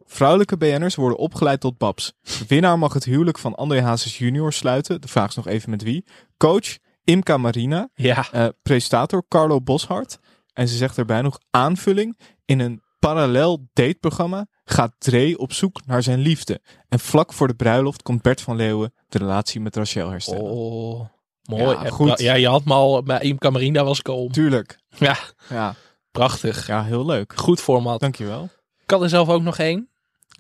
Vrouwelijke 0.06 0.58
BN'ers 0.58 0.96
worden 0.96 1.18
opgeleid 1.18 1.60
tot 1.60 1.78
babs. 1.78 2.14
Winnaar 2.48 2.80
mag 2.80 2.94
het 2.94 3.04
huwelijk 3.04 3.38
van 3.38 3.56
André 3.56 3.82
Hazes 3.82 4.18
junior 4.18 4.54
sluiten. 4.54 5.02
De 5.02 5.08
vraag 5.08 5.30
is 5.30 5.36
nog 5.36 5.48
even 5.48 5.70
met 5.70 5.84
wie. 5.84 6.06
Coach 6.38 6.78
Imka 7.04 7.38
Marina. 7.38 7.90
Ja. 7.94 8.32
Eh, 8.32 8.48
presentator 8.62 9.24
Carlo 9.28 9.62
Boshart. 9.62 10.20
En 10.54 10.68
ze 10.68 10.78
zegt 10.78 10.98
erbij 10.98 11.22
nog 11.22 11.40
aanvulling. 11.50 12.20
In 12.46 12.60
een 12.60 12.82
parallel 13.00 13.68
dateprogramma 13.74 14.48
gaat 14.72 14.94
Dre 14.98 15.38
op 15.38 15.54
zoek 15.54 15.86
naar 15.86 16.04
zijn 16.04 16.20
liefde. 16.20 16.62
En 16.90 17.00
vlak 17.00 17.34
voor 17.34 17.48
de 17.48 17.54
bruiloft 17.54 18.02
komt 18.02 18.22
Bert 18.22 18.42
van 18.42 18.56
Leeuwen 18.56 18.94
de 19.10 19.18
relatie 19.18 19.62
met 19.62 19.76
Rachel 19.76 20.10
herstellen. 20.10 20.44
Oh, 20.52 21.06
mooi. 21.44 21.64
Ja, 21.64 21.90
goed. 21.90 22.20
Ja, 22.20 22.34
je 22.34 22.48
had 22.48 22.66
me 22.66 22.74
al 22.74 23.04
bij 23.04 23.22
Im 23.22 23.38
Camarina 23.38 23.84
was 23.84 24.00
ik 24.00 24.08
om. 24.08 24.32
Tuurlijk. 24.32 24.80
Ja, 24.98 25.18
Ja, 25.50 25.76
prachtig. 26.12 26.68
ja, 26.68 26.84
heel 26.84 27.06
leuk. 27.06 27.34
Goed 27.36 27.60
format. 27.62 28.00
Dankjewel. 28.00 28.50
Ik 28.84 28.90
had 28.92 29.02
er 29.02 29.10
zelf 29.10 29.30
ook 29.30 29.42
nog 29.42 29.58
één. 29.58 29.90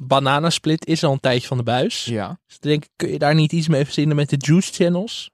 Bananasplit 0.04 0.86
is 0.86 1.04
al 1.04 1.12
een 1.12 1.20
tijdje 1.20 1.48
van 1.48 1.58
de 1.58 1.64
buis. 1.64 2.06
Ja. 2.06 2.40
Dus 2.48 2.56
ik 2.56 2.62
denk, 2.62 2.86
kun 2.96 3.10
je 3.12 3.20
daar 3.20 3.36
niet 3.36 3.52
iets 3.52 3.68
mee 3.68 3.84
verzinnen 3.86 4.16
met 4.16 4.30
de 4.30 4.38
Juice 4.40 4.74
Channels? 4.74 5.32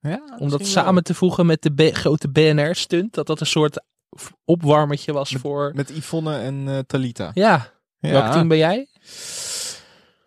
ja 0.00 0.36
Om 0.38 0.48
dat 0.48 0.58
wel. 0.60 0.68
samen 0.68 1.02
te 1.04 1.14
voegen 1.14 1.46
met 1.46 1.62
de 1.62 1.70
B- 1.70 1.94
grote 1.96 2.28
BNR-stunt. 2.28 3.14
Dat 3.14 3.26
dat 3.26 3.40
een 3.40 3.46
soort 3.46 3.82
opwarmertje 4.44 5.12
was 5.12 5.34
voor... 5.40 5.72
Met 5.74 5.90
Yvonne 5.90 6.38
en 6.38 6.64
eh, 6.68 6.78
Talita. 6.86 7.30
Ja, 7.34 7.72
welk 7.98 8.32
team 8.32 8.48
ben 8.48 8.58
jij? 8.58 8.86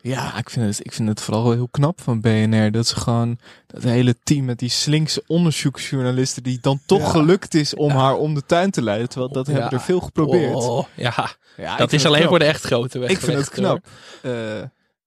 Ja, 0.01 0.37
ik 0.37 0.49
vind, 0.49 0.65
het, 0.65 0.85
ik 0.85 0.93
vind 0.93 1.09
het 1.09 1.21
vooral 1.21 1.51
heel 1.51 1.67
knap 1.71 2.01
van 2.01 2.21
BNR. 2.21 2.71
Dat 2.71 2.87
ze 2.87 2.95
gewoon 2.95 3.39
dat 3.67 3.83
hele 3.83 4.15
team 4.23 4.45
met 4.45 4.59
die 4.59 4.69
slinkse 4.69 5.23
onderzoeksjournalisten. 5.27 6.43
die 6.43 6.57
dan 6.61 6.79
toch 6.85 6.99
Ja. 6.99 7.09
gelukt 7.09 7.53
is 7.53 7.75
om 7.75 7.89
Ja. 7.89 7.95
haar 7.95 8.15
om 8.15 8.33
de 8.33 8.45
tuin 8.45 8.71
te 8.71 8.81
leiden. 8.81 9.09
Terwijl 9.09 9.31
dat 9.31 9.45
Ja. 9.47 9.51
hebben 9.53 9.71
er 9.71 9.81
veel 9.81 9.99
geprobeerd. 9.99 10.55
Oh, 10.55 10.85
ja, 10.95 11.29
Ja, 11.57 11.77
dat 11.77 11.93
is 11.93 12.05
alleen 12.05 12.17
knap. 12.19 12.29
voor 12.29 12.39
de 12.39 12.45
echt 12.45 12.63
grote 12.63 12.99
weg. 12.99 13.09
Ik 13.09 13.19
vind 13.19 13.37
het 13.37 13.49
knap. 13.49 13.87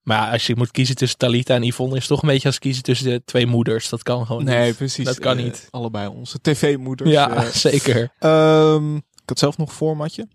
Maar 0.06 0.16
ja, 0.26 0.32
als 0.32 0.46
je 0.46 0.56
moet 0.56 0.70
kiezen 0.70 0.96
tussen 0.96 1.18
Talita 1.18 1.54
en 1.54 1.62
Yvonne, 1.62 1.94
is 1.94 2.00
het 2.00 2.08
toch 2.08 2.22
een 2.22 2.28
beetje 2.28 2.48
als 2.48 2.58
kiezen 2.58 2.82
tussen 2.82 3.06
de 3.10 3.22
twee 3.24 3.46
moeders. 3.46 3.88
Dat 3.88 4.02
kan 4.02 4.26
gewoon 4.26 4.44
nee, 4.44 4.66
niet. 4.66 4.76
precies. 4.76 5.04
Dat 5.04 5.18
kan 5.18 5.38
Eh, 5.38 5.44
niet. 5.44 5.68
allebei 5.70 6.08
onze 6.08 6.40
tv-moeders. 6.40 7.10
Ja, 7.10 7.30
eh. 7.36 7.44
zeker. 7.70 8.12
Ehm, 8.18 8.96
Ik 8.96 9.02
had 9.32 9.38
zelf 9.38 9.56
nog 9.56 9.68
een 9.68 9.74
formatje. 9.74 10.28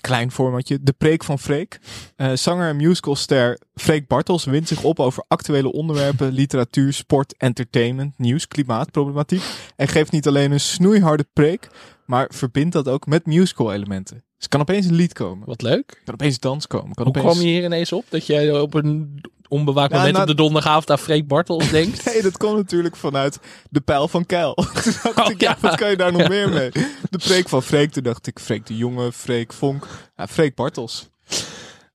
Klein 0.00 0.30
formatje. 0.30 0.78
De 0.82 0.92
preek 0.92 1.24
van 1.24 1.38
Freek. 1.38 1.80
Eh, 2.16 2.32
zanger 2.34 2.68
en 2.68 2.76
musicalster 2.76 3.58
Freek 3.74 4.06
Bartels 4.06 4.44
wint 4.44 4.68
zich 4.68 4.82
op 4.82 5.00
over 5.00 5.24
actuele 5.28 5.72
onderwerpen, 5.72 6.32
literatuur, 6.42 6.92
sport, 6.92 7.34
entertainment, 7.36 8.18
nieuws, 8.18 8.48
klimaatproblematiek. 8.48 9.42
En 9.76 9.88
geeft 9.88 10.12
niet 10.12 10.26
alleen 10.26 10.52
een 10.52 10.60
snoeiharde 10.60 11.26
preek, 11.32 11.68
maar 12.08 12.30
verbindt 12.34 12.72
dat 12.72 12.88
ook 12.88 13.06
met 13.06 13.26
musical 13.26 13.72
elementen. 13.72 14.24
Dus 14.38 14.48
kan 14.48 14.60
opeens 14.60 14.86
een 14.86 14.94
lied 14.94 15.12
komen. 15.12 15.46
Wat 15.46 15.62
leuk. 15.62 16.00
Kan 16.04 16.14
opeens 16.14 16.38
dans 16.38 16.66
komen. 16.66 16.94
Kan 16.94 17.06
Hoe 17.06 17.14
opeens... 17.16 17.32
kwam 17.34 17.46
je 17.46 17.52
hier 17.52 17.64
ineens 17.64 17.92
op? 17.92 18.04
Dat 18.08 18.26
jij 18.26 18.60
op 18.60 18.74
een 18.74 19.20
onbewaakt 19.48 19.90
Ja, 19.90 19.96
moment 19.96 20.16
nou- 20.16 20.28
op 20.28 20.36
de 20.36 20.42
donderdagavond 20.42 20.90
aan 20.90 20.98
Freek 20.98 21.26
Bartels 21.28 21.70
denkt? 21.78 22.04
Nee, 22.04 22.22
dat 22.22 22.36
kwam 22.36 22.56
natuurlijk 22.56 22.96
vanuit 22.96 23.38
de 23.70 23.80
pijl 23.80 24.08
van 24.08 24.26
Keil. 24.26 24.54
Toen 24.82 24.92
dacht 25.02 25.18
Oh, 25.18 25.30
ik, 25.30 25.40
ja, 25.40 25.50
ja. 25.50 25.56
wat 25.60 25.76
kan 25.76 25.90
je 25.90 25.96
daar 25.96 26.12
nog 26.12 26.28
meer 26.36 26.48
mee? 26.48 26.70
De 27.10 27.18
preek 27.18 27.48
van 27.48 27.62
Freek, 27.62 27.90
toen 27.92 28.02
dacht 28.02 28.26
ik, 28.26 28.38
Freek 28.38 28.66
de 28.66 28.76
Jonge, 28.76 29.12
Freek 29.12 29.52
Vonk. 29.52 29.86
Ja, 30.16 30.26
Freek 30.26 30.54
Bartels. 30.54 31.08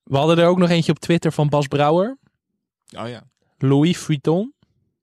We 0.04 0.18
hadden 0.18 0.38
er 0.38 0.48
ook 0.48 0.58
nog 0.58 0.70
eentje 0.70 0.92
op 0.92 1.00
Twitter 1.00 1.32
van 1.32 1.50
Bas 1.50 1.68
Brouwer. 1.68 2.18
Oh 2.98 3.08
ja. 3.08 3.24
Louis 3.58 3.98
Vuitton. 3.98 4.53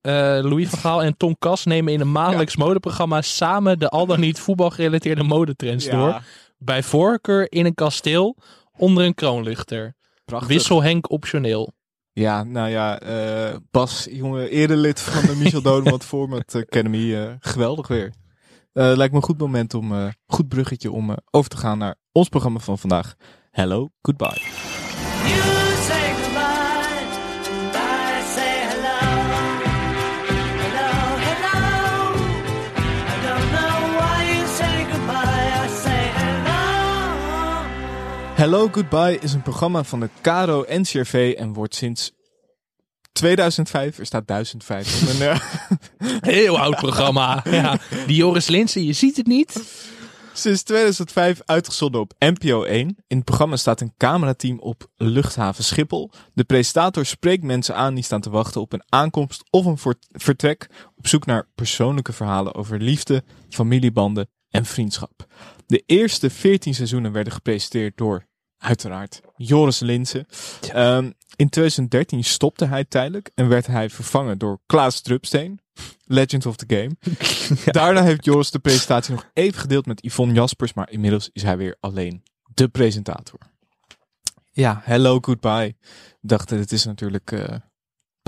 Eh, 0.01 0.13
Louis 0.43 0.69
van 0.69 0.79
Gaal 0.79 1.03
en 1.03 1.17
Tom 1.17 1.37
Kas 1.39 1.65
nemen 1.65 1.93
in 1.93 2.01
een 2.01 2.13
maandelijks 2.13 2.57
modeprogramma 2.57 3.21
samen 3.23 3.79
de 3.79 3.89
al 3.89 4.07
dan 4.07 4.21
niet 4.21 4.39
voetbalgerelateerde 4.39 5.23
modetrends 5.23 5.89
door. 5.89 6.23
Bij 6.59 6.83
voorkeur 6.83 7.53
in 7.53 7.65
een 7.67 7.75
kasteel 7.75 8.37
onder 8.77 9.05
een 9.05 9.15
kroonluchter. 9.15 9.95
prachtig. 10.25 10.49
Wissel 10.49 10.83
Henk 10.83 11.11
optioneel. 11.11 11.73
Ja, 12.13 12.43
nou 12.45 12.69
ja, 12.69 13.01
eh, 13.01 13.57
Bas, 13.71 14.07
jongen, 14.11 14.51
erelid 14.51 15.01
van 15.01 15.27
de 15.27 15.37
Michel 15.43 15.63
Dodemat 15.63 16.05
Format 16.05 16.55
Academy. 16.55 17.15
eh, 17.15 17.33
geweldig 17.41 17.89
weer. 17.89 18.13
Eh, 18.73 18.93
lijkt 18.97 19.13
me 19.13 19.19
een 19.19 19.25
goed 19.25 19.39
moment 19.39 19.75
om, 19.75 19.93
eh 19.93 20.07
goed 20.27 20.49
bruggetje 20.49 20.91
om 20.91 21.11
eh, 21.11 21.17
over 21.31 21.51
te 21.51 21.57
gaan 21.57 21.79
naar 21.79 21.95
ons 22.13 22.29
programma 22.29 22.59
van 22.59 22.79
vandaag. 22.79 23.15
Hello, 23.51 23.89
goodbye, 24.03 24.41
Hello 38.41 38.69
Goodbye 38.73 39.19
is 39.19 39.33
een 39.33 39.43
programma 39.43 39.85
van 39.85 40.01
de 40.01 40.11
Caro 40.23 40.65
NCRV 40.69 41.35
en 41.39 41.53
wordt 41.53 41.75
sinds 41.75 42.13
2005, 43.13 43.99
er 43.99 44.07
staat 44.07 44.27
1005 44.27 45.03
op 45.03 45.09
een, 45.09 45.29
eh, 45.29 45.41
Heel 46.35 46.59
oud 46.59 46.77
programma. 46.77 47.43
ja. 47.51 47.79
Die 48.07 48.17
Joris 48.17 48.49
Linsen, 48.49 48.85
je 48.85 48.93
ziet 48.93 49.17
het 49.17 49.27
niet. 49.27 49.53
sinds 50.33 50.63
2005 50.63 51.41
uitgezonden 51.45 52.01
op 52.01 52.13
NPO 52.19 52.63
1. 52.63 52.97
In 53.07 53.17
het 53.17 53.25
programma 53.25 53.57
staat 53.57 53.81
een 53.81 53.95
camerateam 53.97 54.59
op 54.59 54.87
luchthaven 54.97 55.65
Schiphol. 55.65 56.11
De 56.35 56.45
presentator 56.45 57.07
spreekt 57.07 57.43
mensen 57.43 57.77
aan 57.77 57.95
die 57.95 58.05
staan 58.05 58.21
te 58.21 58.31
wachten 58.31 58.61
op 58.61 58.73
een 58.73 58.85
aankomst 58.89 59.45
of 59.51 59.65
een 59.65 59.97
vertrek 60.13 60.67
op 60.97 61.07
zoek 61.07 61.27
naar 61.27 61.49
persoonlijke 61.55 62.13
verhalen 62.13 62.55
over 62.55 62.81
liefde, 62.81 63.25
familiebanden 63.49 64.29
en 64.51 64.65
vriendschap. 64.65 65.27
De 65.67 65.83
eerste 65.87 66.31
14 66.31 66.75
seizoenen 66.75 67.13
werden 67.13 67.33
gepresenteerd 67.33 67.97
door, 67.97 68.29
uiteraard, 68.61 69.21
Joris 69.37 69.81
Linsen. 69.81 70.27
Ehm, 70.73 71.11
in 71.37 71.49
2013 71.49 72.25
stopte 72.25 72.65
hij 72.65 72.85
tijdelijk 72.85 73.31
en 73.35 73.49
werd 73.49 73.67
hij 73.67 73.91
vervangen 73.91 74.39
door 74.39 74.61
Klaas 74.67 75.01
Drupsteen, 75.01 75.61
Legend 76.05 76.47
of 76.47 76.57
the 76.57 76.65
Game. 76.67 76.97
Daarna 77.73 78.03
heeft 78.03 78.25
Joris 78.25 78.51
de 78.51 78.59
presentatie 78.59 79.15
nog 79.15 79.31
even 79.33 79.61
gedeeld 79.61 79.87
met 79.87 80.05
Yvonne 80.05 80.35
Jaspers, 80.35 80.73
maar 80.73 80.91
inmiddels 80.91 81.31
is 81.33 81.43
hij 81.43 81.57
weer 81.57 81.77
alleen 81.81 82.23
de 82.55 82.69
presentator. 82.69 83.39
Ja, 84.51 84.81
hello, 84.85 85.19
goodbye. 85.21 85.77
Dacht, 86.21 86.51
het 86.51 86.73
is 86.73 86.85
natuurlijk 86.85 87.33
eh 87.33 87.57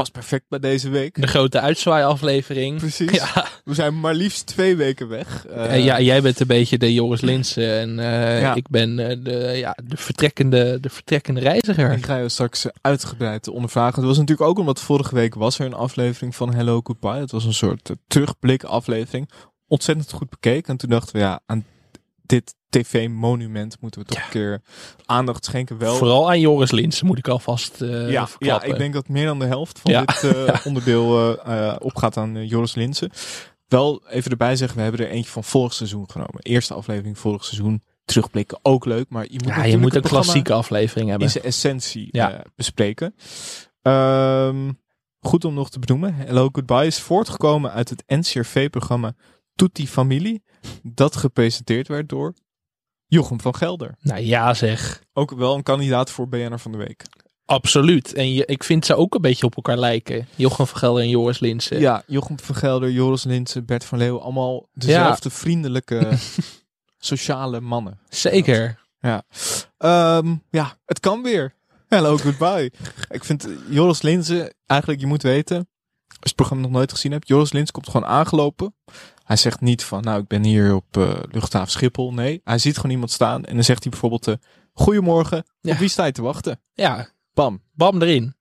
pas 0.03 0.11
perfect 0.11 0.45
bij 0.49 0.59
deze 0.59 0.89
week. 0.89 1.21
De 1.21 1.27
grote 1.27 1.61
uitzwaaiaflevering. 1.61 2.79
Precies. 2.79 3.11
Ja. 3.35 3.47
We 3.65 3.75
zijn 3.75 4.01
maar 4.01 4.15
liefst 4.15 4.47
twee 4.47 4.77
weken 4.77 5.09
weg. 5.09 5.47
Eh, 5.47 5.75
Eh, 5.75 5.85
ja, 5.85 6.01
jij 6.01 6.23
bent 6.23 6.41
een 6.41 6.47
beetje 6.47 6.79
de 6.79 6.93
Joris 6.95 7.21
Linsen 7.21 7.79
en 7.81 7.99
eh, 7.99 8.41
Ja. 8.41 8.55
ik 8.55 8.69
ben 8.69 8.97
de, 8.97 9.53
ja, 9.55 9.77
de, 9.85 9.97
vertrekkende, 9.97 10.81
de 10.81 10.91
vertrekkende 10.91 11.41
reiziger. 11.41 11.93
Ik 11.93 12.05
ga 12.05 12.17
je 12.17 12.29
straks 12.29 12.67
uitgebreid 12.81 13.49
ondervragen. 13.49 13.95
Het 13.95 14.05
was 14.05 14.19
natuurlijk 14.19 14.49
ook 14.49 14.59
omdat 14.59 14.81
vorige 14.81 15.15
week 15.15 15.35
was 15.35 15.59
er 15.59 15.67
een 15.67 15.75
aflevering 15.75 16.37
van 16.37 16.55
Hello 16.55 16.81
Goodbye. 16.85 17.21
Het 17.21 17.31
was 17.31 17.45
een 17.45 17.55
soort 17.55 17.91
terugblik 18.07 18.65
aflevering. 18.65 19.31
Ontzettend 19.67 20.13
goed 20.13 20.31
bekeken. 20.31 20.69
En 20.69 20.77
toen 20.77 20.91
dachten 20.91 21.15
we, 21.15 21.21
ja, 21.21 21.41
aan 21.47 21.65
dit 22.41 22.55
tv-monument 22.69 23.77
moeten 23.81 24.01
we 24.01 24.07
toch 24.07 24.19
Ja. 24.19 24.25
een 24.25 24.31
keer 24.31 24.61
aandacht 25.07 25.45
schenken. 25.45 25.79
Wel, 25.79 25.97
Vooral 25.97 26.29
aan 26.31 26.41
Joris 26.41 26.71
Linsen 26.71 27.07
moet 27.07 27.19
ik 27.19 27.29
alvast 27.29 27.81
eh 27.83 28.11
ja, 28.11 28.29
ja, 28.39 28.63
ik 28.63 28.77
denk 28.79 28.93
dat 28.95 29.09
meer 29.09 29.27
dan 29.27 29.39
de 29.39 29.45
helft 29.45 29.79
van 29.79 29.91
Ja. 29.91 30.05
dit 30.05 30.23
eh, 30.35 30.55
onderdeel 30.67 31.37
eh, 31.45 31.77
opgaat 31.79 32.17
aan 32.17 32.47
Joris 32.47 32.75
Linsen. 32.75 33.11
Wel 33.69 34.03
even 34.09 34.31
erbij 34.31 34.57
zeggen, 34.57 34.77
we 34.77 34.83
hebben 34.83 35.01
er 35.01 35.09
eentje 35.13 35.31
van 35.31 35.45
vorig 35.45 35.73
seizoen 35.73 36.11
genomen. 36.11 36.39
Eerste 36.43 36.75
aflevering 36.75 37.19
vorig 37.19 37.45
seizoen. 37.45 37.83
Terugblikken 38.05 38.59
ook 38.63 38.85
leuk, 38.85 39.07
maar 39.09 39.23
je 39.25 39.31
moet 39.33 39.43
ja, 39.43 39.49
je 39.49 39.55
natuurlijk 39.57 39.83
moet 39.83 39.95
het 39.95 40.05
een 40.05 40.11
klassieke 40.11 40.53
aflevering 40.53 41.09
hebben. 41.09 41.27
in 41.27 41.33
zijn 41.33 41.45
essentie 41.45 42.09
Ja. 42.11 42.45
bespreken. 42.57 43.15
Ehm, 43.83 44.71
goed 45.21 45.45
om 45.45 45.55
nog 45.55 45.71
te 45.71 45.79
benoemen. 45.79 46.15
Hello 46.15 46.49
Goodbye 46.53 46.87
is 46.87 46.99
voortgekomen 47.01 47.73
uit 47.73 47.89
het 47.89 48.03
NCRV-programma 48.07 49.15
Tutti 49.55 49.89
Familie. 49.89 50.43
Dat 50.83 51.17
gepresenteerd 51.17 51.89
werd 51.89 52.09
door 52.09 52.35
Jochem 53.07 53.41
van 53.41 53.55
Gelder. 53.55 53.95
Nou 54.01 54.21
ja 54.21 54.55
zeg, 54.55 55.03
Ook 55.13 55.31
wel 55.31 55.55
een 55.55 55.63
kandidaat 55.63 56.11
voor 56.11 56.29
BNR 56.29 56.59
van 56.59 56.73
de 56.73 56.79
Week. 56.79 57.05
absoluut. 57.45 58.13
En 58.15 58.33
je, 58.33 58.45
ik 58.47 58.65
vind 58.65 58.87
ze 58.87 58.95
ook 58.95 59.15
een 59.15 59.21
beetje 59.21 59.47
op 59.47 59.57
elkaar 59.57 59.79
lijken. 59.79 60.27
Jochem 60.35 60.67
van 60.67 60.79
Gelder 60.79 61.03
en 61.03 61.09
Joris 61.09 61.39
Linsen. 61.41 61.81
Ja, 61.81 62.03
Jochem 62.07 62.39
van 62.39 62.55
Gelder, 62.55 62.91
Joris 62.91 63.25
Linsen, 63.25 63.65
Bert 63.65 63.85
van 63.85 63.99
Leeuwen. 63.99 64.23
Allemaal 64.23 64.69
dezelfde 64.73 65.31
vriendelijke, 65.31 66.09
sociale 66.99 67.61
mannen. 67.61 67.99
Zeker. 68.09 68.81
Ja. 69.01 69.23
Ehm, 69.79 70.35
ja, 70.51 70.77
het 70.87 71.01
kan 71.01 71.23
weer. 71.23 71.55
Hello, 71.89 72.17
goodbye. 72.17 72.73
Ik 73.09 73.25
vind 73.25 73.45
eh, 73.47 73.53
Joris 73.69 74.03
Linzen, 74.03 74.55
eigenlijk 74.67 75.01
je 75.01 75.07
moet 75.07 75.23
weten, 75.23 75.57
als 75.57 75.67
je 76.07 76.27
het 76.29 76.35
programma 76.37 76.65
nog 76.65 76.73
nooit 76.73 76.93
gezien 76.93 77.13
hebt, 77.13 77.29
Joris 77.29 77.53
Linzen 77.53 77.73
komt 77.73 77.89
gewoon 77.89 78.07
aangelopen. 78.07 78.75
Hij 79.25 79.37
zegt 79.37 79.61
niet 79.61 79.85
van, 79.85 80.03
nou 80.03 80.21
ik 80.21 80.27
ben 80.27 80.45
hier 80.45 80.75
op 80.75 80.97
eh, 80.97 81.13
luchthaven 81.31 81.71
Schiphol. 81.71 82.13
Nee, 82.13 82.41
hij 82.45 82.59
ziet 82.59 82.77
gewoon 82.77 82.91
iemand 82.91 83.11
staan 83.11 83.45
en 83.45 83.55
dan 83.55 83.65
zegt 83.65 83.83
hij 83.83 83.91
bijvoorbeeld, 83.91 84.29
eh, 84.29 84.35
goedemorgen, 84.73 85.45
Ja. 85.61 85.73
op 85.73 85.79
wie 85.79 85.89
sta 85.89 86.05
je 86.05 86.13
te 86.13 86.23
wachten? 86.23 86.61
Ja, 86.73 87.09
Bam. 87.35 87.63
bam 87.73 88.03
erin. 88.03 88.35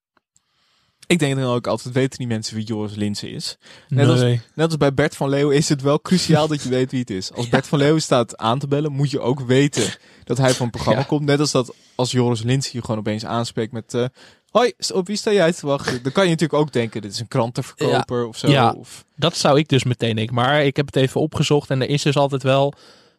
Ik 1.12 1.20
denk 1.20 1.36
dan 1.36 1.54
ook 1.54 1.68
altijd 1.68 1.94
weten 1.94 2.18
die 2.18 2.28
mensen 2.28 2.56
wie 2.56 2.66
Joris 2.66 2.96
Linzen 2.96 3.30
is. 3.32 3.58
Net 3.88 4.08
als-. 4.08 4.20
Net 4.54 4.66
als 4.66 4.78
bij 4.78 4.94
Bert 4.94 5.16
van 5.16 5.30
Leeuwen 5.30 5.56
is 5.56 5.70
het 5.70 5.82
wel 5.82 6.02
cruciaal 6.02 6.48
dat 6.48 6.64
je 6.64 6.70
weet 6.70 6.92
wie 6.92 7.00
het 7.00 7.10
is. 7.10 7.32
Als 7.34 7.50
Bert 7.54 7.68
van 7.68 7.80
Leeuwen 7.80 8.02
staat 8.02 8.38
aan 8.38 8.60
te 8.60 8.68
bellen, 8.68 8.92
moet 8.92 9.12
je 9.12 9.20
ook 9.20 9.40
weten 9.42 9.84
dat 10.24 10.38
hij 10.38 10.54
van 10.54 10.66
een 10.66 10.72
programma 10.72 11.04
komt. 11.04 11.26
Net 11.26 11.40
als 11.40 11.52
dat 11.52 11.74
als 11.96 12.12
Joris 12.12 12.42
Linsen 12.44 12.72
je 12.74 12.82
gewoon 12.82 13.00
opeens 13.00 13.26
aanspreekt 13.26 13.72
met... 13.72 13.94
eh, 13.94 14.06
Hoi, 14.52 14.74
op 14.94 15.08
wie 15.08 15.16
sta 15.16 15.32
jij 15.32 15.52
te 15.54 15.66
wachten? 15.66 16.04
Dan 16.04 16.12
kan 16.12 16.24
je 16.24 16.30
natuurlijk 16.30 16.60
ook 16.62 16.74
denken, 16.74 17.02
dit 17.02 17.12
is 17.12 17.20
een 17.20 17.28
krantenverkoper 17.28 18.26
of 18.26 18.38
zo. 18.38 18.48
Ja. 18.50 18.72
Of, 18.78 19.06
Dat 19.16 19.38
zou 19.38 19.58
ik 19.58 19.68
dus 19.68 19.84
meteen 19.84 20.16
denken. 20.16 20.36
Maar 20.36 20.64
ik 20.66 20.76
heb 20.76 20.86
het 20.86 20.96
even 20.96 21.22
opgezocht 21.22 21.70
en 21.70 21.82
er 21.82 21.90
is 21.90 22.02
dus 22.02 22.16
altijd 22.18 22.44
wel 22.44 22.74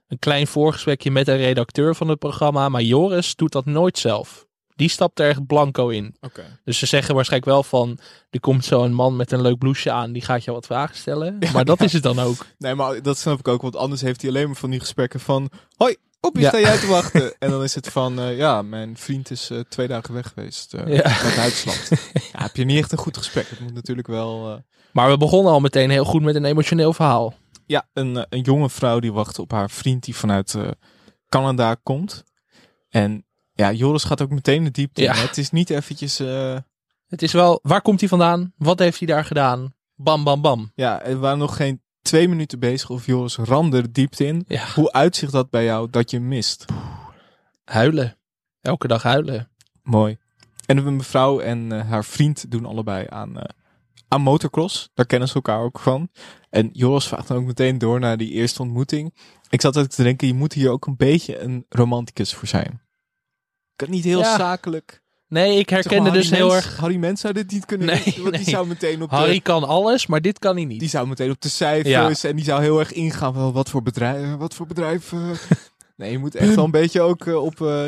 een 0.09 0.19
klein 0.19 0.47
voorgesprekje 0.47 1.11
met 1.11 1.29
een 1.29 1.37
redacteur 1.37 1.95
van 1.95 2.09
het 2.09 2.19
programma. 2.19 2.69
Maar 2.69 2.83
Joris 2.83 3.35
doet 3.37 3.53
dat 3.53 3.65
nooit 3.65 3.99
zelf. 3.99 4.47
Die 4.77 4.89
stapt 4.89 5.21
er 5.21 5.29
echt 5.29 5.47
blanco 5.47 5.89
in. 5.89 6.17
Dus 6.65 6.79
ze 6.79 6.87
zeggen 6.87 7.15
waarschijnlijk 7.15 7.53
wel 7.53 7.63
van, 7.63 7.99
er 8.31 8.41
komt 8.41 8.65
zo'n 8.65 8.93
man 8.95 9.17
met 9.17 9.33
een 9.33 9.41
leuk 9.43 9.59
blouseje 9.59 9.95
aan, 9.95 10.13
die 10.13 10.23
gaat 10.23 10.45
je 10.45 10.53
wat 10.53 10.67
vragen 10.67 10.97
stellen. 10.97 11.39
maar 11.53 11.65
dat 11.65 11.81
is 11.81 11.93
het 11.93 12.03
dan 12.03 12.19
ook. 12.19 12.47
Nee, 12.59 12.75
maar 12.75 13.03
dat 13.03 13.19
snap 13.19 13.39
ik 13.39 13.49
ook, 13.49 13.63
want 13.63 13.77
anders 13.77 14.01
heeft 14.01 14.21
hij 14.21 14.31
alleen 14.31 14.47
maar 14.47 14.57
van 14.57 14.71
die 14.71 14.81
gesprekken 14.81 15.21
van... 15.21 15.51
Hoi, 15.77 15.97
op 16.21 16.35
wie 16.35 16.43
Ja. 16.43 16.49
sta 16.49 16.59
jij 16.61 16.79
te 16.79 16.87
wachten? 16.87 17.35
en 17.39 17.51
dan 17.51 17.63
is 17.63 17.75
het 17.75 17.89
van, 17.89 18.19
eh, 18.19 18.37
ja, 18.37 18.63
mijn 18.63 18.97
vriend 18.97 19.31
is 19.31 19.51
eh, 19.51 19.59
twee 19.69 19.89
dagen 19.89 20.15
weg 20.15 20.33
geweest 20.35 20.73
Ja. 20.73 21.23
met 21.25 21.35
Duitsland. 21.37 21.89
ja, 22.33 22.43
heb 22.43 22.57
je 22.57 22.65
niet 22.65 22.79
echt 22.79 22.93
een 22.93 22.99
goed 22.99 23.17
gesprek. 23.17 23.49
Het 23.49 23.61
moet 23.61 23.75
natuurlijk 23.75 24.09
wel... 24.09 24.63
Maar 24.93 25.11
we 25.11 25.17
begonnen 25.17 25.53
al 25.53 25.61
meteen 25.61 25.91
heel 25.91 26.05
goed 26.05 26.23
met 26.23 26.35
een 26.35 26.45
emotioneel 26.45 26.93
verhaal. 26.93 27.35
Ja, 27.67 27.89
een, 27.93 28.27
een 28.29 28.41
jonge 28.41 28.71
vrouw 28.71 28.99
die 28.99 29.13
wacht 29.13 29.39
op 29.39 29.51
haar 29.51 29.71
vriend 29.71 30.05
die 30.05 30.17
vanuit 30.17 30.55
Canada 31.29 31.75
komt. 31.83 32.25
En 32.89 33.25
ja, 33.55 33.73
Joris 33.73 34.05
gaat 34.05 34.23
ook 34.23 34.31
meteen 34.31 34.65
de 34.65 34.71
diepte 34.71 35.03
Ja. 35.03 35.15
in. 35.15 35.21
Het 35.21 35.39
is 35.39 35.51
niet 35.51 35.71
eventjes... 35.71 36.19
eh, 36.21 36.57
Het 37.07 37.23
is 37.23 37.33
wel, 37.33 37.59
waar 37.63 37.83
komt 37.83 38.01
hij 38.01 38.09
vandaan? 38.09 38.53
Wat 38.57 38.79
heeft 38.79 38.99
hij 38.99 39.07
daar 39.09 39.25
gedaan? 39.25 39.75
Bam, 39.95 40.25
bam, 40.25 40.41
bam. 40.43 40.73
ja, 40.75 41.03
er 41.03 41.19
waren 41.19 41.39
nog 41.39 41.57
geen 41.57 41.83
twee 42.03 42.29
minuten 42.29 42.59
bezig 42.59 42.91
of 42.91 43.07
Joris 43.07 43.37
ramde 43.37 43.83
de 43.83 43.91
diepte 43.91 44.27
in. 44.27 44.45
Ja, 44.49 44.65
Hoe 44.75 44.93
uitzicht 44.93 45.33
dat 45.33 45.51
bij 45.51 45.65
jou 45.65 45.91
dat 45.91 46.11
je 46.11 46.21
mist? 46.21 46.65
huilen. 47.65 48.17
Elke 48.61 48.89
dag 48.89 49.03
huilen. 49.03 49.51
Mooi. 49.83 50.17
En 50.67 50.77
een 50.77 50.97
mevrouw 50.97 51.41
en 51.41 51.73
eh, 51.73 51.89
haar 51.89 52.05
vriend 52.05 52.51
doen 52.51 52.65
allebei 52.67 53.07
aan, 53.09 53.39
eh, 53.39 53.45
aan 54.09 54.21
motocross. 54.21 54.91
Daar 54.95 55.07
kennen 55.07 55.29
ze 55.29 55.35
elkaar 55.35 55.61
ook 55.61 55.79
van. 55.79 56.09
En 56.51 56.69
Joris 56.73 57.07
vraagt 57.09 57.29
dan 57.29 57.37
ook 57.37 57.45
meteen 57.45 57.79
door 57.79 58.01
naar 58.01 58.17
die 58.17 58.31
eerste 58.31 58.63
ontmoeting. 58.63 59.15
Ik 59.49 59.61
zat 59.61 59.79
ook 59.79 59.87
te 59.87 60.03
denken, 60.03 60.27
je 60.27 60.35
moet 60.35 60.53
hier 60.53 60.71
ook 60.71 60.87
een 60.87 60.97
beetje 60.97 61.39
een 61.39 61.67
romanticus 61.69 62.35
voor 62.35 62.49
zijn. 62.49 62.82
Kan 63.77 63.91
niet 63.91 64.05
heel 64.05 64.19
Ja. 64.19 64.37
zakelijk. 64.39 65.01
Nee, 65.29 65.59
ik 65.59 65.69
Zeg 65.69 65.79
herkende 65.79 66.11
maar, 66.11 66.19
dus 66.19 66.31
heel 66.31 66.55
erg... 66.55 66.77
Harry 66.77 66.97
Mens 66.97 67.21
zou 67.21 67.35
dit 67.35 67.51
niet 67.51 67.65
kunnen 67.67 67.87
Nee, 67.87 68.03
want 68.05 68.15
die 68.17 68.31
nee. 68.31 68.45
zou 68.45 68.67
meteen 68.67 69.03
op 69.03 69.11
de... 69.11 69.17
Harry 69.17 69.41
kan 69.41 69.65
alles, 69.65 70.07
maar 70.07 70.21
dit 70.21 70.39
kan 70.39 70.57
hij 70.57 70.65
niet. 70.65 70.81
Die 70.81 70.89
zou 70.89 71.07
meteen 71.07 71.31
op 71.31 71.41
de 71.41 71.49
cijfers 71.49 72.25
en 72.25 72.37
die 72.37 72.45
zou 72.45 72.63
heel 72.63 72.79
erg 72.79 72.93
ingaan 72.93 73.35
van 73.35 73.53
wat 73.53 73.71
voor 73.71 73.83
bedrijf, 73.83 74.37
wat 74.37 74.55
voor 74.55 74.67
bedrijf. 74.67 75.13
eh. 75.13 75.19
nee, 75.97 76.11
je 76.11 76.19
moet 76.19 76.35
echt 76.35 76.55
wel 76.55 76.65
een 76.65 76.71
beetje 76.71 77.01
ook 77.01 77.27
eh, 77.27 77.43
op, 77.45 77.61
eh, 77.61 77.87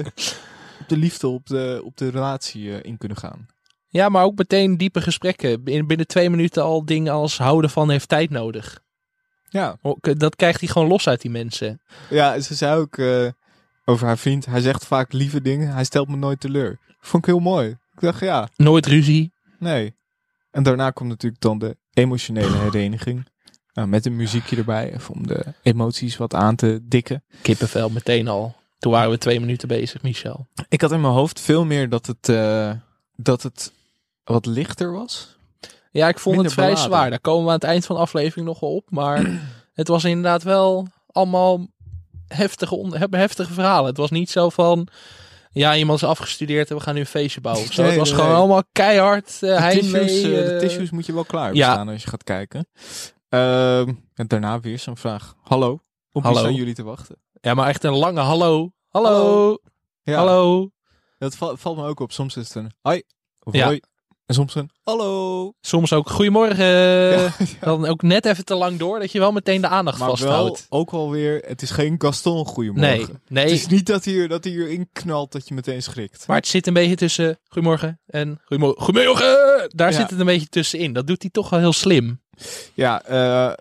op 0.80 0.89
de 0.89 0.97
liefde, 0.97 1.28
op 1.28 1.47
de, 1.47 1.80
op 1.85 1.97
de 1.97 2.09
relatie 2.09 2.82
in 2.82 2.99
kunnen 2.99 3.18
gaan. 3.18 3.47
Ja, 3.89 4.09
maar 4.09 4.24
ook 4.24 4.39
meteen 4.39 4.76
diepe 4.76 5.01
gesprekken. 5.01 5.61
In, 5.64 5.87
binnen 5.87 6.07
twee 6.07 6.30
minuten 6.30 6.62
al 6.62 6.85
dingen 6.85 7.12
als 7.12 7.39
houden 7.39 7.70
van 7.70 7.91
heeft 7.91 8.09
tijd 8.09 8.30
nodig. 8.30 8.82
Ja, 9.49 9.76
Dat 10.01 10.37
krijgt 10.37 10.61
hij 10.61 10.68
gewoon 10.68 10.89
los 10.89 11.09
uit 11.09 11.20
die 11.20 11.30
mensen. 11.30 11.80
ja 12.11 12.41
ze 12.41 12.55
zei 12.55 12.80
ook 12.80 12.97
over 13.85 14.07
haar 14.07 14.18
vriend, 14.18 14.47
hij 14.47 14.61
zegt 14.61 14.87
vaak 14.87 15.12
lieve 15.12 15.43
dingen, 15.43 15.72
hij 15.72 15.85
stelt 15.85 16.09
me 16.09 16.16
nooit 16.16 16.41
teleur. 16.41 16.78
Vond 17.01 17.22
ik 17.26 17.28
heel 17.35 17.41
mooi. 17.41 17.68
Ik 17.68 18.01
dacht, 18.01 18.20
ja, 18.20 18.49
Nooit 18.57 18.87
ruzie. 18.87 19.32
nee. 19.59 19.95
En 20.51 20.62
daarna 20.62 20.91
komt 20.91 21.09
natuurlijk 21.09 21.43
dan 21.43 21.59
de 21.59 21.76
emotionele 21.93 22.57
hereniging. 22.57 23.26
Nou, 23.72 23.89
met 23.89 24.07
een 24.07 24.16
muziekje 24.16 24.57
erbij, 24.57 24.93
even 24.95 25.14
om 25.14 25.26
de 25.26 25.45
emoties 25.62 26.16
wat 26.16 26.35
aan 26.35 26.57
te 26.57 26.80
dikken. 26.82 27.24
Kippenvel 27.43 27.91
meteen 27.91 28.28
al. 28.28 28.55
Toen 28.78 28.93
waren 28.93 29.11
we 29.11 29.18
twee 29.18 29.41
minuten 29.41 29.68
bezig, 29.68 30.03
Michel. 30.03 30.47
Ik 30.68 30.80
had 30.80 30.93
in 30.93 31.01
mijn 31.01 31.12
hoofd 31.12 31.41
veel 31.41 31.64
meer 31.64 31.89
dat 31.89 32.07
het, 32.07 32.28
eh, 32.28 32.70
dat 33.16 33.43
het 33.43 33.72
wat 34.24 34.47
lichter 34.47 34.93
was. 34.93 35.37
Ja, 35.91 36.09
ik 36.09 36.18
vond 36.18 36.37
Minder 36.37 36.45
het 36.45 36.61
vrij 36.61 36.72
beladen. 36.74 36.93
zwaar. 36.93 37.11
Daar 37.11 37.20
komen 37.20 37.43
we 37.45 37.49
aan 37.49 37.55
het 37.55 37.64
eind 37.64 37.87
van 37.87 37.97
de 37.97 38.03
aflevering 38.03 38.47
nog 38.47 38.61
wel 38.61 38.74
op. 38.74 38.91
Maar 38.91 39.41
het 39.74 39.89
was 39.89 40.05
inderdaad 40.05 40.43
wel 40.43 40.87
allemaal 41.07 41.66
heftige, 42.37 42.74
on- 42.74 42.97
he- 42.97 43.07
heftige 43.11 43.53
verhalen. 43.53 43.87
Het 43.89 43.97
was 43.97 44.11
niet 44.11 44.30
zo 44.30 44.49
van... 44.49 44.89
Ja, 45.51 45.76
iemand 45.76 46.03
is 46.03 46.09
afgestudeerd 46.09 46.70
en 46.70 46.76
we 46.76 46.82
gaan 46.82 46.95
nu 46.95 47.01
een 47.01 47.07
feestje 47.07 47.41
bouwen. 47.41 47.72
Zo. 47.72 47.80
Nee, 47.82 47.91
het 47.91 47.99
was 48.01 48.09
nee, 48.09 48.18
gewoon 48.18 48.32
nee. 48.32 48.41
allemaal 48.41 48.62
keihard 48.72 49.39
uh, 49.41 49.70
De 49.70 49.78
tissues, 49.78 50.22
eh, 50.22 50.30
de 50.30 50.43
eh, 50.53 50.59
tissues 50.59 50.91
moet 50.91 51.07
je 51.07 51.12
wel 51.12 51.24
klaar 51.24 51.55
ja. 51.55 51.72
staan 51.72 51.89
als 51.89 52.03
je 52.03 52.09
gaat 52.09 52.24
kijken. 52.24 52.68
Ehm, 53.28 53.93
en 54.14 54.26
daarna 54.26 54.61
weer 54.61 54.78
zo'n 54.78 54.97
vraag. 54.97 55.35
Hallo, 55.43 55.72
op 55.72 55.80
wie 56.12 56.22
Hallo. 56.22 56.39
staan 56.39 56.55
jullie 56.55 56.74
te 56.74 56.82
wachten? 56.82 57.16
Ja, 57.41 57.55
maar 57.55 57.68
echt 57.68 57.85
een 57.85 57.97
lange 57.97 58.20
hallo. 58.20 58.72
Hallo. 58.89 59.09
Hallo. 59.09 59.59
Ja, 60.03 60.16
Hallo. 60.16 60.70
Dat 61.18 61.37
val- 61.37 61.57
valt 61.57 61.76
me 61.76 61.87
ook 61.87 62.01
op. 62.01 62.12
Soms 62.12 62.37
is 62.37 62.47
het 62.49 62.55
een 62.57 62.72
hoi 62.80 63.03
of 63.43 63.55
Ja. 63.55 63.64
hoi. 63.64 63.80
En 64.26 64.34
soms 64.34 64.54
een 64.54 64.70
hallo. 64.82 65.52
Soms 65.60 65.92
ook 65.92 66.10
goedemorgen. 66.10 66.64
Ja, 66.66 67.32
Dan 67.60 67.86
ook 67.86 68.02
net 68.02 68.24
even 68.26 68.44
te 68.44 68.54
lang 68.54 68.78
door 68.78 68.98
dat 68.98 69.12
je 69.12 69.18
wel 69.18 69.32
meteen 69.32 69.60
de 69.60 69.68
aandacht 69.68 69.98
Maar 69.98 70.06
wel 70.08 70.16
vasthoudt. 70.16 70.66
ook 70.68 70.90
alweer, 70.90 71.42
het 71.46 71.62
is 71.62 71.70
geen 71.70 71.94
Gaston 71.98 72.46
goeiemorgen. 72.46 72.96
Nee, 72.96 73.06
nee. 73.28 73.44
Het 73.44 73.52
is 73.52 73.66
niet 73.66 73.86
dat 73.86 74.04
hij, 74.04 74.14
er- 74.14 74.28
dat 74.28 74.44
hij 74.44 74.52
erin 74.52 74.88
knalt 74.92 75.32
dat 75.32 75.48
je 75.48 75.54
meteen 75.54 75.82
schrikt. 75.82 76.26
Maar 76.26 76.36
het 76.36 76.46
zit 76.46 76.66
een 76.66 76.72
beetje 76.72 76.94
tussen 76.96 77.38
goedemorgen 77.48 78.00
en 78.06 78.40
goedemorgen. 78.44 78.82
Goedemorgen! 78.82 79.70
Daar 79.74 79.90
Ja. 79.90 79.96
zit 79.98 80.10
het 80.10 80.18
een 80.20 80.26
beetje 80.26 80.48
tussenin. 80.48 80.92
Dat 80.92 81.06
doet 81.06 81.22
hij 81.22 81.30
toch 81.30 81.50
wel 81.50 81.60
heel 81.60 81.72
slim. 81.72 82.20
Ja, 82.74 83.02
eh, 83.02 83.52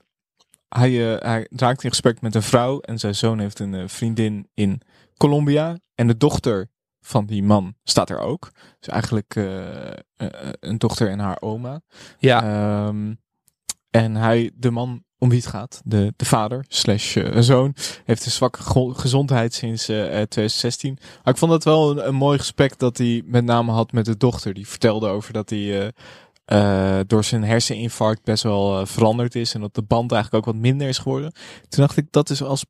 hij, 0.69 1.13
eh, 1.15 1.21
hij 1.29 1.47
raakt 1.55 1.83
in 1.83 1.89
gesprek 1.89 2.21
met 2.21 2.35
een 2.35 2.43
vrouw 2.43 2.79
en 2.79 2.99
zijn 2.99 3.15
zoon 3.15 3.39
heeft 3.39 3.59
een 3.59 3.73
eh, 3.73 3.83
vriendin 3.87 4.47
in 4.53 4.81
Colombia. 5.17 5.77
En 5.95 6.07
de 6.07 6.17
dochter 6.17 6.69
van 7.03 7.25
die 7.25 7.43
man 7.43 7.75
staat 7.83 8.09
er 8.09 8.19
ook. 8.19 8.51
Dus 8.79 8.87
eigenlijk 8.87 9.35
eh, 9.35 9.91
eh, 9.91 9.97
een 10.59 10.77
dochter 10.77 11.09
en 11.09 11.19
haar 11.19 11.37
oma. 11.41 11.81
Ja, 12.17 12.43
Ehm, 12.87 13.13
en 13.89 14.15
hij, 14.15 14.51
de 14.55 14.71
man 14.71 15.03
om 15.17 15.29
wie 15.29 15.37
het 15.37 15.47
gaat, 15.47 15.81
de, 15.85 16.13
de 16.15 16.25
vader 16.25 16.65
slash 16.67 17.15
eh, 17.17 17.41
zoon, 17.41 17.75
heeft 18.05 18.25
een 18.25 18.31
zwakke 18.31 18.61
gezondheid 18.93 19.53
sinds 19.53 19.89
eh, 19.89 19.97
2016. 19.97 20.97
Maar 21.23 21.33
ik 21.33 21.39
vond 21.39 21.51
het 21.51 21.63
wel 21.63 21.91
een, 21.91 22.07
een 22.07 22.15
mooi 22.15 22.37
gesprek 22.37 22.79
dat 22.79 22.97
hij 22.97 23.21
met 23.25 23.45
name 23.45 23.71
had 23.71 23.91
met 23.91 24.05
de 24.05 24.17
dochter. 24.17 24.53
Die 24.53 24.67
vertelde 24.67 25.07
over 25.07 25.33
dat 25.33 25.49
hij 25.49 25.91
door 27.07 27.23
zijn 27.23 27.43
herseninfarct 27.43 28.23
best 28.23 28.43
wel 28.43 28.85
veranderd 28.85 29.35
is. 29.35 29.53
En 29.53 29.61
dat 29.61 29.75
de 29.75 29.81
band 29.81 30.11
eigenlijk 30.11 30.45
ook 30.45 30.53
wat 30.53 30.61
minder 30.61 30.87
is 30.87 30.97
geworden. 30.97 31.31
Toen 31.69 31.83
dacht 31.83 31.97
ik, 31.97 32.07
dat 32.11 32.29
is 32.29 32.43
als 32.43 32.65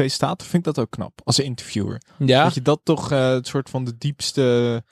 presentator 0.00 0.48
vind 0.48 0.66
ik 0.66 0.74
dat 0.74 0.84
ook 0.84 0.90
knap. 0.90 1.20
Als 1.24 1.38
interviewer. 1.38 2.02
ja. 2.18 2.44
Dat 2.44 2.54
je 2.54 2.62
dat 2.62 2.80
toch 2.82 3.12
eh, 3.12 3.28
het 3.30 3.46
soort 3.46 3.70
van 3.70 3.84
de 3.84 3.98
diepste... 3.98 4.82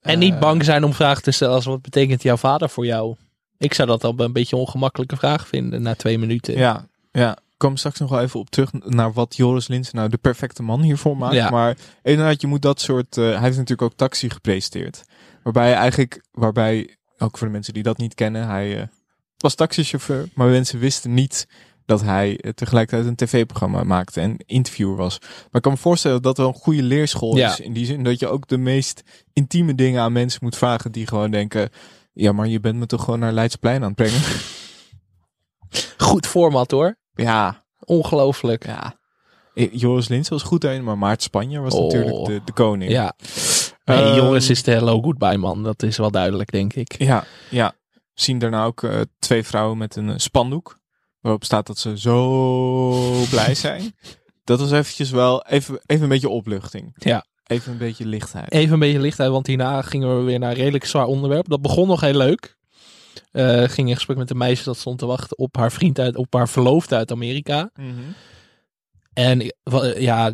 En 0.00 0.18
niet 0.18 0.34
eh, 0.34 0.40
bang 0.40 0.64
zijn 0.64 0.84
om 0.84 0.92
vragen 0.92 1.22
te 1.22 1.30
stellen 1.30 1.54
als 1.54 1.64
wat 1.64 1.82
betekent 1.82 2.22
jouw 2.22 2.36
vader 2.36 2.70
voor 2.70 2.86
jou? 2.86 3.16
Ik 3.58 3.74
zou 3.74 3.88
dat 3.88 4.04
al 4.04 4.14
een 4.16 4.32
beetje 4.32 4.56
een 4.56 4.62
ongemakkelijke 4.62 5.16
vraag 5.16 5.48
vinden 5.48 5.82
na 5.82 5.94
twee 5.94 6.18
minuten. 6.18 6.56
Ja, 6.56 6.86
ja. 7.12 7.32
Ik 7.32 7.66
kom 7.66 7.76
straks 7.76 7.98
nog 7.98 8.10
wel 8.10 8.20
even 8.20 8.40
op 8.40 8.50
terug 8.50 8.72
naar 8.72 9.12
wat 9.12 9.36
Joris 9.36 9.68
Linsen 9.68 9.96
nou 9.96 10.08
de 10.08 10.16
perfecte 10.16 10.62
man 10.62 10.82
hiervoor 10.82 11.16
maakt. 11.16 11.34
Ja. 11.34 11.50
Maar 11.50 11.76
inderdaad, 12.02 12.40
je 12.40 12.46
moet 12.46 12.62
dat 12.62 12.80
soort... 12.80 13.16
eh, 13.16 13.24
hij 13.24 13.32
heeft 13.32 13.56
natuurlijk 13.56 13.82
ook 13.82 13.94
Taxi 13.94 14.30
gepresenteerd. 14.30 15.04
Waarbij 15.42 15.66
hij 15.66 15.74
eigenlijk, 15.74 16.24
waarbij, 16.32 16.96
ook 17.18 17.38
voor 17.38 17.46
de 17.46 17.52
mensen 17.52 17.74
die 17.74 17.82
dat 17.82 17.98
niet 17.98 18.14
kennen, 18.14 18.46
hij 18.46 18.88
was 19.36 19.54
taxichauffeur. 19.54 20.28
Maar 20.34 20.48
mensen 20.48 20.78
wisten 20.78 21.14
niet 21.14 21.46
dat 21.90 22.00
hij 22.02 22.36
eh, 22.40 22.52
tegelijkertijd 22.52 23.08
een 23.08 23.16
tv-programma 23.16 23.82
maakte 23.82 24.20
en 24.20 24.36
interviewer 24.46 24.96
was. 24.96 25.18
Maar 25.20 25.48
ik 25.52 25.62
kan 25.62 25.72
me 25.72 25.78
voorstellen 25.78 26.22
dat 26.22 26.36
dat 26.36 26.46
wel 26.46 26.54
een 26.54 26.60
goede 26.62 26.82
leerschool 26.82 27.36
Ja. 27.36 27.50
is. 27.52 27.60
In 27.60 27.72
die 27.72 27.86
zin 27.86 28.02
dat 28.02 28.18
je 28.20 28.26
ook 28.28 28.46
de 28.48 28.58
meest 28.58 29.02
intieme 29.32 29.74
dingen 29.74 30.02
aan 30.02 30.12
mensen 30.12 30.40
moet 30.42 30.56
vragen 30.56 30.92
die 30.92 31.06
gewoon 31.06 31.30
denken... 31.30 31.68
Ja, 32.12 32.32
maar 32.32 32.46
je 32.48 32.60
bent 32.60 32.76
me 32.76 32.86
toch 32.86 33.04
gewoon 33.04 33.18
naar 33.20 33.32
Leidsplein 33.32 33.80
aan 33.82 33.86
het 33.86 33.94
brengen? 33.96 34.20
Goed 35.98 36.26
format 36.26 36.70
hoor. 36.70 36.96
ja, 37.14 37.64
Ongelooflijk. 37.84 38.66
Ja. 38.66 38.98
Eh, 39.54 39.68
Joris 39.72 40.08
Lins 40.08 40.28
was 40.28 40.42
goed 40.42 40.60
daarin, 40.60 40.84
maar 40.84 40.98
Maart 40.98 41.22
Spanje 41.22 41.60
was 41.60 41.74
Oh. 41.74 41.82
natuurlijk 41.82 42.24
de, 42.26 42.40
de 42.44 42.52
koning. 42.52 42.90
Ja. 42.90 43.12
Nee, 43.84 44.02
Ehm, 44.02 44.16
jongens 44.16 44.50
is 44.50 44.62
de 44.62 44.70
hello 44.70 45.00
goodbye 45.02 45.36
man. 45.38 45.62
Dat 45.62 45.82
is 45.82 45.96
wel 45.96 46.10
duidelijk 46.10 46.50
denk 46.50 46.74
ik. 46.74 46.98
Ja, 46.98 47.24
ja. 47.50 47.74
We 47.90 48.00
zien 48.26 48.38
daarna 48.38 48.64
ook 48.64 48.82
eh, 48.82 49.00
twee 49.18 49.42
vrouwen 49.44 49.78
met 49.78 49.96
een 49.96 50.20
spandoek. 50.20 50.79
Waarop 51.20 51.44
staat 51.44 51.66
dat 51.66 51.78
ze 51.78 51.98
zo 51.98 53.24
blij 53.30 53.54
zijn. 53.54 53.94
Dat 54.44 54.60
was 54.60 54.70
eventjes 54.70 55.10
wel 55.10 55.46
even, 55.46 55.80
even 55.86 56.02
een 56.02 56.08
beetje 56.08 56.28
opluchting. 56.28 56.92
Ja. 56.98 57.24
Even 57.46 57.72
een 57.72 57.78
beetje 57.78 58.06
lichtheid. 58.06 58.52
Even 58.52 58.72
een 58.72 58.78
beetje 58.78 59.00
lichtheid, 59.00 59.30
want 59.30 59.46
hierna 59.46 59.82
gingen 59.82 60.18
we 60.18 60.24
weer 60.24 60.38
naar 60.38 60.50
een 60.50 60.56
redelijk 60.56 60.84
zwaar 60.84 61.06
onderwerp. 61.06 61.48
Dat 61.48 61.62
begon 61.62 61.88
nog 61.88 62.00
heel 62.00 62.14
leuk. 62.14 62.56
Eh, 63.32 63.62
ging 63.62 63.88
in 63.88 63.94
gesprek 63.94 64.16
met 64.16 64.30
een 64.30 64.36
meisje 64.36 64.64
dat 64.64 64.76
stond 64.76 64.98
te 64.98 65.06
wachten 65.06 65.38
op 65.38 65.56
haar 65.56 65.72
vriend 65.72 65.98
uit, 65.98 66.16
op 66.16 66.34
haar 66.34 66.48
verloofde 66.48 66.96
uit 66.96 67.10
Amerika. 67.12 67.70
Mhm. 67.74 67.88
En 69.12 69.54
ja, 69.98 70.32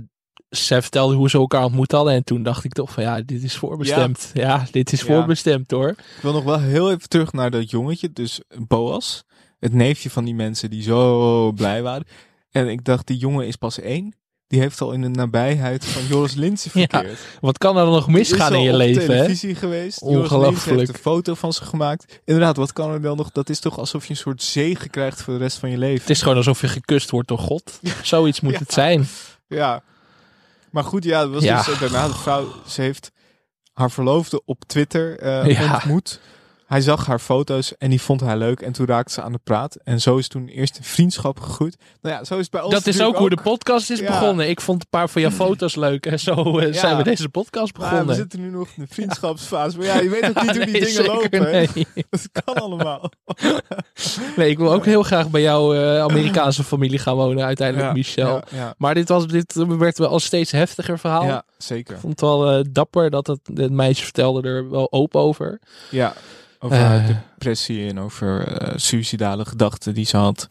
zij 0.49 0.82
vertelde 0.82 1.14
hoe 1.14 1.30
ze 1.30 1.39
elkaar 1.39 1.64
ontmoet 1.64 1.93
hadden. 1.93 2.12
En 2.14 2.24
toen 2.24 2.43
dacht 2.43 2.64
ik 2.64 2.72
toch 2.72 2.93
van 2.93 3.03
ja, 3.03 3.20
dit 3.20 3.43
is 3.43 3.57
voorbestemd. 3.57 4.30
Ja, 4.34 4.66
dit 4.70 4.93
is 4.93 5.01
Ja. 5.01 5.07
voorbestemd 5.07 5.70
hoor. 5.70 5.89
Ik 5.89 6.18
wil 6.22 6.32
nog 6.32 6.45
wel 6.45 6.61
heel 6.61 6.91
even 6.91 7.09
terug 7.09 7.32
naar 7.32 7.51
dat 7.51 7.70
jongetje, 7.70 8.12
dus 8.12 8.41
Boas. 8.59 9.24
Het 9.67 9.75
neefje 9.75 10.11
van 10.11 10.25
die 10.25 10.35
mensen 10.35 10.71
die 10.71 10.83
zo 10.83 11.53
blij 11.53 11.83
waren. 11.83 12.07
En 12.51 12.69
ik 12.69 12.85
dacht, 12.85 13.07
die 13.07 13.17
jongen 13.17 13.47
is 13.47 13.57
pas 13.57 13.81
één. 13.81 14.14
Die 14.47 14.61
heeft 14.61 14.81
al 14.81 14.93
in 14.93 15.03
de 15.03 15.09
nabijheid 15.09 15.85
van 15.85 16.07
Joris 16.07 16.35
Linsen 16.35 16.71
Ja, 16.81 16.87
verkeerd. 16.91 17.19
Wat 17.41 17.59
kan 17.59 17.77
er 17.77 17.85
dan 17.85 17.93
nog 17.93 18.09
misgaan 18.09 18.53
is 18.53 18.59
in 18.59 18.62
je 18.64 18.77
leven 18.77 19.01
hè? 19.03 19.07
televisie 19.07 19.55
geweest. 19.55 20.01
Joris 20.01 20.17
Ongelooflijk. 20.17 20.55
Linsen 20.57 20.77
heeft 20.79 20.89
een 20.89 20.99
foto 21.12 21.35
van 21.35 21.53
ze 21.53 21.64
gemaakt. 21.64 22.21
Inderdaad, 22.25 22.57
wat 22.57 22.73
kan 22.73 22.91
er 22.91 23.01
dan 23.03 23.17
nog? 23.17 23.31
Dat 23.33 23.49
is 23.49 23.61
toch 23.61 23.79
alsof 23.79 24.05
je 24.05 24.11
een 24.11 24.17
soort 24.17 24.43
zegen 24.43 24.91
krijgt 24.91 25.23
voor 25.23 25.35
de 25.35 25.41
rest 25.41 25.59
van 25.59 25.71
je 25.71 25.79
leven. 25.79 26.01
Het 26.01 26.11
is 26.11 26.23
gewoon 26.23 26.37
alsof 26.37 26.61
je 26.61 26.69
gekust 26.69 27.11
wordt 27.11 27.29
door 27.29 27.39
God. 27.39 27.81
Zoiets 28.03 28.41
moet 28.41 28.53
Ja. 28.53 28.59
het 28.59 28.73
zijn. 28.73 29.07
Ja. 29.49 29.83
Maar 30.71 30.85
goed, 30.85 31.05
ja, 31.05 31.21
dat 31.21 31.31
was 31.31 31.43
Ja. 31.43 31.57
dus 31.62 31.75
eh, 31.75 31.81
daarna 31.81 32.07
de 32.09 32.14
vrouw. 32.14 32.47
Ze 32.67 32.81
heeft 32.83 33.11
haar 33.73 33.91
verloofde 33.91 34.43
op 34.45 34.64
Twitter 34.67 35.27
Ja. 35.49 35.75
ontmoet. 35.75 36.21
Hij 36.67 36.81
zag 36.81 37.07
haar 37.07 37.19
foto's 37.19 37.77
en 37.77 37.91
die 37.91 38.01
vond 38.01 38.21
hij 38.21 38.37
leuk. 38.37 38.61
En 38.61 38.73
toen 38.73 38.87
raakte 38.87 39.12
ze 39.12 39.23
aan 39.23 39.33
de 39.33 39.39
praat. 39.45 39.75
En 39.85 40.01
zo 40.01 40.17
is 40.17 40.29
toen 40.29 40.49
eerst 40.49 40.77
een 40.79 40.85
vriendschap 40.85 41.41
gegroeid. 41.41 41.77
Nou 42.03 42.14
ja, 42.14 42.25
zo 42.25 42.35
is 42.35 42.41
het 42.41 42.51
bij 42.51 42.61
ons 42.62 42.73
Dat 42.75 42.87
is 42.87 43.01
ook 43.01 43.17
hoe 43.17 43.31
de 43.31 43.39
podcast 43.43 43.91
is 43.91 43.99
Ja. 43.99 44.07
begonnen. 44.07 44.49
Ik 44.49 44.61
vond 44.61 44.81
een 44.81 44.89
paar 44.91 45.09
van 45.09 45.21
jouw 45.23 45.31
foto's 45.31 45.75
leuk. 45.75 46.07
En 46.07 46.21
zo 46.21 46.59
eh, 46.59 46.67
Ja. 46.67 46.73
zijn 46.81 46.97
we 46.97 47.03
deze 47.03 47.29
podcast 47.29 47.73
Maar 47.77 47.89
begonnen. 47.91 48.07
we 48.14 48.21
zitten 48.21 48.41
nu 48.41 48.51
nog 48.51 48.69
in 48.77 48.83
de 48.89 48.95
vriendschapsfase. 48.95 49.77
Maar 49.77 49.87
ja, 49.87 50.01
je 50.01 50.09
weet 50.09 50.29
ook 50.29 50.43
niet 50.43 50.57
hoe 50.57 50.64
die 50.71 50.73
Nee, 50.81 50.85
dingen 50.85 51.05
lopen. 51.05 51.43
Nee. 51.43 51.69
Dat 52.11 52.29
kan 52.45 52.55
allemaal. 52.55 53.11
nee, 54.37 54.51
ik 54.51 54.59
wil 54.59 54.73
ook 54.73 54.85
heel 54.85 55.03
graag 55.03 55.31
bij 55.31 55.43
jouw 55.43 55.75
eh, 55.75 56.01
Amerikaanse 56.01 56.62
familie 56.73 56.99
gaan 56.99 57.17
wonen 57.17 57.45
uiteindelijk, 57.45 57.93
Michel. 57.93 58.43
Maar 58.79 58.95
dit, 58.95 59.09
was, 59.09 59.27
dit 59.27 59.53
werd 59.55 59.99
wel 59.99 60.12
een 60.12 60.21
steeds 60.21 60.51
heftiger 60.53 60.99
verhaal. 60.99 61.25
ja, 61.25 61.43
zeker. 61.59 61.95
Ik 61.95 62.01
vond 62.01 62.12
het 62.12 62.21
wel 62.21 62.51
eh, 62.51 62.64
dapper 62.71 63.11
dat 63.11 63.27
het, 63.27 63.41
het 63.55 63.73
meisje 63.73 64.05
vertelde 64.05 64.49
er 64.49 64.71
wel 64.71 64.93
open 64.93 65.21
over. 65.21 65.61
Ja, 65.91 66.14
over 66.59 66.76
Eh. 66.76 66.84
haar 66.84 67.07
depressie 67.07 67.88
en 67.88 67.98
over 67.98 68.46
eh 68.46 68.72
suïcidale 68.76 69.44
gedachten 69.44 69.94
die 69.94 70.07
ze 70.07 70.16
had. 70.16 70.46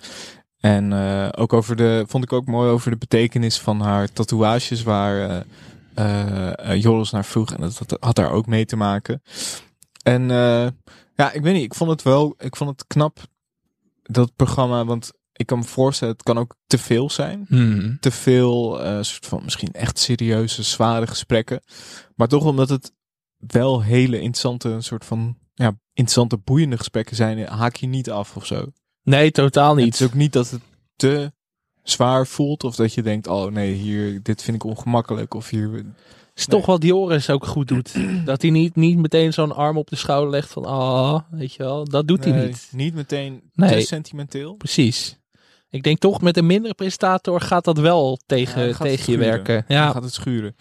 En 0.59 0.93
eh, 0.93 1.27
ook 1.31 1.53
over 1.53 1.75
de, 1.75 2.03
vond 2.07 2.23
ik 2.23 2.33
ook 2.33 2.45
mooi 2.45 2.69
over 2.69 2.91
de 2.91 2.97
betekenis 2.97 3.59
van 3.59 3.81
haar 3.81 4.11
tatoeages 4.11 4.83
waar 4.83 5.45
Joris 6.77 7.11
naar 7.11 7.25
vroeg. 7.25 7.53
En 7.53 7.61
dat, 7.61 7.81
dat 7.85 7.97
had 7.99 8.15
daar 8.15 8.31
ook 8.31 8.45
mee 8.45 8.65
te 8.65 8.75
maken. 8.75 9.21
En 10.03 10.27
ja, 11.15 11.31
ik 11.31 11.41
weet 11.41 11.53
niet, 11.53 11.63
ik 11.63 11.73
vond 11.73 11.89
het 11.89 12.01
wel, 12.03 12.35
ik 12.37 12.55
vond 12.55 12.69
het 12.69 12.87
knap 12.87 13.19
dat 14.03 14.35
programma, 14.35 14.85
want 14.85 15.11
ik 15.33 15.45
kan 15.45 15.57
me 15.57 15.63
voorstellen, 15.63 16.13
het 16.13 16.23
kan 16.23 16.37
ook 16.37 16.55
te 16.67 16.77
veel 16.77 17.09
zijn. 17.09 17.45
Hmm. 17.47 17.97
Te 17.99 18.11
veel, 18.11 18.83
eh, 18.83 18.97
soort 19.01 19.25
van 19.25 19.43
misschien 19.43 19.71
echt 19.71 19.99
serieuze, 19.99 20.63
zware 20.63 21.07
gesprekken. 21.07 21.61
Maar 22.15 22.27
toch 22.27 22.45
omdat 22.45 22.69
het 22.69 22.91
wel 23.37 23.81
hele 23.81 24.15
interessante, 24.15 24.69
een 24.69 24.83
soort 24.83 25.05
van, 25.05 25.37
interessante, 25.95 26.37
boeiende 26.37 26.77
gesprekken 26.77 27.15
zijn, 27.15 27.47
haak 27.47 27.75
je 27.75 27.87
niet 27.87 28.09
af 28.11 28.35
of 28.35 28.45
zo. 28.45 28.65
Nee, 29.03 29.31
totaal 29.31 29.69
En 29.71 29.75
Het 29.75 29.85
niet. 29.85 29.93
is 29.93 30.01
ook 30.07 30.13
niet 30.13 30.33
dat 30.33 30.49
het 30.49 30.61
te 30.95 31.31
zwaar 31.83 32.27
voelt 32.27 32.63
of 32.63 32.75
dat 32.75 32.93
je 32.93 33.01
denkt, 33.01 33.27
oh 33.27 33.51
nee, 33.51 33.73
hier, 33.73 34.23
dit 34.23 34.41
vind 34.41 34.55
ik 34.55 34.63
ongemakkelijk 34.63 35.33
of 35.33 35.49
hier... 35.49 35.85
is 36.35 36.45
toch 36.45 36.65
wat 36.65 36.83
Joris 36.83 37.29
ook 37.29 37.45
goed 37.45 37.67
doet. 37.67 37.95
Dat 38.25 38.41
hij 38.41 38.51
niet, 38.51 38.75
niet 38.75 38.97
meteen 38.97 39.33
zo'n 39.33 39.55
arm 39.55 39.77
op 39.77 39.89
de 39.89 39.95
schouder 39.95 40.29
legt 40.29 40.51
van, 40.51 40.65
ah, 40.65 41.19
weet 41.31 41.53
je 41.53 41.63
wel. 41.63 41.85
Dat 41.85 42.07
doet 42.07 42.23
hij 42.23 42.45
niet. 42.45 42.67
Niet 42.71 42.93
meteen 42.93 43.41
Nee. 43.53 43.79
te 43.79 43.85
sentimenteel. 43.87 44.53
Precies. 44.53 45.19
Ik 45.69 45.83
denk 45.83 45.99
toch 45.99 46.21
met 46.21 46.37
een 46.37 46.45
mindere 46.45 46.73
presentator 46.73 47.41
gaat 47.41 47.63
dat 47.65 47.77
wel 47.77 48.19
tegen, 48.25 48.61
Ja, 48.61 48.67
dan 48.67 48.87
tegen 48.87 49.11
je 49.13 49.19
werken. 49.19 49.65
Dan 49.67 49.77
Ja, 49.77 49.91
gaat 49.91 50.03
het 50.03 50.13
schuren. 50.13 50.55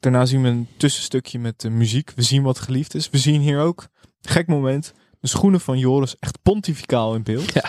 Daarna 0.00 0.26
zien 0.26 0.42
we 0.42 0.48
een 0.48 0.68
tussenstukje 0.76 1.38
met 1.38 1.60
de 1.60 1.70
muziek. 1.70 2.12
We 2.16 2.22
zien 2.22 2.42
wat 2.42 2.58
geliefd 2.58 2.94
is. 2.94 3.10
We 3.10 3.18
zien 3.18 3.40
hier 3.40 3.60
ook, 3.60 3.86
gek 4.30 4.46
moment, 4.46 4.92
de 5.20 5.28
schoenen 5.28 5.60
van 5.60 5.78
Joris 5.78 6.16
echt 6.20 6.38
pontificaal 6.42 7.14
in 7.14 7.22
beeld. 7.22 7.52
Ja. 7.52 7.64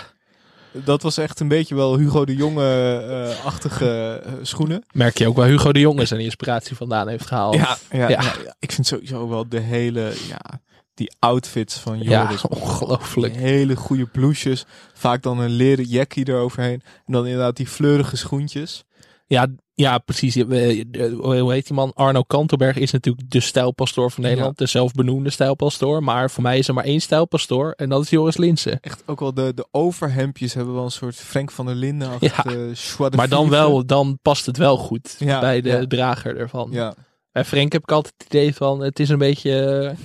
Dat 0.72 1.02
was 1.02 1.18
echt 1.18 1.40
een 1.40 1.48
beetje 1.48 1.76
wel 1.76 1.98
Hugo 1.98 2.26
de 2.26 2.36
Jonge-achtige 2.36 4.22
eh, 4.26 4.34
schoenen. 4.42 4.84
merk 4.92 5.18
je 5.18 5.28
ook 5.28 5.36
waar 5.36 5.48
Hugo 5.48 5.72
de 5.72 5.80
Jonge 5.80 6.06
zijn 6.06 6.20
inspiratie 6.20 6.76
vandaan 6.76 7.08
heeft 7.08 7.26
gehaald. 7.26 7.56
Ja, 7.56 7.78
ja, 7.92 7.98
Ja. 7.98 8.08
ja. 8.10 8.22
ja. 8.44 8.56
ik 8.60 8.72
vind 8.72 8.88
sowieso 8.88 9.30
wel 9.30 9.50
de 9.50 9.60
hele, 9.60 10.14
ja, 10.28 10.62
die 10.94 11.12
outfits 11.20 11.78
van 11.78 12.00
Ja, 12.04 12.22
Joris. 12.24 12.42
ongelooflijk. 12.48 13.36
Hele 13.36 13.76
goede 13.76 14.06
blouses. 14.06 14.66
Vaak 14.94 15.24
dan 15.24 15.40
een 15.40 15.50
leren 15.50 15.86
jackie 15.86 16.30
eroverheen. 16.30 16.82
En 17.06 17.14
dan 17.14 17.26
inderdaad 17.26 17.56
die 17.56 17.68
fleurige 17.68 18.18
schoentjes. 18.18 18.84
Ja, 19.28 19.48
ja, 19.74 19.98
precies. 19.98 20.36
Eh, 20.36 20.80
eh, 20.80 21.14
Hoe 21.20 21.52
heet 21.52 21.66
die 21.68 21.76
man? 21.76 21.92
Arno 21.94 22.22
Kantelberg 22.24 22.78
is 22.78 22.92
natuurlijk 22.92 23.30
de 23.32 23.40
stijlpastoor 23.40 24.12
van 24.12 24.24
Nederland. 24.24 24.58
De 24.58 24.66
zelfbenoemde 24.66 25.30
stijlpastoor. 25.30 26.04
Maar 26.04 26.32
voor 26.32 26.44
mij 26.44 26.58
is 26.58 26.68
er 26.68 26.74
maar 26.74 26.84
één 26.84 27.02
stijlpastoor. 27.02 27.72
En 27.72 27.90
dat 27.90 28.04
is 28.04 28.10
Joris 28.10 28.38
Linsen. 28.38 28.80
Echt 28.80 29.04
ook 29.06 29.20
wel 29.20 29.34
de, 29.34 29.54
de 29.54 29.68
overhemdjes 29.72 30.54
hebben 30.54 30.74
wel 30.74 30.84
een 30.84 30.92
soort 30.92 31.16
Frank 31.16 31.52
van 31.52 31.66
der 31.66 31.76
Linden 31.76 32.10
Ja. 32.20 32.42
de 32.44 33.10
Maar 33.16 33.30
dan 33.30 33.50
wel, 33.50 33.86
dan 33.86 34.20
past 34.22 34.46
het 34.46 34.58
wel 34.58 34.78
goed 34.78 35.16
Ja, 35.20 35.40
bij 35.40 35.62
de 35.62 35.70
ja. 35.70 35.86
drager 35.88 36.38
ervan. 36.38 36.70
Ja. 36.72 36.94
Bij 37.32 37.46
Frank 37.46 37.72
heb 37.72 37.82
ik 37.82 37.92
altijd 37.92 38.14
het 38.18 38.28
idee 38.34 38.56
van, 38.56 38.80
het 38.80 39.00
is 39.00 39.10
een 39.10 39.18
beetje, 39.18 39.60
eh, 39.66 39.98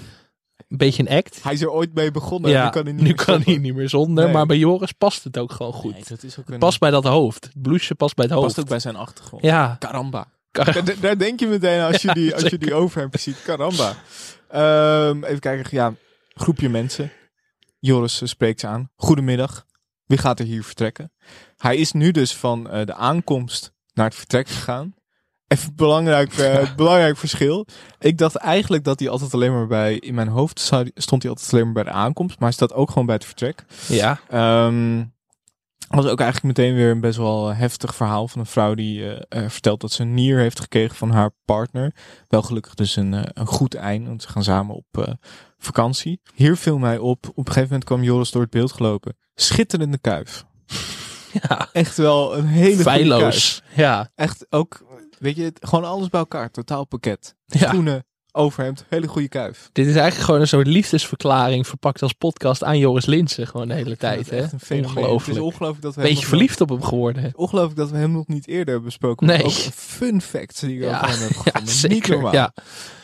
een 0.73 0.79
beetje 0.79 1.03
een 1.09 1.17
act. 1.17 1.43
Hij 1.43 1.53
is 1.53 1.61
er 1.61 1.71
ooit 1.71 1.95
mee 1.95 2.11
begonnen. 2.11 2.51
en 2.51 2.57
ja, 2.57 2.65
nu 2.65 2.71
kan 2.71 2.83
hij 2.85 2.93
niet 2.93 3.03
nu 3.03 3.07
meer 3.09 3.25
kan 3.25 3.43
hij 3.45 3.59
niet 3.59 3.75
meer 3.75 3.89
zonder. 3.89 4.25
Nee. 4.25 4.33
Maar 4.33 4.47
bij 4.47 4.57
Joris 4.57 4.93
past 4.93 5.25
het 5.25 5.39
ook 5.39 5.53
gewoon 5.53 5.73
goed. 5.73 5.93
Nee, 5.93 6.05
dat 6.09 6.23
is 6.23 6.39
ook 6.39 6.49
een, 6.49 6.59
Past 6.59 6.81
bij 6.81 6.91
dat 6.91 7.05
hoofd. 7.05 7.45
Het 7.45 7.63
blouseje 7.63 7.95
past 7.95 8.15
bij 8.15 8.25
het 8.25 8.35
hoofd. 8.35 8.47
past 8.47 8.61
ook 8.61 8.69
bij 8.69 8.79
zijn 8.79 8.97
achtergrond. 8.97 9.45
Ja, 9.45 9.77
Caramba. 9.79 10.27
Daar, 10.51 11.01
daar 11.01 11.19
denk 11.19 11.41
je 11.41 11.47
meteen 11.47 11.81
als 11.81 12.03
je 12.03 12.09
Ja, 12.13 12.15
die, 12.15 12.35
als 12.35 12.43
je 12.43 12.59
die 12.59 12.75
overhemdjes 12.75 13.23
ziet. 13.23 13.43
Caramba. 13.43 13.95
Ehm, 14.49 15.25
even 15.25 15.41
kijken. 15.41 15.67
Ja, 15.71 15.95
groepje 16.35 16.69
mensen. 16.69 17.13
Joris 17.79 18.23
eh, 18.23 18.29
spreekt 18.29 18.61
ze 18.61 18.67
aan. 18.67 18.91
Goedemiddag. 18.97 19.67
Wie 20.07 20.19
gaat 20.19 20.39
er 20.39 20.45
hier 20.45 20.65
vertrekken? 20.65 21.13
Hij 21.57 21.77
is 21.77 21.93
nu 21.93 22.11
dus 22.11 22.37
van 22.37 22.71
eh, 22.71 22.87
de 22.87 22.95
aankomst 22.95 23.73
naar 23.95 24.07
het 24.07 24.15
vertrek 24.15 24.49
gegaan. 24.49 24.95
Even 25.53 25.75
belangrijk, 25.77 26.33
eh, 26.33 26.75
belangrijk 26.77 27.17
verschil. 27.17 27.67
Ik 27.99 28.19
dacht 28.19 28.37
eigenlijk 28.37 28.85
dat 28.85 29.01
hij 29.01 29.09
altijd 29.09 29.35
alleen 29.35 29.53
maar 29.53 29.67
bij... 29.67 29.97
In 29.97 30.15
mijn 30.15 30.29
hoofd 30.29 30.61
stond 30.95 31.23
hij 31.23 31.31
altijd 31.31 31.53
alleen 31.53 31.65
maar 31.65 31.73
bij 31.73 31.83
de 31.83 31.91
aankomst. 31.91 32.39
Maar 32.39 32.49
hij 32.49 32.57
staat 32.57 32.75
ook 32.75 32.89
gewoon 32.89 33.07
bij 33.07 33.15
het 33.15 33.25
vertrek. 33.25 33.65
ja. 33.89 34.21
Ehm 34.29 35.03
was 35.89 36.07
ook 36.07 36.21
eigenlijk 36.21 36.59
meteen 36.59 36.75
weer 36.75 36.91
een 36.91 37.01
best 37.01 37.19
wel 37.19 37.55
heftig 37.55 37.95
verhaal 37.95 38.29
van 38.29 38.41
een 38.41 38.47
vrouw 38.47 38.75
die 38.75 39.15
eh, 39.15 39.45
eh, 39.45 39.51
vertelt 39.51 39.81
dat 39.81 39.93
ze 39.93 40.03
een 40.03 40.15
nier 40.15 40.39
heeft 40.39 40.61
gekregen 40.61 40.97
van 40.97 41.11
haar 41.11 41.31
partner. 41.45 41.95
Wel 42.29 42.43
gelukkig 42.43 42.75
dus 42.75 42.97
een, 42.97 43.13
een 43.13 43.47
goed 43.47 43.75
eind, 43.75 44.07
want 44.07 44.23
ze 44.23 44.29
gaan 44.29 44.45
samen 44.45 44.75
op 44.75 45.19
vakantie. 45.59 46.21
Hier 46.35 46.57
viel 46.57 46.79
mij 46.79 46.99
op, 46.99 47.29
op 47.29 47.37
een 47.37 47.47
gegeven 47.47 47.69
moment 47.69 47.85
kwam 47.85 48.03
Joris 48.03 48.31
door 48.31 48.43
het 48.43 48.51
beeld 48.51 48.73
gelopen. 48.73 49.17
Schitterende 49.35 49.99
kuif. 49.99 50.45
ja. 51.49 51.69
Echt 51.73 51.97
wel 51.97 52.37
een 52.37 52.47
hele. 52.47 52.83
Feilloos. 52.83 53.63
Ja. 53.75 54.11
Echt 54.15 54.47
ook, 54.51 54.85
weet 55.23 55.37
je, 55.37 55.53
gewoon 55.61 55.85
alles 55.85 56.09
bij 56.09 56.21
elkaar. 56.21 56.51
Totaal 56.51 56.85
pakket. 56.85 57.35
ja. 57.47 57.69
Schoenen, 57.69 58.05
overhemd, 58.33 58.85
hele 58.89 59.07
goede 59.07 59.29
kuif. 59.29 59.69
Dit 59.73 59.87
is 59.87 59.95
eigenlijk 59.95 60.25
gewoon 60.25 60.41
een 60.41 60.49
soort 60.49 60.67
liefdesverklaring 60.67 61.67
verpakt 61.67 62.03
als 62.03 62.13
podcast 62.13 62.65
aan 62.65 62.79
Joris 62.79 63.07
Linsen. 63.07 63.47
Gewoon 63.47 63.69
de 63.69 63.75
hele 63.75 63.97
tijd. 63.97 64.31
Hè? 64.31 64.49
fenomeen. 64.49 64.59
Het 64.59 64.71
is 64.71 64.87
Ongelooflijk. 64.87 65.41
ongelooflijk 65.43 65.83
dat 65.83 65.95
we 65.95 66.01
Beetje 66.01 66.17
nog 66.17 66.27
verliefd 66.27 66.61
op 66.61 66.69
hem 66.69 66.83
geworden. 66.83 67.33
Ongelooflijk 67.35 67.77
dat 67.77 67.91
we 67.91 67.97
hem 67.97 68.13
nog 68.13 68.27
niet 68.27 68.47
eerder 68.49 68.67
hebben 68.67 68.85
besproken. 68.85 69.27
Nee. 69.27 69.45
Ook 69.45 69.51
fun 69.75 70.23
fact 70.23 70.61
die 70.61 70.77
ik 70.77 70.83
Ja, 70.83 70.97
over 70.97 71.09
hem 71.11 71.21
heb 71.21 71.31
Ja, 71.31 71.37
gevonden. 71.37 71.63
Niet 71.63 71.71
zeker. 71.71 72.11
normaal. 72.13 72.33
Ja. 72.33 72.53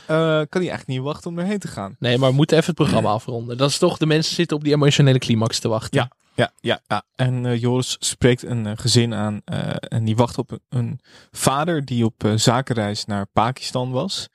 Eh, 0.08 0.16
kan 0.16 0.60
hij 0.60 0.70
eigenlijk 0.70 0.86
niet 0.86 1.00
wachten 1.00 1.30
om 1.30 1.38
erheen 1.38 1.58
te 1.58 1.68
gaan. 1.68 1.96
Nee, 1.98 2.18
maar 2.18 2.30
we 2.30 2.34
moeten 2.34 2.56
even 2.56 2.68
het 2.68 2.76
programma 2.76 3.10
afronden. 3.10 3.56
Dat 3.56 3.70
is 3.70 3.78
toch, 3.78 3.98
de 3.98 4.06
mensen 4.06 4.34
zitten 4.34 4.56
op 4.56 4.64
die 4.64 4.72
emotionele 4.72 5.18
climax 5.18 5.58
te 5.58 5.68
wachten. 5.68 6.00
Ja. 6.00 6.16
Ja, 6.34 6.52
ja, 6.60 6.80
ja. 6.86 7.02
En 7.14 7.46
eh, 7.46 7.60
Joris 7.60 7.96
spreekt 7.98 8.42
een 8.42 8.66
eh, 8.66 8.72
gezin 8.76 9.14
aan 9.14 9.40
en 9.80 10.04
die 10.04 10.16
wacht 10.16 10.38
op 10.38 10.50
een, 10.50 10.60
een 10.68 11.00
vader 11.30 11.84
die 11.84 12.04
op 12.04 12.32
zakenreis 12.34 13.04
naar 13.04 13.26
Pakistan 13.32 13.90
was. 13.90 14.28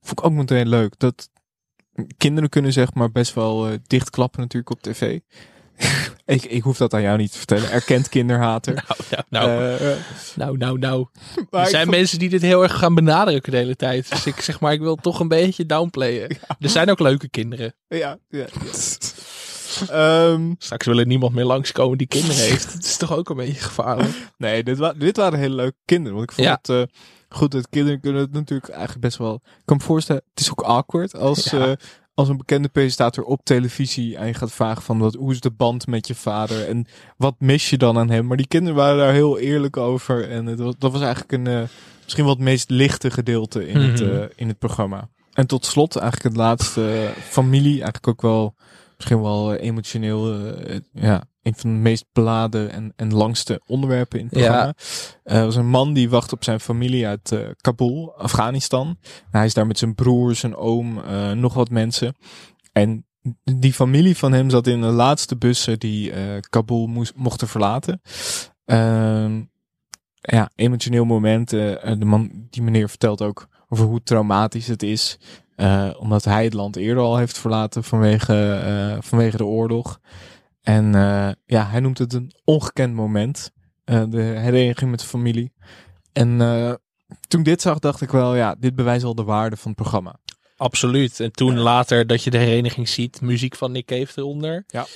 Vond 0.00 0.18
ik 0.18 0.24
ook 0.24 0.32
meteen 0.32 0.68
leuk. 0.68 0.98
Dat 0.98 1.30
kinderen 2.16 2.48
kunnen 2.48 2.72
zeg 2.72 2.94
maar 2.94 3.10
best 3.10 3.34
wel 3.34 3.68
dichtklappen 3.86 4.40
natuurlijk 4.40 4.70
op 4.70 4.82
tv. 4.82 5.20
ik, 6.26 6.42
ik 6.44 6.62
hoef 6.62 6.76
dat 6.76 6.94
aan 6.94 7.02
jou 7.02 7.18
niet 7.18 7.32
te 7.32 7.38
vertellen. 7.38 7.70
Erkend 7.70 8.08
kinderhater. 8.08 8.74
Nou, 9.10 9.24
nou, 9.28 9.48
nou, 9.48 9.60
Eh, 9.78 9.92
eh, 9.92 9.98
nou, 10.36 10.56
nou, 10.56 10.78
nou. 10.78 11.06
maar 11.50 11.60
Er 11.60 11.66
ik 11.66 11.70
zijn 11.70 11.84
vond- 11.84 11.96
mensen 11.96 12.18
die 12.18 12.28
dit 12.28 12.42
heel 12.42 12.62
erg 12.62 12.78
gaan 12.78 12.94
benadrukken 12.94 13.52
de 13.52 13.58
hele 13.58 13.76
tijd. 13.76 14.10
Dus 14.10 14.26
ik 14.26 14.40
zeg 14.40 14.60
maar, 14.60 14.72
ik 14.72 14.80
wil 14.80 14.96
toch 14.96 15.20
een 15.20 15.28
beetje 15.28 15.66
downplayen. 15.66 16.28
Er 16.60 16.68
zijn 16.68 16.90
ook 16.90 16.98
leuke 17.00 17.28
kinderen. 17.28 17.74
Ja, 17.88 18.18
ja. 18.28 18.44
Ehm, 19.88 20.52
Straks 20.58 20.86
wil 20.86 20.98
er 20.98 21.06
niemand 21.06 21.34
meer 21.34 21.44
langskomen 21.44 21.98
die 21.98 22.06
kinderen 22.06 22.36
heeft. 22.36 22.72
Het 22.72 22.84
is 22.84 22.96
toch 22.96 23.12
ook 23.16 23.30
een 23.30 23.36
beetje 23.36 23.60
gevaarlijk. 23.60 24.10
Nee, 24.38 24.62
dit, 24.62 24.78
wa 24.78 24.92
dit 24.92 25.16
waren 25.16 25.38
hele 25.38 25.54
leuke 25.54 25.76
kinderen. 25.84 26.16
Want 26.18 26.30
ik 26.30 26.36
vond 26.36 26.46
Ja. 26.46 26.58
het 26.62 26.68
eh, 26.68 26.82
goed 27.28 27.50
dat 27.50 27.68
kinderen 27.68 28.00
kunnen 28.00 28.22
het 28.22 28.32
natuurlijk 28.32 28.70
eigenlijk 28.70 29.00
best 29.00 29.16
wel... 29.18 29.34
Ik 29.44 29.62
kan 29.64 29.76
me 29.76 29.82
voorstellen, 29.82 30.22
het 30.30 30.40
is 30.40 30.50
ook 30.50 30.60
awkward 30.60 31.16
als, 31.16 31.50
Ja. 31.50 31.76
Als 32.14 32.28
een 32.28 32.36
bekende 32.36 32.68
presentator 32.68 33.24
op 33.24 33.40
televisie 33.44 34.16
en 34.16 34.26
je 34.26 34.34
gaat 34.34 34.52
vragen 34.52 34.82
van 34.82 34.98
wat, 34.98 35.14
hoe 35.14 35.32
is 35.32 35.40
de 35.40 35.50
band 35.50 35.86
met 35.86 36.06
je 36.06 36.14
vader 36.14 36.68
en 36.68 36.86
wat 37.16 37.34
mis 37.38 37.70
je 37.70 37.78
dan 37.78 37.98
aan 37.98 38.10
hem. 38.10 38.26
Maar 38.26 38.36
die 38.36 38.46
kinderen 38.46 38.76
waren 38.76 38.98
daar 38.98 39.12
heel 39.12 39.38
eerlijk 39.38 39.76
over 39.76 40.30
en 40.30 40.46
het 40.46 40.58
was, 40.58 40.74
dat 40.78 40.92
was 40.92 41.00
eigenlijk 41.00 41.32
een 41.32 41.46
eh, 41.46 41.62
misschien 42.02 42.24
wel 42.24 42.32
het 42.34 42.42
meest 42.42 42.70
lichte 42.70 43.10
gedeelte 43.10 43.68
in, 43.68 43.80
het, 43.80 44.00
Mhm. 44.00 44.14
eh, 44.14 44.24
in 44.36 44.48
het 44.48 44.58
programma. 44.58 45.08
En 45.32 45.46
tot 45.46 45.66
slot 45.66 45.96
eigenlijk 45.96 46.34
het 46.34 46.44
laatste, 46.44 46.92
eh, 46.92 47.08
familie, 47.22 47.72
eigenlijk 47.72 48.08
ook 48.08 48.22
wel 48.22 48.54
misschien 48.96 49.22
wel 49.22 49.54
emotioneel, 49.54 50.52
ja, 50.92 51.24
een 51.42 51.54
van 51.54 51.70
de 51.70 51.76
meest 51.80 52.04
beladen 52.12 52.70
en, 52.72 52.92
en 52.96 53.14
langste 53.14 53.60
onderwerpen 53.66 54.18
in 54.18 54.26
het 54.26 54.34
Ja. 54.38 54.40
programma. 54.44 54.74
Eh, 55.24 55.36
Er 55.38 55.44
was 55.44 55.56
een 55.56 55.68
man 55.70 55.92
die 55.92 56.10
wacht 56.10 56.32
op 56.32 56.44
zijn 56.44 56.60
familie 56.60 57.06
uit 57.06 57.32
eh, 57.32 57.38
Kabul, 57.60 58.14
Afghanistan. 58.16 58.96
Hij 59.30 59.44
is 59.44 59.54
daar 59.54 59.66
met 59.66 59.78
zijn 59.78 59.94
broer, 59.94 60.34
zijn 60.34 60.56
oom, 60.56 60.98
eh, 60.98 61.30
nog 61.32 61.54
wat 61.54 61.70
mensen. 61.70 62.16
En 62.72 63.06
die 63.44 63.72
familie 63.72 64.16
van 64.16 64.32
hem 64.32 64.50
zat 64.50 64.66
in 64.66 64.80
de 64.80 64.86
laatste 64.86 65.36
bussen 65.36 65.78
die 65.78 66.12
eh, 66.12 66.22
Kabul 66.50 66.86
moest, 66.86 67.12
mochten 67.16 67.48
verlaten. 67.48 68.00
Ehm, 68.64 69.42
ja, 70.20 70.50
emotioneel 70.54 71.04
moment. 71.04 71.52
eh, 71.52 71.90
eh, 71.90 71.98
de 71.98 72.04
man, 72.04 72.46
die 72.50 72.62
meneer 72.62 72.88
vertelt 72.88 73.22
ook 73.22 73.48
over 73.68 73.84
hoe 73.86 74.02
traumatisch 74.02 74.66
het 74.66 74.82
is. 74.82 75.18
eh, 75.56 75.90
omdat 75.98 76.24
hij 76.24 76.44
het 76.44 76.52
land 76.54 76.76
eerder 76.76 77.02
al 77.02 77.16
heeft 77.16 77.38
verlaten 77.38 77.84
vanwege, 77.84 78.52
eh, 78.52 78.96
vanwege 79.02 79.36
de 79.36 79.44
oorlog. 79.44 80.00
En 80.62 80.94
eh, 80.94 81.30
ja, 81.46 81.66
hij 81.66 81.80
noemt 81.80 81.98
het 81.98 82.12
een 82.12 82.32
ongekend 82.44 82.94
moment. 82.94 83.50
eh, 83.84 84.02
de 84.08 84.20
hereniging 84.22 84.90
met 84.90 85.00
de 85.00 85.06
familie. 85.06 85.52
En 86.12 86.40
eh, 86.40 86.72
toen 87.28 87.40
ik 87.40 87.46
dit 87.46 87.62
zag, 87.62 87.78
dacht 87.78 88.00
ik 88.00 88.10
wel, 88.10 88.34
ja, 88.36 88.54
dit 88.58 88.74
bewijst 88.74 89.04
al 89.04 89.14
de 89.14 89.22
waarde 89.24 89.56
van 89.56 89.70
het 89.70 89.80
programma. 89.80 90.16
Absoluut. 90.56 91.20
En 91.20 91.32
toen 91.32 91.58
later 91.58 92.06
dat 92.06 92.24
je 92.24 92.30
de 92.30 92.38
hereniging 92.38 92.88
ziet, 92.88 93.20
muziek 93.20 93.56
van 93.56 93.72
Nick 93.72 93.86
Cave 93.86 94.12
eronder. 94.14 94.64
Ja. 94.66 94.86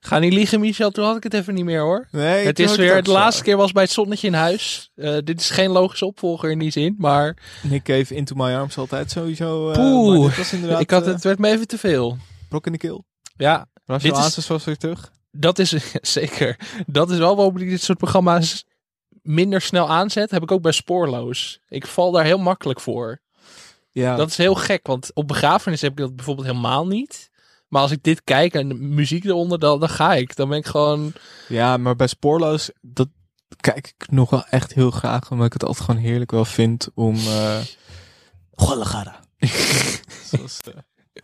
Ga 0.00 0.18
niet 0.18 0.32
liegen, 0.32 0.60
Michel. 0.60 0.90
Toen 0.90 1.04
had 1.04 1.16
ik 1.16 1.22
het 1.22 1.34
even 1.34 1.54
niet 1.54 1.64
meer 1.64 1.80
hoor. 1.80 2.08
Nee, 2.10 2.46
het 2.46 2.58
is 2.58 2.76
weer, 2.76 3.02
de 3.02 3.10
laatste 3.10 3.42
keer 3.42 3.56
was 3.56 3.72
bij 3.72 3.82
het 3.82 3.92
zonnetje 3.92 4.26
in 4.26 4.34
huis. 4.34 4.90
Dit 5.24 5.40
is 5.40 5.50
geen 5.50 5.70
logische 5.70 6.06
opvolger 6.06 6.50
in 6.50 6.58
die 6.58 6.70
zin, 6.70 6.94
maar 6.98 7.36
Nick 7.62 7.82
Cave, 7.82 8.14
Into 8.14 8.34
My 8.34 8.54
Arms 8.54 8.78
altijd 8.78 9.10
sowieso. 9.10 9.70
eh, 9.70 9.78
Poeh, 9.78 10.36
was 10.36 10.52
inderdaad, 10.52 10.80
ik 10.80 10.90
had, 10.90 11.06
het 11.06 11.24
werd 11.24 11.38
me 11.38 11.48
even 11.48 11.66
te 11.68 11.78
veel. 11.78 12.16
brok 12.48 12.66
in 12.66 12.72
de 12.72 12.78
keel. 12.78 13.04
Ja, 13.36 13.66
Rachel 13.84 14.14
Dit 14.14 14.36
is- 14.36 14.46
was 14.46 14.64
weer 14.64 14.76
terug. 14.76 15.12
Dat 15.36 15.58
is 15.58 15.74
zeker. 16.16 16.56
Dat 16.86 17.10
is 17.10 17.18
wel 17.18 17.36
waarom 17.36 17.56
ik 17.56 17.68
dit 17.68 17.82
soort 17.82 17.98
programma's 17.98 18.64
minder 19.22 19.60
snel 19.60 19.88
aanzet. 19.88 20.30
Heb 20.30 20.42
ik 20.42 20.50
ook 20.50 20.62
bij 20.62 20.72
Spoorloos. 20.72 21.60
Ik 21.68 21.86
val 21.86 22.10
daar 22.10 22.24
heel 22.24 22.38
makkelijk 22.38 22.80
voor. 22.80 23.20
Ja, 23.90 24.16
Dat 24.16 24.28
is 24.28 24.36
heel 24.36 24.54
gek, 24.54 24.86
want 24.86 25.10
op 25.14 25.28
begrafenis 25.28 25.80
heb 25.80 25.90
ik 25.90 25.96
dat 25.96 26.16
bijvoorbeeld 26.16 26.46
helemaal 26.46 26.86
niet. 26.86 27.30
Maar 27.68 27.82
als 27.82 27.90
ik 27.90 28.02
dit 28.02 28.24
kijk 28.24 28.54
en 28.54 28.68
de 28.68 28.74
muziek 28.74 29.24
eronder, 29.24 29.58
dan, 29.58 29.80
dan 29.80 29.88
ga 29.88 30.14
ik. 30.14 30.36
Dan 30.36 30.48
ben 30.48 30.58
ik 30.58 30.66
gewoon... 30.66 31.12
Ja, 31.48 31.76
maar 31.76 31.96
bij 31.96 32.06
Spoorloos, 32.06 32.70
dat 32.80 33.08
kijk 33.60 33.94
ik 33.98 34.10
nog 34.10 34.30
wel 34.30 34.44
echt 34.50 34.74
heel 34.74 34.90
graag. 34.90 35.30
Omdat 35.30 35.46
ik 35.46 35.52
het 35.52 35.64
altijd 35.64 35.84
gewoon 35.84 36.00
heerlijk 36.00 36.30
wel 36.30 36.44
vind 36.44 36.88
om... 36.94 37.16
eh 37.16 37.58
Guadalajara. 38.54 39.20
zoals 40.30 40.60
uh, 40.68 40.74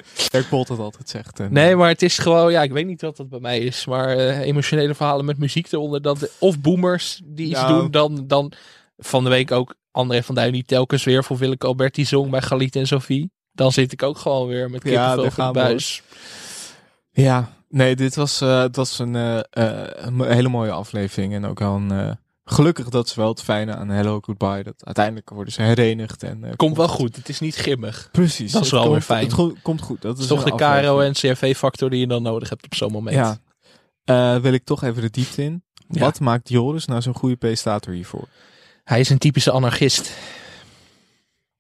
Dirk 0.31 0.49
Bolt 0.49 0.69
het 0.69 0.79
altijd 0.79 1.09
zegt. 1.09 1.41
En, 1.41 1.53
Nee, 1.53 1.77
maar 1.77 1.89
het 1.89 2.03
is 2.03 2.19
gewoon... 2.19 2.53
Ja, 2.53 2.63
ik 2.63 2.73
weet 2.73 2.87
niet 2.87 3.01
wat 3.01 3.17
dat 3.17 3.29
bij 3.29 3.41
mij 3.41 3.59
is. 3.59 3.87
Maar 3.87 4.09
eh, 4.17 4.39
emotionele 4.41 4.95
verhalen 4.95 5.25
met 5.25 5.39
muziek 5.39 5.73
eronder. 5.73 6.03
Dat, 6.03 6.31
of 6.39 6.61
boomers 6.61 7.21
die 7.25 7.47
iets 7.51 7.61
Ja. 7.61 7.67
doen. 7.67 7.91
Dan, 7.91 8.25
dan 8.27 8.53
van 8.97 9.25
de 9.25 9.31
week 9.31 9.51
ook 9.51 9.75
André 9.91 10.23
van 10.23 10.35
Duin 10.35 10.53
die 10.53 10.65
telkens 10.65 11.05
weer 11.05 11.25
voor 11.25 11.37
Willeke 11.37 11.67
Alberti 11.67 12.05
zong 12.05 12.31
bij 12.31 12.43
Galit 12.43 12.77
en 12.77 12.87
Sophie. 12.87 13.31
Dan 13.53 13.73
zit 13.73 13.93
ik 13.93 14.03
ook 14.03 14.19
gewoon 14.19 14.49
weer 14.49 14.71
met 14.71 14.83
Ja, 14.85 14.91
kippenvel 14.91 15.31
voor 15.31 15.45
de 15.47 15.51
buis. 15.53 16.03
Ja, 17.11 17.53
nee, 17.69 17.97
dit 17.97 18.15
was, 18.15 18.41
eh, 18.41 18.61
het 18.61 18.77
was 18.77 18.99
een, 18.99 19.17
eh, 19.17 19.39
eh, 19.51 19.89
een 19.95 20.23
hele 20.33 20.49
mooie 20.49 20.71
aflevering. 20.71 21.35
En 21.35 21.45
ook 21.47 21.59
wel 21.59 21.75
een... 21.75 22.19
gelukkig 22.53 22.89
dat 22.89 23.07
is 23.07 23.15
wel 23.15 23.29
het 23.29 23.43
fijne 23.43 23.75
aan 23.75 23.89
Hello 23.89 24.21
Goodbye. 24.21 24.63
Dat 24.63 24.85
uiteindelijk 24.85 25.31
worden 25.31 25.53
ze 25.53 25.63
herenigd. 25.63 26.23
En, 26.23 26.45
eh, 26.45 26.53
Komt 26.57 26.77
wel 26.77 26.89
goed. 26.89 27.17
Het 27.17 27.29
is 27.29 27.41
niet 27.41 27.55
grimmig. 27.55 28.09
Precies. 28.13 28.53
Dat 28.53 28.65
is 28.65 28.71
wel 28.71 28.91
weer 28.91 29.01
fijn. 29.01 29.25
Het 29.25 29.33
go- 29.33 29.55
komt 29.63 29.81
goed. 29.83 30.03
Dat 30.03 30.19
is 30.19 30.27
toch 30.27 30.43
de. 30.45 30.55
KRO 30.55 31.01
en 31.01 31.13
CRV-factor 31.13 31.91
die 31.91 32.01
je 32.01 32.07
dan 32.07 32.23
nodig 32.23 32.49
hebt 32.49 32.65
op 32.65 32.75
zo'n 32.75 32.93
moment. 32.93 33.17
Ja. 33.17 33.39
Eh, 34.05 34.43
wil 34.43 34.53
ik 34.53 34.65
toch 34.65 34.83
even 34.83 35.03
de 35.03 35.11
diepte 35.11 35.43
in. 35.43 35.65
Ja. 35.89 36.01
Wat 36.01 36.21
maakt 36.21 36.49
Joris 36.49 36.85
nou 36.87 37.03
zo'n 37.03 37.15
goede 37.15 37.37
presentator 37.37 37.93
hiervoor? 37.93 38.29
Hij 38.85 39.01
is 39.01 39.11
een 39.11 39.19
typische 39.19 39.51
anarchist. 39.51 40.17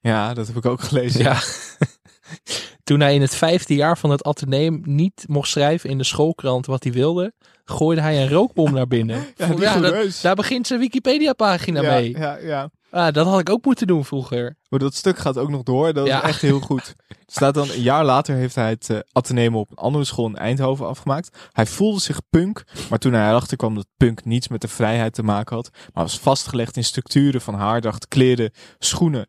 Ja, 0.00 0.34
dat 0.34 0.46
heb 0.46 0.56
ik 0.56 0.66
ook 0.66 0.80
gelezen. 0.82 1.20
Ja. 1.20 1.40
Toen 2.84 3.00
hij 3.00 3.14
in 3.14 3.20
het 3.20 3.34
vijfde 3.34 3.74
jaar 3.74 3.98
van 3.98 4.10
het 4.10 4.24
ateneum 4.24 4.80
niet 4.84 5.24
mocht 5.28 5.48
schrijven 5.48 5.90
in 5.90 5.98
de 5.98 6.04
schoolkrant 6.04 6.66
wat 6.66 6.82
hij 6.82 6.92
wilde, 6.92 7.32
gooide 7.64 8.00
hij 8.00 8.22
een 8.22 8.28
rookbom 8.28 8.72
naar 8.72 8.86
binnen. 8.86 9.24
Ja, 9.58 9.78
dat- 9.80 10.18
daar 10.22 10.34
begint 10.34 10.66
zijn 10.66 10.80
Wikipedia-pagina 10.80 11.82
ja, 11.82 11.90
mee. 11.94 12.18
ja, 12.18 12.36
ja. 12.38 12.70
Ah, 12.90 13.12
dat 13.12 13.26
had 13.26 13.40
ik 13.40 13.50
ook 13.50 13.64
moeten 13.64 13.86
doen 13.86 14.04
vroeger. 14.04 14.56
Maar 14.68 14.78
dat 14.80 14.94
stuk 14.94 15.18
gaat 15.18 15.38
ook 15.38 15.48
nog 15.50 15.62
door. 15.62 15.92
Dat 15.92 16.06
Ja. 16.06 16.22
is 16.22 16.28
echt 16.28 16.40
heel 16.42 16.60
goed. 16.60 16.94
Staat 17.26 17.54
dan 17.54 17.70
een 17.70 17.80
jaar 17.80 18.04
later 18.04 18.34
heeft 18.34 18.54
hij 18.54 18.68
het 18.68 19.04
ateneum 19.12 19.56
op 19.56 19.70
een 19.70 19.76
andere 19.76 20.04
school 20.04 20.26
in 20.26 20.36
Eindhoven 20.36 20.86
afgemaakt. 20.86 21.36
Hij 21.52 21.66
voelde 21.66 22.00
zich 22.00 22.20
punk, 22.30 22.64
maar 22.90 22.98
toen 22.98 23.12
hij 23.12 23.28
erachter 23.28 23.56
kwam 23.56 23.74
dat 23.74 23.86
punk 23.96 24.24
niets 24.24 24.48
met 24.48 24.60
de 24.60 24.68
vrijheid 24.68 25.14
te 25.14 25.22
maken 25.22 25.56
had, 25.56 25.70
maar 25.92 26.02
was 26.04 26.18
vastgelegd 26.18 26.76
in 26.76 26.84
structuren 26.84 27.40
van 27.40 27.54
haardracht, 27.54 28.08
kleren, 28.08 28.50
schoenen 28.78 29.28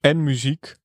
en 0.00 0.22
muziek. 0.24 0.76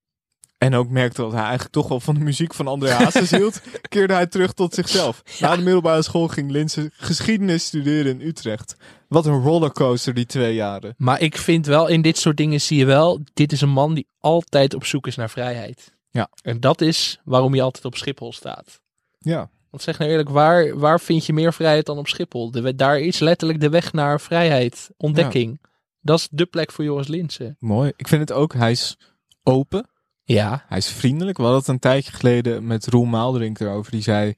En 0.60 0.76
ook 0.76 0.89
merkte 0.89 1.22
dat 1.22 1.32
hij 1.32 1.41
eigenlijk 1.41 1.72
toch 1.72 1.88
wel 1.88 1.99
van 1.99 2.16
de 2.16 2.20
muziek 2.20 2.53
van 2.53 2.68
André 2.68 2.91
Hazes 2.91 3.32
hield, 3.32 3.62
keerde 3.89 4.14
hij 4.14 4.28
terug 4.28 4.53
tot 4.53 4.74
zichzelf. 4.74 5.24
Na 5.39 5.55
de 5.55 5.62
middelbare 5.62 6.01
school 6.01 6.28
ging 6.28 6.51
Linse 6.51 6.91
geschiedenis 6.93 7.66
studeren 7.66 8.20
in 8.20 8.28
Utrecht. 8.28 8.76
Wat 9.07 9.26
een 9.26 9.41
rollercoaster 9.41 10.14
die 10.14 10.26
twee 10.26 10.55
jaren. 10.55 10.93
Maar 10.97 11.22
ik 11.22 11.38
vind 11.38 11.66
wel, 11.66 11.88
in 11.88 12.01
dit 12.01 12.18
soort 12.18 12.38
dingen 12.38 12.62
zie 12.62 12.78
je 12.78 12.86
wel, 12.86 13.20
dit 13.34 13.51
is 13.51 13.62
een 13.62 13.70
man 13.70 13.93
die 13.93 14.07
altijd 14.20 14.74
op 14.74 14.86
zoek 14.86 15.07
is 15.07 15.16
naar 15.16 15.30
vrijheid. 15.30 15.93
Ja. 16.12 16.30
En 16.41 16.60
dat 16.60 16.82
is 16.82 17.20
waarom 17.24 17.51
hij 17.51 17.62
altijd 17.62 17.86
op 17.86 17.97
Schiphol 17.97 18.34
staat. 18.34 18.82
Ja, 19.20 19.49
Want 19.70 19.84
zeg 19.84 19.97
nou 19.97 20.12
eerlijk, 20.12 20.30
waar, 20.30 20.78
waar 20.78 20.99
vind 20.99 21.26
je 21.26 21.34
meer 21.34 21.53
vrijheid 21.53 21.86
dan 21.86 21.97
op 21.97 22.07
Schiphol? 22.07 22.51
De, 22.51 22.76
daar 22.76 22.99
is 22.99 23.20
letterlijk 23.20 23.60
de 23.60 23.70
weg 23.70 23.93
naar 23.93 24.22
vrijheid, 24.22 24.89
ontdekking. 24.97 25.62
Dat 26.01 26.20
is 26.20 26.28
de 26.32 26.45
plek 26.45 26.72
voor 26.72 26.84
Joris 26.84 27.07
Linsen. 27.07 27.55
mooi. 27.60 27.91
Ik 27.95 28.07
vind 28.07 28.22
het 28.22 28.32
ook, 28.32 28.53
hij 28.53 28.72
is 28.72 28.97
open. 29.43 29.89
Ja, 30.36 30.63
Hij 30.67 30.77
is 30.77 30.88
vriendelijk. 30.88 31.38
We 31.38 31.43
hadden 31.43 31.59
het 31.61 31.69
een 31.69 31.80
tijdje 31.80 32.11
geleden 32.11 32.67
met 32.67 32.88
Roel 32.88 33.05
Maalderink 33.05 33.59
erover. 33.59 33.91
Die 33.91 34.01
zei 34.01 34.34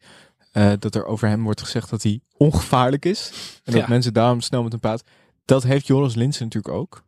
eh, 0.51 0.71
dat 0.79 0.95
er 0.95 1.05
over 1.05 1.27
hem 1.27 1.43
wordt 1.43 1.61
gezegd 1.61 1.89
dat 1.89 2.03
hij 2.03 2.19
ongevaarlijk 2.37 3.05
is. 3.05 3.31
En 3.63 3.71
dat 3.73 3.81
Ja. 3.81 3.87
mensen 3.87 4.13
daarom 4.13 4.41
snel 4.41 4.63
met 4.63 4.71
hem 4.71 4.81
praten. 4.81 5.05
Dat 5.45 5.63
heeft 5.63 5.87
Joris 5.87 6.15
Linsen 6.15 6.43
natuurlijk 6.43 6.73
ook. 6.73 7.03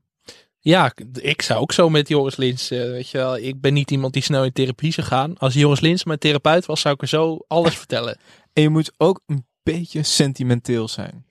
Ja, 0.60 0.94
ik- 1.14 1.42
zou 1.42 1.60
ook 1.60 1.72
zo 1.72 1.90
met 1.90 2.08
Joris 2.08 2.36
Lins, 2.36 2.72
eh, 2.72 2.80
weet 2.80 3.10
je 3.10 3.18
wel, 3.18 3.38
ik 3.38 3.62
ben 3.62 3.74
niet 3.74 3.92
iemand 3.92 4.14
die 4.14 4.24
snel 4.24 4.44
in 4.44 4.52
therapie 4.54 4.92
zou 4.94 5.08
gaan. 5.08 5.38
Als 5.38 5.54
Joris 5.54 5.80
Lins 5.80 6.04
mijn 6.04 6.20
therapeut 6.20 6.66
was, 6.66 6.82
zou 6.82 6.94
ik 6.96 7.02
er 7.02 7.08
zo 7.08 7.40
alles 7.48 7.78
vertellen. 7.78 8.18
En 8.54 8.62
je 8.62 8.70
moet 8.70 8.92
ook 8.98 9.22
een 9.26 9.46
beetje 9.64 10.04
sentimenteel 10.04 10.88
zijn. 10.88 11.26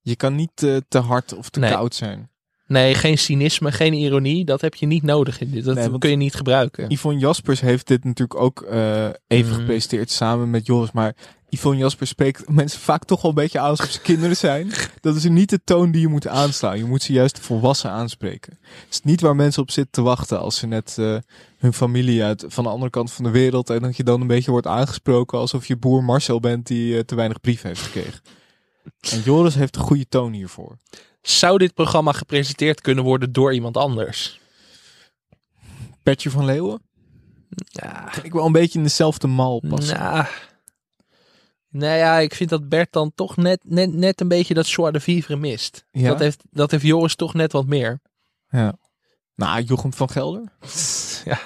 Je 0.00 0.16
kan 0.16 0.34
niet 0.34 0.62
eh, 0.62 0.76
te 0.88 0.98
hard 0.98 1.34
of 1.34 1.48
te 1.48 1.58
Nee. 1.60 1.70
koud 1.72 1.94
zijn. 1.94 2.30
Nee, 2.66 2.94
geen 2.94 3.18
cynisme, 3.18 3.72
geen 3.72 3.92
ironie, 3.92 4.44
dat 4.44 4.60
heb 4.60 4.74
je 4.74 4.86
niet 4.86 5.02
nodig 5.02 5.40
in 5.40 5.50
dit. 5.50 5.64
Dat 5.64 5.74
Nee, 5.74 5.98
kun 5.98 6.10
je 6.10 6.16
niet 6.16 6.34
gebruiken. 6.34 6.90
Yvonne 6.90 7.18
Jaspers 7.20 7.60
heeft 7.60 7.86
dit 7.86 8.04
natuurlijk 8.04 8.40
ook 8.40 8.62
eh, 8.62 9.08
even 9.26 9.54
gepresenteerd 9.54 10.10
samen 10.10 10.50
met 10.50 10.66
Joris. 10.66 10.92
Maar 10.92 11.14
Yvonne 11.48 11.78
Jaspers 11.78 12.10
spreekt 12.10 12.48
mensen 12.62 12.80
vaak 12.80 13.04
toch 13.04 13.22
wel 13.22 13.30
een 13.30 13.36
beetje 13.36 13.58
aan 13.58 13.68
alsof 13.68 13.90
ze 13.90 14.00
kinderen 14.00 14.36
zijn. 14.36 14.70
Dat 15.00 15.16
is 15.16 15.24
niet 15.24 15.50
de 15.50 15.60
toon 15.64 15.90
die 15.90 16.00
je 16.00 16.08
moet 16.08 16.26
aanslaan. 16.26 16.78
Je 16.78 16.84
moet 16.84 17.02
ze 17.02 17.12
juist 17.12 17.38
volwassen 17.38 17.90
aanspreken. 17.90 18.58
Het 18.62 18.94
is 18.94 19.00
niet 19.02 19.20
waar 19.20 19.36
mensen 19.36 19.62
op 19.62 19.70
zitten 19.70 19.92
te 19.92 20.02
wachten 20.02 20.40
als 20.40 20.56
ze 20.56 20.66
net 20.66 20.96
eh, 20.98 21.16
hun 21.58 21.72
familie 21.72 22.22
uit 22.22 22.44
van 22.48 22.64
de 22.64 22.70
andere 22.70 22.90
kant 22.90 23.12
van 23.12 23.24
de 23.24 23.30
wereld. 23.30 23.70
En 23.70 23.82
dat 23.82 23.96
je 23.96 24.04
dan 24.04 24.20
een 24.20 24.26
beetje 24.26 24.50
wordt 24.50 24.66
aangesproken 24.66 25.38
alsof 25.38 25.66
je 25.66 25.76
boer 25.76 26.04
Marcel 26.04 26.40
bent 26.40 26.66
die 26.66 26.96
eh, 26.96 27.00
te 27.00 27.14
weinig 27.14 27.40
brief 27.40 27.62
heeft 27.62 27.80
gekregen. 27.80 28.20
En 29.10 29.20
Joris 29.20 29.54
heeft 29.54 29.76
een 29.76 29.82
goede 29.82 30.08
toon 30.08 30.32
hiervoor. 30.32 30.76
Zou 31.28 31.58
dit 31.58 31.74
programma 31.74 32.12
gepresenteerd 32.12 32.80
kunnen 32.80 33.04
worden 33.04 33.32
door 33.32 33.54
iemand 33.54 33.76
anders? 33.76 34.40
Bertje 36.02 36.30
van 36.30 36.44
Leeuwen? 36.44 36.82
Ja, 37.66 38.22
Ik 38.22 38.32
wel 38.32 38.46
een 38.46 38.52
beetje 38.52 38.78
in 38.78 38.84
dezelfde 38.84 39.26
mal 39.26 39.62
passen. 39.68 39.98
nou, 39.98 40.26
nou 41.68 41.96
ja, 41.96 42.18
ik 42.18 42.34
vind 42.34 42.50
dat 42.50 42.68
Bert 42.68 42.92
dan 42.92 43.12
toch 43.14 43.36
net, 43.36 43.60
net, 43.64 43.92
net 43.92 44.20
een 44.20 44.28
beetje 44.28 44.54
dat 44.54 44.70
joie 44.70 44.92
de 44.92 45.00
vivre 45.00 45.36
mist. 45.36 45.84
Ja? 45.90 46.08
Dat, 46.08 46.18
heeft, 46.18 46.42
dat 46.50 46.70
heeft 46.70 46.84
Joris 46.84 47.14
toch 47.14 47.34
net 47.34 47.52
wat 47.52 47.66
meer. 47.66 48.00
Ja. 48.48 48.78
Nou, 49.34 49.62
Jochem 49.62 49.92
van 49.92 50.10
Gelder? 50.10 50.52
Ja. 51.24 51.38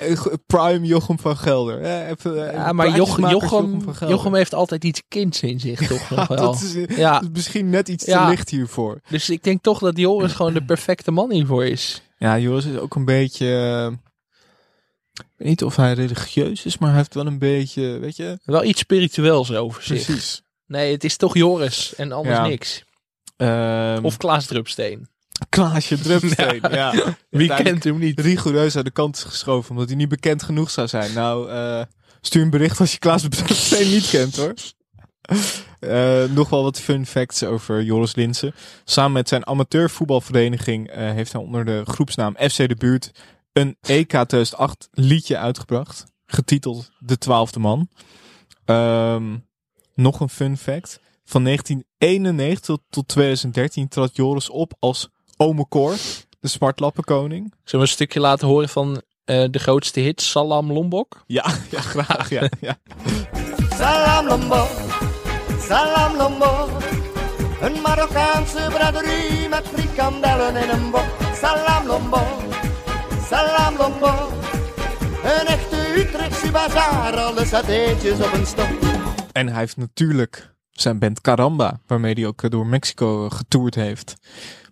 Eh, 0.00 0.22
Prime 0.46 0.86
Jochem 0.86 1.18
van 1.18 1.36
Gelder. 1.36 2.06
Even, 2.08 2.34
Ja, 2.52 2.72
maar 2.72 2.86
Jochem, 2.96 3.14
plaatjesmakers 3.14 3.50
Jochem, 3.50 3.82
van 3.82 3.94
Gelder. 3.94 4.16
Jochem 4.16 4.34
heeft 4.34 4.54
altijd 4.54 4.84
iets 4.84 5.02
kinds 5.08 5.42
in 5.42 5.60
zich, 5.60 5.86
toch 5.86 6.10
nog 6.16 6.28
wel. 6.28 6.36
dat, 6.36 6.60
is, 6.62 6.96
Ja. 6.96 7.12
dat 7.12 7.22
is 7.22 7.28
misschien 7.32 7.70
net 7.70 7.88
iets 7.88 8.04
te 8.04 8.24
licht 8.28 8.48
hiervoor. 8.50 9.00
Dus 9.08 9.30
ik 9.30 9.42
denk 9.42 9.62
toch 9.62 9.78
dat 9.78 9.96
Joris 9.96 10.32
gewoon 10.32 10.52
de 10.54 10.64
perfecte 10.64 11.10
man 11.10 11.30
hiervoor 11.32 11.64
is. 11.64 12.02
Ja, 12.18 12.38
Joris 12.38 12.64
is 12.64 12.76
ook 12.76 12.94
een 12.94 13.04
beetje... 13.04 13.46
eh, 13.46 13.92
ik 15.12 15.26
weet 15.36 15.48
niet 15.48 15.64
of 15.64 15.76
hij 15.76 15.92
religieus 15.92 16.64
is, 16.64 16.78
maar 16.78 16.88
hij 16.88 16.98
heeft 16.98 17.14
wel 17.14 17.26
een 17.26 17.38
beetje, 17.38 17.98
weet 17.98 18.16
je... 18.16 18.38
Wel 18.44 18.64
iets 18.64 18.80
spiritueels 18.80 19.52
over 19.54 19.82
zich. 19.82 20.04
Precies. 20.04 20.42
Nee, 20.66 20.92
het 20.92 21.04
is 21.04 21.16
toch 21.16 21.34
Joris 21.34 21.94
en 21.94 22.12
anders 22.12 22.38
niks. 22.48 22.84
Ehm 23.36 24.04
Of 24.04 24.16
Klaas 24.16 24.46
Drupsteen. 24.46 25.08
Klaasje 25.48 25.98
Drupsteen, 25.98 26.60
ja. 26.70 27.16
Wie 27.30 27.54
kent 27.54 27.84
hem 27.84 27.98
niet? 27.98 28.20
rigoureus 28.20 28.76
aan 28.76 28.84
de 28.84 28.90
kant 28.90 29.16
is 29.16 29.22
geschoven, 29.22 29.70
omdat 29.70 29.88
hij 29.88 29.96
niet 29.96 30.08
bekend 30.08 30.42
genoeg 30.42 30.70
zou 30.70 30.88
zijn. 30.88 31.12
Nou, 31.12 31.50
eh, 31.50 31.82
stuur 32.20 32.42
een 32.42 32.50
bericht 32.50 32.80
als 32.80 32.92
je 32.92 32.98
Klaas 32.98 33.22
Drupsteen 33.28 33.90
niet 33.90 34.08
kent, 34.08 34.36
hoor. 34.36 34.54
Eh, 35.80 36.24
nog 36.24 36.48
wel 36.48 36.62
wat 36.62 36.80
fun 36.80 37.06
facts 37.06 37.42
over 37.42 37.82
Joris 37.82 38.14
Linsen. 38.14 38.54
Samen 38.84 39.12
met 39.12 39.28
zijn 39.28 39.46
amateurvoetbalvereniging 39.46 40.88
eh, 40.88 41.10
heeft 41.10 41.32
hij 41.32 41.42
onder 41.42 41.64
de 41.64 41.82
groepsnaam 41.84 42.36
FC 42.36 42.56
de 42.56 42.76
Buurt 42.78 43.10
een 43.52 43.76
EK 43.80 44.08
2008 44.08 44.88
liedje 44.90 45.38
uitgebracht. 45.38 46.04
Getiteld 46.26 46.90
De 46.98 47.18
Twaalfde 47.18 47.58
Man. 47.58 47.88
Ehm, 48.64 49.36
nog 49.94 50.20
een 50.20 50.28
fun 50.28 50.56
fact. 50.56 51.00
Van 51.24 51.42
1991 51.42 52.60
tot, 52.60 52.80
tot 52.88 53.08
2013 53.08 53.88
trad 53.88 54.16
Joris 54.16 54.50
op 54.50 54.76
als 54.78 55.08
Ome 55.42 55.68
Cor, 55.68 55.96
de 56.40 56.48
smartlappenkoning. 56.48 57.54
Zullen 57.64 57.64
we 57.64 57.78
een 57.78 57.88
stukje 57.88 58.20
laten 58.20 58.48
horen 58.48 58.68
van 58.68 59.02
eh, 59.24 59.44
de 59.50 59.58
grootste 59.58 60.00
hit, 60.00 60.20
Salam 60.20 60.72
Lombok? 60.72 61.24
Ja, 61.26 61.44
ja 61.70 61.80
graag. 61.80 62.30
Ja, 62.30 62.48
ja. 62.60 62.76
Salam 63.74 64.26
Lombok, 64.26 64.68
salam 65.58 66.16
Lombok. 66.16 66.70
Een 67.60 67.80
Marokkaanse 67.82 68.66
braderie 68.68 69.48
met 69.48 69.66
frikandellen 69.66 70.56
in 70.56 70.68
een 70.68 70.90
bok. 70.90 71.16
Salam 71.34 71.86
Lombok, 71.86 72.42
salam 73.28 73.76
Lombok. 73.76 74.32
Een 75.22 75.46
echte 75.46 75.94
Utrechtse 75.96 76.50
bazaar, 76.50 77.16
alle 77.16 77.44
satéetjes 77.44 78.20
op 78.20 78.32
een 78.32 78.46
stok. 78.46 78.68
En 79.32 79.48
hij 79.48 79.58
heeft 79.58 79.76
natuurlijk 79.76 80.54
zijn 80.70 80.98
band 80.98 81.20
Caramba, 81.20 81.80
waarmee 81.86 82.14
hij 82.14 82.26
ook 82.26 82.50
door 82.50 82.66
Mexico 82.66 83.24
eh, 83.24 83.30
getoerd 83.30 83.74
heeft. 83.74 84.14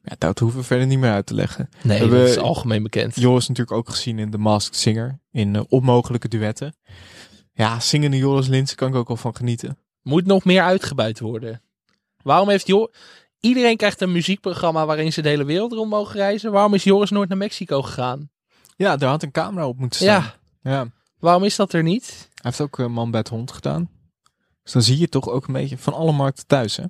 Ja, 0.09 0.15
dat 0.19 0.39
hoeven 0.39 0.59
we 0.61 0.65
verder 0.67 0.87
niet 0.87 0.99
meer 0.99 1.11
uit 1.11 1.27
te 1.27 1.35
leggen. 1.35 1.69
Nee, 1.83 1.99
Hebben- 1.99 2.19
dat 2.19 2.29
is 2.29 2.37
algemeen 2.37 2.83
bekend. 2.83 3.15
Joris 3.17 3.49
natuurlijk 3.49 3.77
ook 3.77 3.89
gezien 3.89 4.19
in 4.19 4.31
The 4.31 4.39
Masked 4.39 4.77
Singer, 4.77 5.21
in 5.31 5.57
eh, 5.57 5.63
onmogelijke 5.69 6.29
duetten. 6.29 6.77
Ja, 7.53 7.81
zingende 7.81 8.17
Joris 8.17 8.47
Linsen 8.47 8.77
kan 8.77 8.89
ik 8.89 8.95
ook 8.95 9.09
wel 9.09 9.17
van 9.17 9.37
genieten. 9.37 9.79
Moet 10.03 10.27
nog 10.27 10.45
meer 10.45 10.63
uitgebuit 10.63 11.21
worden. 11.21 11.63
Waarom 12.23 12.49
heeft 12.49 12.67
Joris... 12.67 12.95
Iedereen 13.41 13.77
krijgt 13.77 14.01
een 14.01 14.13
muziekprogramma 14.13 14.87
waarin 14.87 15.13
ze 15.13 15.23
de 15.23 15.29
hele 15.29 15.45
wereld 15.45 15.73
rond 15.73 15.91
mogen 15.91 16.17
reizen. 16.17 16.53
Waarom 16.53 16.75
is 16.75 16.85
Joris 16.85 17.11
nooit 17.11 17.29
naar 17.29 17.39
Mexico 17.39 17.83
gegaan? 17.83 18.31
Ja, 18.77 18.97
daar 18.97 19.11
had 19.11 19.23
een 19.23 19.31
camera 19.31 19.67
op 19.67 19.79
moeten 19.79 20.01
staan. 20.01 20.23
Ja, 20.63 20.71
Ja. 20.71 20.79
Hij 20.79 20.91
waarom 21.19 21.45
is 21.45 21.57
dat 21.57 21.73
er 21.73 21.83
niet? 21.83 22.29
heeft 22.43 22.61
ook 22.61 22.79
eh, 22.79 22.87
Man 22.87 23.11
bij 23.11 23.21
het 23.21 23.29
Hond 23.29 23.53
gedaan. 23.53 23.91
Dus 24.63 24.73
dan 24.73 24.83
zie 24.83 24.99
je 24.99 25.09
toch 25.09 25.29
ook 25.29 25.47
een 25.47 25.53
beetje 25.53 25.79
van 25.79 25.93
alle 25.95 26.13
markten 26.13 26.47
thuis, 26.47 26.77
hè? 26.77 26.85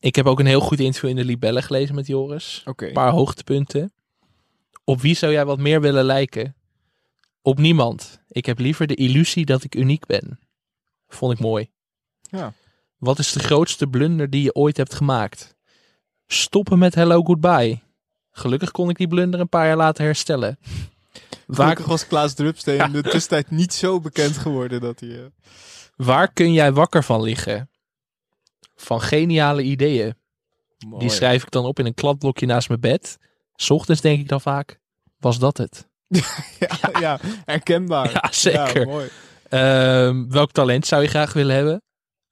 Ik 0.00 0.14
heb 0.14 0.26
ook 0.26 0.38
een 0.40 0.46
heel 0.46 0.60
goed 0.60 0.80
interview 0.80 1.10
in 1.10 1.16
de 1.16 1.24
Libelle 1.24 1.62
gelezen 1.62 1.94
met 1.94 2.06
Joris. 2.06 2.62
Oké. 2.64 2.86
Een 2.86 2.92
paar 2.92 3.10
hoogtepunten. 3.10 3.92
Op 4.84 5.00
wie 5.00 5.14
zou 5.14 5.32
jij 5.32 5.44
wat 5.44 5.58
meer 5.58 5.80
willen 5.80 6.04
lijken? 6.04 6.54
Op 7.42 7.58
niemand. 7.58 8.20
Ik 8.28 8.46
heb 8.46 8.58
liever 8.58 8.86
de 8.86 8.94
illusie 8.94 9.44
dat 9.44 9.64
ik 9.64 9.74
uniek 9.74 10.06
ben. 10.06 10.40
Vond 11.08 11.32
ik 11.32 11.38
mooi. 11.38 11.70
Ja. 12.20 12.52
Wat 12.98 13.18
is 13.18 13.32
de 13.32 13.40
grootste 13.40 13.86
blunder 13.86 14.30
die 14.30 14.42
je 14.42 14.54
ooit 14.54 14.76
hebt 14.76 14.94
gemaakt? 14.94 15.54
Stoppen 16.26 16.78
met 16.78 16.94
hello 16.94 17.22
goodbye. 17.22 17.80
Gelukkig 18.30 18.70
kon 18.70 18.90
ik 18.90 18.96
die 18.96 19.08
blunder 19.08 19.40
een 19.40 19.48
paar 19.48 19.66
jaar 19.66 19.76
later 19.76 20.04
herstellen. 20.04 20.58
Waar, 21.46 21.56
Gelukkig 21.56 21.86
was 21.86 22.06
Klaas 22.06 22.34
Drupsteen 22.34 22.80
in 22.86 22.92
de 22.92 23.02
tussentijd 23.02 23.50
niet 23.50 23.74
zo 23.74 24.00
bekend 24.00 24.36
geworden 24.36 24.80
dat 24.80 25.00
hij... 25.00 25.10
eh, 25.10 25.24
waar 25.96 26.32
kun 26.32 26.52
jij 26.52 26.72
wakker 26.72 27.04
van 27.04 27.22
liggen? 27.22 27.69
Van 28.80 29.00
geniale 29.00 29.62
ideeën. 29.62 30.14
mooi. 30.86 31.00
Die 31.00 31.10
schrijf 31.10 31.42
ik 31.42 31.50
dan 31.50 31.64
op 31.64 31.78
in 31.78 31.86
een 31.86 31.94
kladblokje 31.94 32.46
naast 32.46 32.68
mijn 32.68 32.80
bed. 32.80 33.18
's 33.56 33.70
ochtends 33.70 34.00
denk 34.00 34.20
ik 34.20 34.28
dan 34.28 34.40
vaak, 34.40 34.78
was 35.18 35.38
dat 35.38 35.56
het? 35.56 35.88
Ja, 36.58 37.00
ja, 37.00 37.18
herkenbaar. 37.44 38.10
Ja, 38.22 38.28
zeker. 38.32 38.80
Ja, 38.80 38.84
mooi. 38.86 39.08
Ehm, 39.48 40.28
welk 40.28 40.52
talent 40.52 40.86
zou 40.86 41.02
je 41.02 41.08
graag 41.08 41.32
willen 41.32 41.54
hebben? 41.54 41.82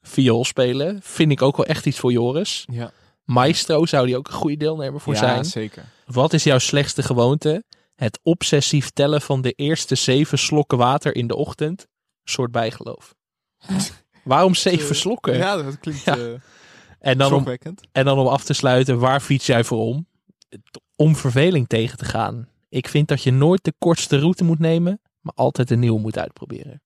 Viool 0.00 0.44
spelen. 0.44 1.00
Vind 1.02 1.30
ik 1.32 1.42
ook 1.42 1.56
wel 1.56 1.66
echt 1.66 1.86
iets 1.86 1.98
voor 1.98 2.12
Joris. 2.12 2.64
Ja, 2.72 2.90
Maestro 3.24 3.86
zou 3.86 4.06
die 4.06 4.16
ook 4.16 4.26
een 4.28 4.32
goede 4.34 4.56
deelnemer 4.56 5.00
voor 5.00 5.12
ja 5.14 5.18
zijn. 5.18 5.44
zeker. 5.44 5.84
Wat 6.06 6.32
is 6.32 6.44
jouw 6.44 6.58
slechtste 6.58 7.02
gewoonte? 7.02 7.64
Het 7.94 8.20
obsessief 8.22 8.90
tellen 8.90 9.20
van 9.20 9.40
de 9.40 9.52
eerste 9.52 9.94
zeven 9.94 10.38
slokken 10.38 10.78
water 10.78 11.14
in 11.14 11.26
de 11.26 11.36
ochtend. 11.36 11.86
Soort 12.24 12.50
bijgeloof. 12.50 13.14
Waarom 14.28 14.54
zeven 14.54 14.96
slokken? 14.96 15.36
Ja, 15.36 15.62
dat 15.62 15.78
klinkt 15.78 16.04
Ja. 16.04 16.16
eh 16.16 16.32
en, 17.00 17.18
dan 17.18 17.32
om, 17.32 17.44
en 17.92 18.04
dan 18.04 18.18
om 18.18 18.26
af 18.26 18.44
te 18.44 18.52
sluiten, 18.52 18.98
waar 18.98 19.20
fiets 19.20 19.46
jij 19.46 19.64
voor 19.64 19.78
om? 19.78 20.06
Om 20.96 21.16
verveling 21.16 21.68
tegen 21.68 21.98
te 21.98 22.04
gaan. 22.04 22.48
Ik 22.68 22.88
vind 22.88 23.08
dat 23.08 23.22
je 23.22 23.30
nooit 23.30 23.64
de 23.64 23.74
kortste 23.78 24.18
route 24.18 24.44
moet 24.44 24.58
nemen, 24.58 25.00
maar 25.20 25.34
altijd 25.34 25.70
een 25.70 25.78
nieuwe 25.78 26.00
moet 26.00 26.18
uitproberen. 26.18 26.82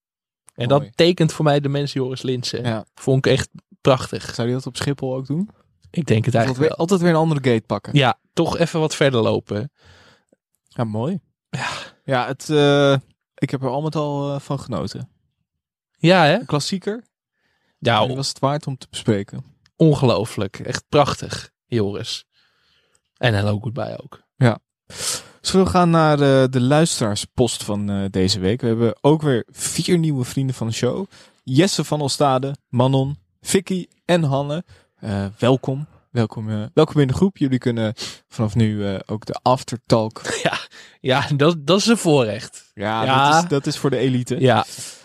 En 0.54 0.68
Mooi. 0.68 0.80
dat 0.80 0.96
tekent 0.96 1.32
voor 1.32 1.44
mij 1.44 1.60
de 1.60 1.68
mens 1.68 1.92
Joris 1.92 2.22
Linsen. 2.22 2.64
Ja. 2.64 2.84
Vond 2.94 3.26
ik 3.26 3.32
echt 3.32 3.48
prachtig. 3.80 4.34
Zou 4.34 4.46
hij 4.48 4.56
dat 4.56 4.66
op 4.66 4.76
Schiphol 4.76 5.14
ook 5.14 5.26
doen? 5.26 5.50
Ik 5.90 6.06
denk 6.06 6.24
het 6.24 6.34
eigenlijk 6.34 6.68
weer, 6.68 6.76
altijd 6.78 7.00
weer 7.00 7.10
een 7.10 7.16
andere 7.16 7.50
gate 7.50 7.66
pakken. 7.66 7.94
Ja, 7.94 8.18
toch 8.32 8.58
even 8.58 8.80
wat 8.80 8.94
verder 8.94 9.22
lopen. 9.22 9.72
Ja, 10.68 10.84
mooi. 10.84 11.20
Ja, 11.50 11.68
ja 12.04 12.26
het, 12.26 12.50
eh, 12.50 12.96
ik 13.34 13.50
heb 13.50 13.62
er 13.62 13.68
al 13.68 13.82
met 13.82 13.96
al 13.96 14.34
eh, 14.34 14.40
van 14.40 14.60
genoten. 14.60 15.08
Ja, 15.98 16.24
hè? 16.24 16.34
Een 16.34 16.46
klassieker. 16.46 17.04
Ja, 17.84 18.06
was 18.08 18.28
het 18.28 18.38
waard 18.38 18.66
om 18.66 18.76
te 18.76 18.86
bespreken. 18.90 19.44
ongelooflijk. 19.76 20.58
Echt 20.58 20.84
prachtig, 20.88 21.50
Joris. 21.66 22.24
En 23.16 23.34
hello 23.34 23.58
goodbye 23.60 24.02
ook. 24.02 24.20
Zullen 25.40 25.66
we 25.66 25.72
gaan 25.72 25.90
naar 25.90 26.20
eh, 26.20 26.44
de 26.50 26.60
luisteraarspost 26.60 27.64
van 27.64 27.90
eh, 27.90 28.04
deze 28.10 28.40
week? 28.40 28.60
We 28.60 28.66
hebben 28.66 28.96
ook 29.00 29.22
weer 29.22 29.44
vier 29.50 29.98
nieuwe 29.98 30.24
vrienden 30.24 30.54
van 30.54 30.66
de 30.66 30.72
show. 30.72 31.06
Jesse 31.42 31.84
van 31.84 32.00
Olstade, 32.00 32.56
Manon, 32.68 33.16
Vicky 33.40 33.86
en 34.04 34.22
Hanne. 34.22 34.64
Eh, 35.00 35.26
welkom. 35.38 35.86
Welkom, 36.10 36.70
welkom 36.74 37.00
in 37.00 37.06
de 37.06 37.14
groep. 37.14 37.36
Jullie 37.36 37.58
kunnen 37.58 37.94
vanaf 38.28 38.54
nu 38.54 38.98
ook 39.06 39.24
de 39.26 39.38
aftertalk. 39.42 40.20
Ja, 41.00 41.26
dat, 41.36 41.66
dat 41.66 41.78
is 41.78 41.86
een 41.86 41.96
voorrecht. 41.96 42.70
Ja, 42.74 43.04
Ja. 43.04 43.32
Dat, 43.32 43.42
is, 43.42 43.48
dat 43.48 43.66
is 43.66 43.76
voor 43.76 43.90
de 43.90 43.96
elite. 43.96 44.40
Ja, 44.40 44.64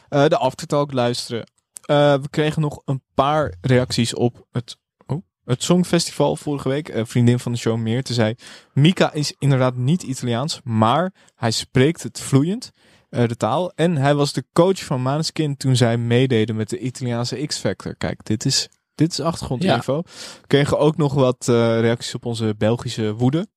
de 0.09 0.37
aftertalk 0.37 0.93
luisteren. 0.93 1.45
Eh, 1.87 2.13
we 2.13 2.29
kregen 2.29 2.61
nog 2.61 2.81
een 2.85 3.01
paar 3.13 3.53
reacties 3.61 4.13
op 4.13 4.47
het, 4.51 4.77
oh, 5.05 5.21
het 5.43 5.63
Songfestival 5.63 6.35
vorige 6.35 6.69
week. 6.69 6.89
Een 6.89 7.07
vriendin 7.07 7.39
van 7.39 7.51
de 7.51 7.57
show 7.57 7.77
Meerte 7.77 8.13
zei... 8.13 8.35
Mika 8.73 9.13
is 9.13 9.35
inderdaad 9.37 9.75
niet 9.75 10.03
Italiaans, 10.03 10.61
maar 10.63 11.13
hij 11.35 11.51
spreekt 11.51 12.03
het 12.03 12.19
vloeiend, 12.19 12.71
eh, 13.09 13.27
de 13.27 13.37
taal. 13.37 13.71
En 13.75 13.97
hij 13.97 14.15
was 14.15 14.33
de 14.33 14.45
coach 14.53 14.83
van 14.83 15.01
Maneskin 15.01 15.57
toen 15.57 15.75
zij 15.75 15.97
meededen 15.97 16.55
met 16.55 16.69
de 16.69 16.79
Italiaanse 16.79 17.45
X-Factor. 17.45 17.95
Kijk, 17.95 18.25
dit 18.25 18.45
is, 18.45 18.69
dit 18.95 19.11
is 19.11 19.19
achtergrondinfo. 19.19 20.01
We 20.41 20.47
kregen 20.47 20.79
ook 20.79 20.97
nog 20.97 21.13
wat 21.13 21.47
eh, 21.47 21.79
reacties 21.79 22.15
op 22.15 22.25
onze 22.25 22.55
Belgische 22.57 23.13
woede. 23.13 23.47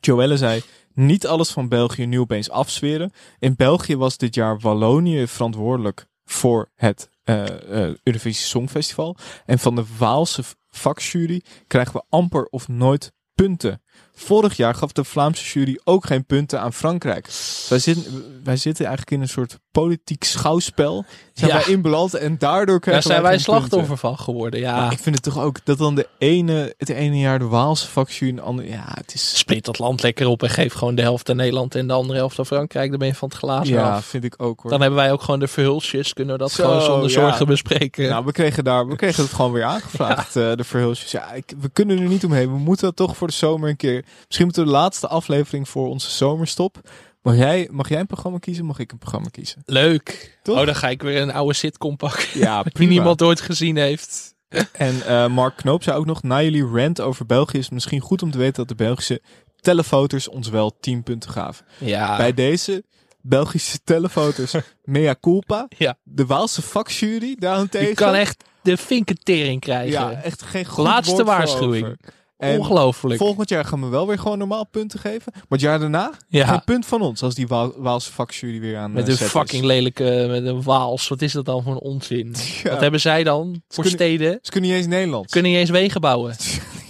Joelle 0.00 0.36
zei... 0.36 0.62
Niet 0.94 1.26
alles 1.26 1.50
van 1.50 1.68
België 1.68 2.06
nu 2.06 2.20
opeens 2.20 2.50
afzweren. 2.50 3.12
In 3.38 3.56
België 3.56 3.96
was 3.96 4.16
dit 4.16 4.34
jaar 4.34 4.58
Wallonië 4.58 5.26
verantwoordelijk 5.26 6.06
voor 6.24 6.70
het 6.74 7.10
eh, 7.24 7.94
Eurovisie 8.02 8.46
Songfestival. 8.46 9.16
En 9.46 9.58
van 9.58 9.74
de 9.74 9.84
Waalse 9.98 10.42
vakjury 10.68 11.42
krijgen 11.66 11.94
we 11.94 12.04
amper 12.08 12.44
of 12.44 12.68
nooit 12.68 13.12
punten. 13.34 13.82
Vorig 14.24 14.56
jaar 14.56 14.74
gaf 14.74 14.92
de 14.92 15.04
Vlaamse 15.04 15.44
jury 15.58 15.78
ook 15.84 16.06
geen 16.06 16.24
punten 16.24 16.60
aan 16.60 16.72
Frankrijk. 16.72 17.28
Wij 17.68 17.78
zitten, 17.78 18.24
wij 18.44 18.56
zitten 18.56 18.84
eigenlijk 18.86 19.16
in 19.16 19.20
een 19.22 19.28
soort 19.28 19.58
politiek 19.70 20.24
schouwspel. 20.24 21.04
Zijn 21.32 21.50
Ja. 21.50 21.56
wij 21.56 21.66
inbeland 21.66 22.14
en 22.14 22.38
daardoor 22.38 22.66
daar 22.66 22.78
krijgen 22.80 23.02
zijn 23.02 23.22
wij 23.22 23.38
slachtoffer 23.38 23.96
van 23.96 24.18
geworden. 24.18 24.60
Ja, 24.60 24.76
Maar 24.76 24.92
ik 24.92 24.98
vind 24.98 25.14
het 25.14 25.24
toch 25.24 25.38
ook 25.42 25.64
dat 25.64 25.78
dan 25.78 25.94
de 25.94 26.08
ene, 26.18 26.74
het 26.78 26.88
ene 26.88 27.18
jaar 27.18 27.38
de 27.38 27.44
Waalse 27.44 27.88
vakjury 27.88 28.30
en 28.30 28.36
de 28.36 28.42
andere... 28.42 28.68
Ja, 28.68 28.84
het 28.94 29.14
is... 29.14 29.38
split 29.38 29.64
dat 29.64 29.78
land 29.78 30.02
lekker 30.02 30.26
op 30.26 30.42
en 30.42 30.50
geef 30.50 30.72
gewoon 30.72 30.94
de 30.94 31.02
helft 31.02 31.30
aan 31.30 31.36
Nederland 31.36 31.74
en 31.74 31.86
de 31.86 31.92
andere 31.92 32.18
helft 32.18 32.38
aan 32.38 32.46
Frankrijk. 32.46 32.90
Dan 32.90 32.98
ben 32.98 33.08
je 33.08 33.14
van 33.14 33.28
het 33.28 33.38
glazen 33.38 33.74
Ja, 33.74 33.94
af. 33.94 34.04
vind 34.04 34.24
ik 34.24 34.34
ook 34.42 34.60
hoor. 34.60 34.70
Dan 34.70 34.80
hebben 34.80 34.98
wij 34.98 35.12
ook 35.12 35.22
gewoon 35.22 35.40
de 35.40 35.48
verhulsjes. 35.48 36.12
Kunnen 36.12 36.34
we 36.34 36.40
dat 36.40 36.50
Zo, 36.52 36.64
gewoon 36.64 36.82
zonder 36.82 37.08
ja. 37.10 37.20
zorgen 37.20 37.46
bespreken. 37.46 38.08
Nou, 38.08 38.24
we 38.24 38.32
kregen 38.32 38.64
daar, 38.64 38.86
we 38.88 38.96
kregen 38.96 39.22
het 39.22 39.32
gewoon 39.32 39.52
weer 39.52 39.64
aangevraagd, 39.74 40.36
eh, 40.36 40.52
de 40.54 40.64
verhulsjes. 40.64 41.10
Ja, 41.10 41.32
ik, 41.32 41.52
we 41.60 41.68
kunnen 41.72 41.98
er 41.98 42.08
niet 42.08 42.24
omheen. 42.24 42.50
We 42.52 42.58
moeten 42.58 42.86
dat 42.86 42.96
toch 42.96 43.16
voor 43.16 43.26
de 43.26 43.32
zomer 43.34 43.68
een 43.68 43.76
keer. 43.76 44.04
Misschien 44.26 44.44
moeten 44.44 44.64
we 44.64 44.70
de 44.70 44.76
laatste 44.76 45.08
aflevering 45.08 45.68
voor 45.68 45.88
onze 45.88 46.10
zomerstop. 46.10 46.80
Mag 47.22 47.36
jij, 47.36 47.68
mag 47.70 47.88
jij 47.88 48.00
een 48.00 48.06
programma 48.06 48.38
kiezen? 48.38 48.64
Mag 48.64 48.78
ik 48.78 48.92
een 48.92 48.98
programma 48.98 49.28
kiezen? 49.28 49.62
Leuk. 49.66 50.38
Toch? 50.42 50.58
Oh, 50.58 50.66
dan 50.66 50.74
ga 50.74 50.88
ik 50.88 51.02
weer 51.02 51.20
een 51.22 51.32
oude 51.32 51.54
sitcom 51.54 51.96
pakken. 51.96 52.26
Ja, 52.38 52.62
Die 52.72 52.88
niemand 52.88 53.22
ooit 53.22 53.40
gezien 53.40 53.76
heeft. 53.76 54.34
En 54.72 55.06
eh, 55.06 55.26
Mark 55.26 55.56
Knoop 55.56 55.82
zei 55.82 55.96
ook 55.96 56.06
nog, 56.06 56.22
na 56.22 56.42
jullie 56.42 56.66
rant 56.66 57.00
over 57.00 57.26
België 57.26 57.58
is 57.58 57.64
het 57.64 57.72
misschien 57.72 58.00
goed 58.00 58.22
om 58.22 58.30
te 58.30 58.38
weten 58.38 58.54
dat 58.54 58.68
de 58.68 58.74
Belgische 58.84 59.22
telefoters 59.60 60.28
ons 60.28 60.48
wel 60.48 60.76
10 60.80 61.02
punten 61.02 61.30
gaven. 61.30 61.66
Ja. 61.78 62.16
Bij 62.16 62.34
deze 62.34 62.84
Belgische 63.20 63.78
telefoters, 63.84 64.54
mea 64.84 65.14
culpa. 65.20 65.66
Ja. 65.76 65.98
De 66.02 66.26
Waalse 66.26 66.62
vakjury 66.62 67.36
daarentegen. 67.38 67.88
Je 67.88 67.94
kan 67.94 68.14
echt 68.14 68.44
de 68.62 68.76
vinkentering 68.76 69.60
krijgen. 69.60 69.90
Ja, 69.90 70.12
echt 70.22 70.42
geen 70.42 70.64
goed 70.64 70.84
Laatste 70.84 71.24
waarschuwing. 71.24 71.84
over. 71.84 71.98
En 72.42 72.58
Ongelooflijk. 72.58 73.20
Volgend 73.20 73.48
jaar 73.48 73.64
gaan 73.64 73.80
we 73.80 73.86
wel 73.86 74.06
weer 74.06 74.18
gewoon 74.18 74.38
normaal 74.38 74.66
punten 74.66 74.98
geven. 74.98 75.32
Maar 75.34 75.42
het 75.48 75.60
jaar 75.60 75.78
daarna 75.78 76.12
Ja. 76.28 76.46
geen 76.46 76.64
punt 76.64 76.86
van 76.86 77.00
ons 77.02 77.22
als 77.22 77.34
die 77.34 77.46
Waal, 77.46 77.72
Waalse 77.76 78.12
vakjury 78.12 78.60
weer 78.60 78.78
aan 78.78 78.92
Met 78.92 79.04
eh, 79.04 79.10
een 79.10 79.16
zet 79.16 79.28
fucking 79.28 79.62
is. 79.62 79.68
lelijke, 79.68 80.26
met 80.30 80.44
een 80.46 80.62
waals. 80.62 81.08
Wat 81.08 81.22
is 81.22 81.32
dat 81.32 81.44
dan 81.44 81.62
voor 81.62 81.72
een 81.72 81.80
onzin? 81.80 82.34
Ja. 82.62 82.70
Wat 82.70 82.80
hebben 82.80 83.00
zij 83.00 83.24
dan 83.24 83.62
voor 83.68 83.84
kunnen- 83.84 84.00
steden? 84.00 84.38
Ze 84.42 84.50
kunnen 84.50 84.70
niet 84.70 84.78
eens 84.78 84.88
Nederlands. 84.88 85.32
Kunnen 85.32 85.50
niet 85.50 85.60
eens 85.60 85.70
wegen 85.70 86.00
bouwen. 86.00 86.34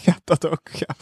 Ja, 0.05 0.19
dat 0.25 0.47
ook. 0.47 0.69
Ja. 0.73 0.95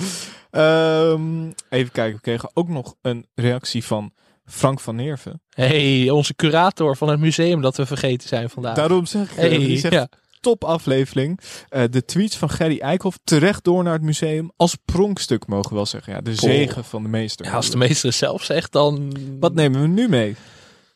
Ehm, 0.50 1.50
even 1.68 1.92
kijken, 1.92 2.14
we 2.14 2.20
kregen 2.20 2.50
ook 2.54 2.68
nog 2.68 2.94
een 3.02 3.26
reactie 3.34 3.84
van 3.84 4.12
Frank 4.44 4.80
van 4.80 4.96
Neerven. 4.96 5.42
hey, 5.50 6.10
onze 6.10 6.34
curator 6.34 6.96
van 6.96 7.08
het 7.08 7.20
museum 7.20 7.60
dat 7.60 7.76
we 7.76 7.86
vergeten 7.86 8.28
zijn 8.28 8.50
vandaag. 8.50 8.74
Daarom 8.74 9.06
zeg 9.06 9.30
ik, 9.30 9.36
hey, 9.36 9.48
die 9.58 9.78
zegt 9.78 9.94
ja. 9.94 10.08
Top 10.40 10.64
aflevering. 10.64 11.40
Eh, 11.68 11.84
de 11.90 12.04
tweets 12.04 12.36
van 12.36 12.50
Gerry 12.50 12.80
Eikhoff 12.80 13.18
terecht 13.24 13.64
door 13.64 13.82
naar 13.82 13.92
het 13.92 14.02
museum 14.02 14.50
als 14.56 14.74
pronkstuk 14.84 15.46
mogen 15.46 15.68
we 15.70 15.74
wel 15.74 15.86
zeggen. 15.86 16.12
Ja, 16.12 16.20
de 16.20 16.34
zegen 16.34 16.84
van 16.84 17.02
de 17.02 17.08
meester. 17.08 17.46
Ja, 17.46 17.52
als 17.52 17.70
de 17.70 17.76
meester 17.76 18.12
zelf 18.12 18.42
zegt, 18.44 18.72
dan... 18.72 19.16
Wat 19.40 19.54
nemen 19.54 19.80
we 19.80 19.86
nu 19.86 20.08
mee? 20.08 20.36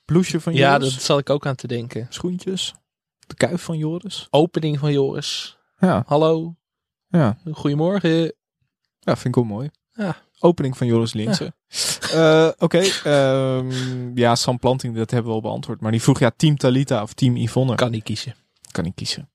Blouseje 0.05 0.41
van 0.41 0.55
Ja, 0.55 0.73
Joris? 0.73 0.95
dat 0.95 1.03
zal 1.03 1.19
ik 1.19 1.31
ook 1.31 1.47
aan 1.47 1.55
te 1.55 1.67
denken. 1.67 2.07
Schoentjes? 2.11 2.75
De 3.27 3.35
kuif 3.35 3.63
van 3.63 3.79
Joris? 3.79 4.27
Opening 4.31 4.79
van 4.79 4.93
Joris. 4.93 5.59
Ja, 5.79 6.03
Hallo, 6.07 6.55
ja. 7.09 7.39
goedemorgen. 7.53 8.11
Ja, 9.01 9.17
vind 9.17 9.25
ik 9.25 9.35
wel 9.35 9.45
mooi. 9.45 9.71
Ja. 9.93 10.17
Opening 10.39 10.77
van 10.77 10.87
Joris 10.87 11.13
Linsen. 11.13 11.55
Eh, 12.13 12.49
Oké, 12.59 12.79
ehm, 13.05 13.71
ja, 14.19 14.35
Sam 14.35 14.59
Planting, 14.59 14.97
dat 14.97 15.11
hebben 15.11 15.31
we 15.31 15.37
al 15.37 15.43
beantwoord. 15.43 15.81
Maar 15.81 15.91
die 15.91 16.03
vroeg, 16.03 16.19
ja, 16.19 16.31
Team 16.37 16.57
Talita 16.57 17.03
of 17.03 17.13
Team 17.13 17.37
Yvonne? 17.37 17.75
Kan 17.75 17.91
niet 17.91 18.03
kiezen. 18.03 18.35
Kan 18.75 18.85
ik 18.85 18.95
kiezen. 18.95 19.31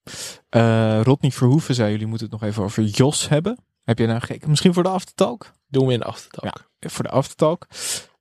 Eh 0.50 1.02
Rodney 1.04 1.32
Verhoeven 1.32 1.76
zei, 1.76 1.92
jullie 1.92 2.08
moeten 2.08 2.30
het 2.30 2.40
nog 2.40 2.50
even 2.50 2.64
over 2.64 2.84
Jos 2.84 3.30
hebben. 3.30 3.58
Heb 3.84 3.98
jij 3.98 4.08
nou 4.08 4.20
gekeken? 4.20 4.50
Misschien 4.50 4.74
voor 4.74 4.84
de 4.84 4.90
aftertalk? 4.90 5.52
Doen 5.68 5.88
we 5.88 5.94
in 5.94 6.00
de 6.00 6.06
aftertalk. 6.06 6.70
Voor 6.80 7.04
de 7.04 7.10
aftertalk. 7.10 7.68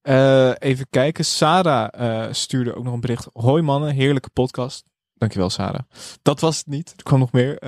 Eh, 0.03 0.51
even 0.59 0.87
kijken. 0.91 1.25
Sarah 1.25 1.89
eh, 2.27 2.33
stuurde 2.33 2.75
ook 2.75 2.85
nog 2.85 2.93
een 2.93 3.01
bericht. 3.01 3.29
Hoi 3.33 3.63
mannen, 3.63 3.95
heerlijke 3.95 4.31
podcast. 4.31 4.85
Dankjewel 5.15 5.51
Sarah. 5.51 5.81
Dat 6.23 6.41
was 6.41 6.59
het 6.59 6.67
niet. 6.67 6.93
Er 6.97 7.03
kwam 7.03 7.19
nog 7.19 7.33
meer. 7.33 7.59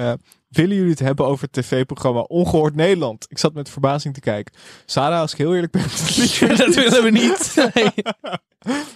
Willen 0.51 0.77
jullie 0.77 0.91
het 0.91 0.99
hebben 0.99 1.27
over 1.27 1.49
het 1.51 1.53
tv-programma 1.65 2.21
Ongehoord 2.21 2.75
Nederland? 2.75 3.27
Ik 3.29 3.39
zat 3.39 3.55
met 3.55 3.69
verbazing 3.69 4.15
te 4.15 4.21
kijken. 4.21 4.55
Sarah, 4.87 5.21
als 5.21 5.33
ik 5.33 5.39
heel 5.39 5.55
eerlijk 5.55 5.73
ben, 5.73 5.83
dat 6.67 6.75
willen 6.75 7.03
we 7.03 7.11
niet. 7.11 7.55
Nee. 7.75 7.93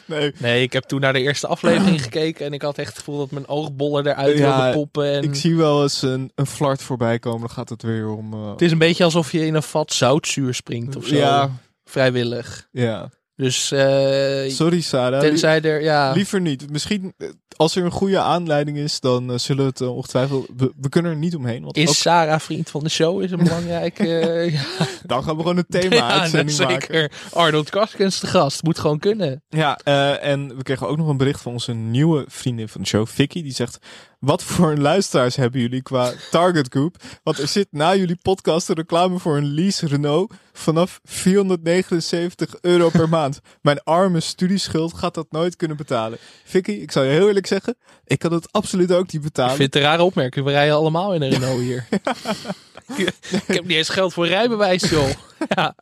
nee. 0.07 0.33
nee, 0.39 0.63
ik 0.63 0.73
heb 0.73 0.85
toen 0.85 1.01
naar 1.01 1.13
de 1.13 1.21
eerste 1.21 1.47
aflevering 1.47 2.03
gekeken 2.03 2.47
en 2.47 2.53
ik 2.53 2.63
had 2.63 2.79
echt 2.79 2.89
het 2.89 2.99
gevoel 2.99 3.19
dat 3.19 3.31
mijn 3.31 3.49
oogbollen 3.49 4.07
eruit 4.07 4.39
Ja, 4.39 4.57
wilden 4.57 4.73
poppen. 4.73 5.13
En 5.13 5.23
Ik 5.23 5.35
zie 5.35 5.57
wel 5.57 5.83
eens 5.83 6.03
een, 6.03 6.33
een 6.35 6.47
flart 6.47 6.83
voorbij 6.83 7.19
komen. 7.19 7.41
Dan 7.41 7.51
gaat 7.51 7.69
het 7.69 7.83
weer 7.83 8.09
om... 8.09 8.33
eh, 8.33 8.51
Het 8.51 8.63
is 8.63 8.73
een 8.73 8.79
beetje 8.79 9.05
alsof 9.05 9.33
je 9.33 9.47
in 9.47 9.55
een 9.55 9.63
vat 9.63 9.93
zoutzuur 9.93 10.55
springt 10.55 10.97
of 10.97 11.07
zo. 11.07 11.15
Ja, 11.17 11.51
Vrijwillig. 11.85 12.69
ja. 12.71 13.11
Dus 13.37 13.73
eh, 13.73 14.51
Sorry 14.51 14.81
Sarah. 14.81 15.21
tenzij 15.21 15.61
er, 15.61 15.83
ja... 15.83 16.13
Liever 16.13 16.41
niet. 16.41 16.71
Misschien, 16.71 17.15
eh, 17.19 17.29
als 17.57 17.77
er 17.77 17.85
een 17.85 17.91
goede 17.91 18.19
aanleiding 18.19 18.77
is, 18.77 19.01
dan 19.01 19.31
eh, 19.33 19.39
zullen 19.39 19.63
we 19.65 19.69
het 19.71 19.81
ongetwijfeld... 19.81 20.47
We, 20.57 20.73
we 20.81 20.89
kunnen 20.89 21.11
er 21.11 21.17
niet 21.19 21.37
omheen. 21.37 21.63
Want 21.63 21.77
Is 21.77 21.89
ook- 21.89 21.95
Sarah 21.95 22.41
vriend 22.41 22.71
van 22.71 22.83
de 22.83 22.89
show? 22.89 23.23
Is 23.23 23.31
een 23.31 23.43
belangrijke... 23.49 24.19
eh, 24.19 24.53
ja, 24.53 24.63
dan 25.07 25.23
gaan 25.25 25.37
we 25.37 25.43
gewoon 25.43 25.57
een 25.57 25.67
thema-uitzending 25.69 26.59
nou, 26.59 26.71
maken. 26.73 26.87
zeker. 26.95 27.13
Arnold 27.33 27.71
Karskens 27.71 28.21
de 28.21 28.27
gast. 28.27 28.63
Moet 28.63 28.79
gewoon 28.79 28.99
kunnen. 28.99 29.43
Ja, 29.49 29.79
eh, 29.85 30.25
en 30.27 30.57
we 30.57 30.63
kregen 30.63 30.89
ook 30.89 30.97
nog 30.97 31.09
een 31.09 31.17
bericht 31.17 31.41
van 31.41 31.53
onze 31.53 31.73
nieuwe 31.73 32.25
vriendin 32.29 32.69
van 32.69 32.81
de 32.81 32.87
show, 32.87 33.07
Vicky. 33.07 33.43
Die 33.43 33.53
zegt, 33.55 33.79
wat 34.25 34.43
voor 34.43 34.77
luisteraars 34.77 35.37
hebben 35.37 35.61
jullie 35.61 35.83
qua 35.83 36.13
target 36.31 36.67
group? 36.69 36.97
Want 37.23 37.39
er 37.39 37.49
zit 37.49 37.67
na 37.71 37.95
jullie 37.95 38.19
podcast 38.23 38.69
een 38.69 38.75
reclame 38.75 39.19
voor 39.19 39.37
een 39.37 39.55
lease 39.55 39.87
Renault 39.87 40.33
vanaf 40.53 41.01
479 41.05 42.55
euro 42.61 42.89
per 42.89 43.09
maand. 43.09 43.41
Mijn 43.63 43.83
arme 43.83 44.21
studieschuld 44.21 44.95
gaat 44.95 45.15
dat 45.15 45.27
nooit 45.31 45.57
kunnen 45.57 45.77
betalen. 45.77 46.19
Vicky, 46.45 46.71
ik 46.71 46.91
zal 46.93 47.03
je 47.03 47.11
heel 47.11 47.29
eerlijk 47.29 47.47
zeggen, 47.47 47.77
ik 48.05 48.19
kan 48.19 48.33
het 48.33 48.53
absoluut 48.53 48.93
ook 48.93 49.05
niet 49.05 49.15
Ik 49.15 49.23
betalen. 49.23 49.57
vind 49.57 49.75
het 49.75 49.83
een 49.83 49.89
rare 49.89 50.03
opmerking. 50.03 50.45
We 50.45 50.51
rijden 50.51 50.75
allemaal 50.75 51.15
in 51.15 51.23
een 51.23 51.31
Renault 51.31 51.61
hier. 51.61 51.87
ik 52.97 53.55
heb 53.55 53.65
niet 53.67 53.77
eens 53.77 53.89
geld 53.89 54.13
voor 54.13 54.25
een 54.25 54.31
rijbewijs, 54.31 54.91
joh. 54.91 55.09
ja. 55.55 55.75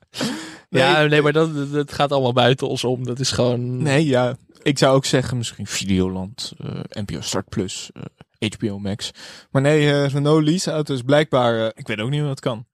ja, 0.68 1.03
nee, 1.05 1.22
maar 1.22 1.32
dat, 1.32 1.72
dat 1.72 1.93
gaat 1.93 2.12
allemaal 2.12 2.32
buiten 2.32 2.68
ons 2.68 2.84
om. 2.84 3.05
Dat 3.05 3.20
is 3.20 3.30
gewoon... 3.30 3.82
Nee, 3.82 4.07
ja. 4.07 4.36
Ik 4.62 4.78
zou 4.78 4.95
ook 4.97 5.05
zeggen 5.05 5.36
misschien 5.36 5.66
Videoland, 5.66 6.53
eh 6.59 7.03
NPO 7.03 7.20
Start 7.20 7.49
Plus, 7.49 7.90
eh, 7.95 8.03
HBO 8.51 8.78
Max. 8.78 9.11
Maar 9.51 9.62
nee, 9.62 9.90
eh, 9.93 10.09
Renault 10.09 10.45
leaseauto 10.45 10.95
is 10.95 11.03
blijkbaar... 11.03 11.61
eh, 11.64 11.70
ik 11.74 11.86
weet 11.86 12.01
ook 12.01 12.11
niet 12.11 12.18
hoe 12.20 12.28
dat 12.28 12.40
kan. 12.40 12.66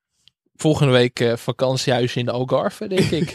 Volgende 0.57 0.93
week 0.93 1.21
eh, 1.21 1.37
vakantiehuis 1.37 2.17
in 2.17 2.25
de 2.25 2.31
Algarve, 2.31 2.87
denk 2.89 3.11
ik. 3.21 3.33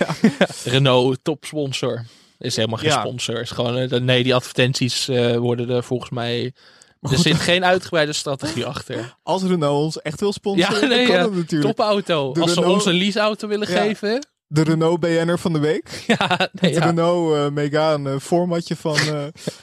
Renault, 0.63 1.19
topsponsor. 1.23 2.05
Is 2.39 2.55
helemaal 2.55 2.77
geen 2.77 2.89
Ja. 2.89 2.99
sponsor. 3.01 3.41
Is 3.41 3.51
gewoon, 3.51 4.05
nee, 4.05 4.23
die 4.23 4.35
advertenties 4.35 5.05
worden 5.37 5.69
er 5.69 5.83
volgens 5.83 6.09
mij... 6.09 6.53
Er 7.01 7.17
zit 7.17 7.35
geen 7.35 7.65
uitgebreide 7.65 8.13
strategie 8.13 8.65
achter. 8.65 9.15
Als 9.23 9.43
Renault 9.43 9.83
ons 9.83 10.01
echt 10.01 10.19
wil 10.19 10.33
sponsoren, 10.33 10.81
Ja, 10.81 10.87
nee, 10.87 11.07
dan 11.07 11.15
kan 11.15 11.31
ja. 11.31 11.35
natuurlijk. 11.37 11.75
Topauto. 11.75 12.33
De 12.33 12.41
Als 12.41 12.53
ze 12.53 12.63
ons 12.65 12.85
een 12.85 12.93
leaseauto 12.93 13.47
willen 13.47 13.71
Ja. 13.71 13.81
geven. 13.81 14.27
De 14.47 14.63
Renault 14.63 14.99
BN'er 14.99 15.39
van 15.39 15.53
de 15.53 15.59
week. 15.59 16.03
Ja, 16.07 16.49
nee, 16.51 16.71
Het 16.71 16.83
ja. 16.83 16.85
Renault 16.85 17.51
Megane 17.53 18.19
formatje 18.19 18.75
van 18.75 18.97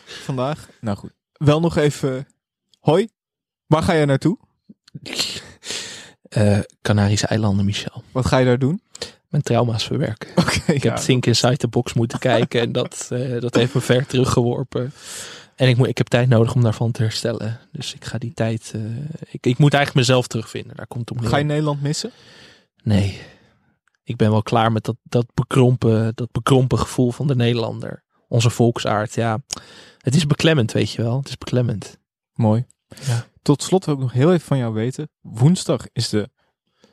vandaag. 0.05 0.69
Nou 0.81 0.97
goed. 0.97 1.11
Wel 1.33 1.61
nog 1.61 1.77
even... 1.77 2.27
Hoi, 2.81 3.09
waar 3.67 3.83
ga 3.83 3.95
jij 3.95 4.05
naartoe? 4.05 4.39
Eh, 6.23 6.59
Canarische 6.83 7.27
eilanden, 7.27 7.65
Michel. 7.65 8.03
Wat 8.13 8.27
ga 8.27 8.39
je 8.39 8.45
daar 8.45 8.59
doen? 8.59 8.83
Mijn 9.29 9.43
trauma's 9.43 9.85
verwerken. 9.85 10.31
Oké, 10.45 10.73
Ik 10.73 10.83
heb 10.83 10.97
Think 10.97 11.27
Inside 11.27 11.57
the 11.57 11.69
Box 11.69 11.93
moeten 11.93 12.19
kijken 12.31 12.61
en 12.61 12.73
dat, 12.73 13.09
eh, 13.13 13.41
dat 13.41 13.55
heeft 13.55 13.75
me 13.75 13.81
ver 13.81 14.07
teruggeworpen. 14.07 14.93
En 15.57 15.69
ik, 15.69 15.77
moet, 15.77 15.87
ik 15.89 15.99
heb 15.99 16.07
tijd 16.07 16.29
nodig 16.29 16.55
om 16.55 16.63
daarvan 16.63 16.91
te 16.93 17.03
herstellen. 17.03 17.59
Dus 17.73 17.95
ik 17.95 18.05
ga 18.05 18.19
die 18.19 18.33
tijd... 18.35 18.73
eh, 18.75 18.81
ik, 19.31 19.47
ik 19.47 19.59
moet 19.59 19.75
eigenlijk 19.75 20.07
mezelf 20.07 20.27
terugvinden. 20.27 20.77
Daar 20.77 20.87
komt 20.87 21.09
het 21.09 21.21
neer. 21.21 21.29
Ga 21.29 21.37
je 21.37 21.45
Nederland 21.45 21.83
missen? 21.83 22.11
Nee. 22.83 23.21
Ik 24.05 24.17
ben 24.17 24.31
wel 24.31 24.43
klaar 24.43 24.73
met 24.73 24.85
dat, 24.85 24.97
dat, 25.03 25.27
bekrompen, 25.35 26.13
dat 26.15 26.33
bekrompen 26.33 26.79
gevoel 26.79 27.11
van 27.11 27.27
de 27.27 27.37
Nederlander. 27.37 28.05
Onze 28.29 28.51
volksaard, 28.51 29.15
ja. 29.15 29.39
Het 29.99 30.15
is 30.15 30.27
beklemmend, 30.27 30.73
weet 30.73 30.91
je 30.91 31.03
wel. 31.03 31.17
Het 31.19 31.29
is 31.29 31.39
beklemmend. 31.39 31.99
Mooi. 32.41 32.67
Ja. 33.07 33.25
Tot 33.43 33.63
slot 33.63 33.85
wil 33.85 33.95
ik 33.95 34.01
nog 34.01 34.13
heel 34.13 34.29
even 34.33 34.47
van 34.47 34.59
jou 34.59 34.73
weten. 34.75 35.11
Woensdag 35.21 35.85
is 35.93 36.09
de 36.09 36.31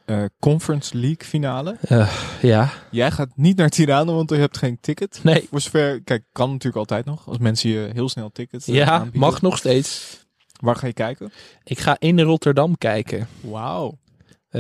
eh, 0.06 0.24
Conference 0.40 0.98
League 0.98 1.28
finale. 1.28 1.78
Eh, 1.82 2.14
ja, 2.42 2.70
Jij 2.92 3.12
gaat 3.12 3.30
niet 3.36 3.58
naar 3.58 3.70
Tirana, 3.70 4.12
want 4.12 4.30
je 4.30 4.36
hebt 4.36 4.58
geen 4.58 4.80
ticket. 4.80 5.20
nee. 5.24 5.48
Voor 5.50 5.62
zover, 5.62 6.04
kijk, 6.04 6.24
kan 6.32 6.50
natuurlijk 6.50 6.76
altijd 6.78 7.06
nog. 7.06 7.28
Als 7.28 7.38
mensen 7.38 7.70
je 7.70 7.90
heel 7.94 8.10
snel 8.10 8.30
tickets 8.30 8.68
eh, 8.68 8.76
Ja, 8.76 8.86
aanbieden. 8.90 9.20
mag 9.20 9.42
nog 9.42 9.58
steeds. 9.58 10.20
Waar 10.60 10.76
ga 10.76 10.88
je 10.88 10.94
kijken? 10.94 11.32
Ik 11.64 11.80
ga 11.80 11.96
in 12.00 12.20
Rotterdam 12.22 12.78
kijken. 12.78 13.28
Wauw. 13.42 13.98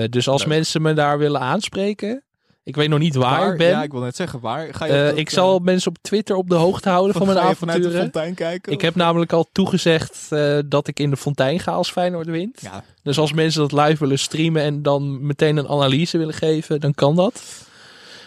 Dus 0.09 0.27
als 0.27 0.39
Leuk. 0.41 0.49
mensen 0.49 0.81
me 0.81 0.93
daar 0.93 1.17
willen 1.17 1.41
aanspreken. 1.41 2.23
Ik 2.67 2.75
weet 2.75 2.89
nog 2.89 2.99
niet 2.99 3.15
waar, 3.15 3.51
ik 3.51 3.57
ben. 3.57 3.67
Ja, 3.69 3.83
ik 3.83 3.91
wil 3.91 4.01
net 4.01 4.15
zeggen, 4.15 4.39
waar 4.39 4.73
ga 4.73 4.85
je? 4.85 4.93
Eh, 4.93 5.05
dat, 5.09 5.17
ik 5.17 5.29
zal 5.29 5.57
eh, 5.57 5.63
mensen 5.63 5.89
op 5.91 5.97
Twitter 6.01 6.35
op 6.35 6.49
de 6.49 6.55
hoogte 6.55 6.89
houden 6.89 7.15
van, 7.15 7.25
mijn 7.27 7.37
ga 7.39 7.49
je 7.49 7.55
vanuit 7.55 7.77
de 7.81 7.87
avonturen. 7.87 8.11
fontein 8.13 8.33
kijken? 8.35 8.71
Ik 8.71 8.81
heb 8.81 8.95
namelijk 8.95 9.33
al 9.33 9.49
toegezegd 9.51 10.27
eh, 10.29 10.57
dat 10.65 10.87
ik 10.87 10.99
in 10.99 11.09
de 11.09 11.17
fontein 11.17 11.59
ga 11.59 11.71
als 11.71 11.91
Feyenoord 11.91 12.27
wint. 12.27 12.59
Ja, 12.61 12.83
Dus 13.03 13.17
als 13.19 13.33
mensen 13.33 13.67
dat 13.67 13.71
live 13.85 13.99
willen 13.99 14.19
streamen 14.19 14.61
en 14.61 14.81
dan 14.81 15.25
meteen 15.25 15.57
een 15.57 15.67
analyse 15.67 16.17
willen 16.17 16.33
geven, 16.33 16.79
dan 16.79 16.93
kan 16.93 17.15
dat. 17.15 17.43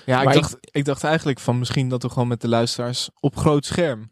ja 0.07 0.18
ik, 0.18 0.24
Maar 0.24 0.34
ik- 0.34 0.41
dacht, 0.41 0.57
ik 0.61 0.84
dacht 0.84 1.05
eigenlijk 1.05 1.41
van 1.41 1.59
misschien 1.59 1.88
dat 1.88 2.03
we 2.03 2.09
gewoon 2.09 2.28
met 2.28 2.41
de 2.41 2.49
luisteraars 2.49 3.11
op 3.20 3.36
groot 3.36 3.66
scherm. 3.66 4.11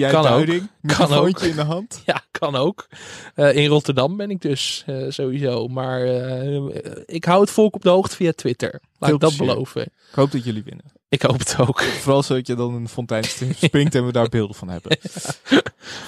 Jij 0.00 0.10
Kan 0.10 0.26
ook. 0.26 0.46
Kan 0.86 1.12
ook. 1.12 1.40
in 1.40 1.56
de 1.56 1.62
hand. 1.62 2.02
Ja, 2.06 2.22
kan 2.30 2.56
ook. 2.56 2.86
Eh, 3.34 3.56
in 3.56 3.66
Rotterdam 3.66 4.16
ben 4.16 4.30
ik 4.30 4.40
dus 4.40 4.82
eh, 4.86 5.04
sowieso. 5.08 5.68
Maar 5.68 6.02
eh, 6.04 6.60
ik 7.06 7.24
hou 7.24 7.40
het 7.40 7.50
volk 7.50 7.74
op 7.74 7.82
de 7.82 7.88
hoogte 7.88 8.16
via 8.16 8.32
Twitter. 8.32 8.70
Laat 8.72 8.80
Veel 8.98 9.14
ik 9.14 9.20
dat 9.20 9.36
plezier. 9.36 9.46
beloven. 9.54 9.82
Ik 9.82 10.14
hoop 10.14 10.30
dat 10.30 10.44
jullie 10.44 10.62
winnen. 10.62 10.84
Ik 11.10 11.22
hoop 11.22 11.38
het 11.38 11.56
ook. 11.58 11.82
Vooral 12.02 12.22
zodat 12.22 12.46
je 12.46 12.54
dan 12.54 12.82
de 12.82 12.88
fontein 12.88 13.24
springt 13.60 13.94
en 13.94 14.06
we 14.06 14.12
daar 14.12 14.28
beelden 14.28 14.56
van 14.56 14.68
hebben. 14.68 14.96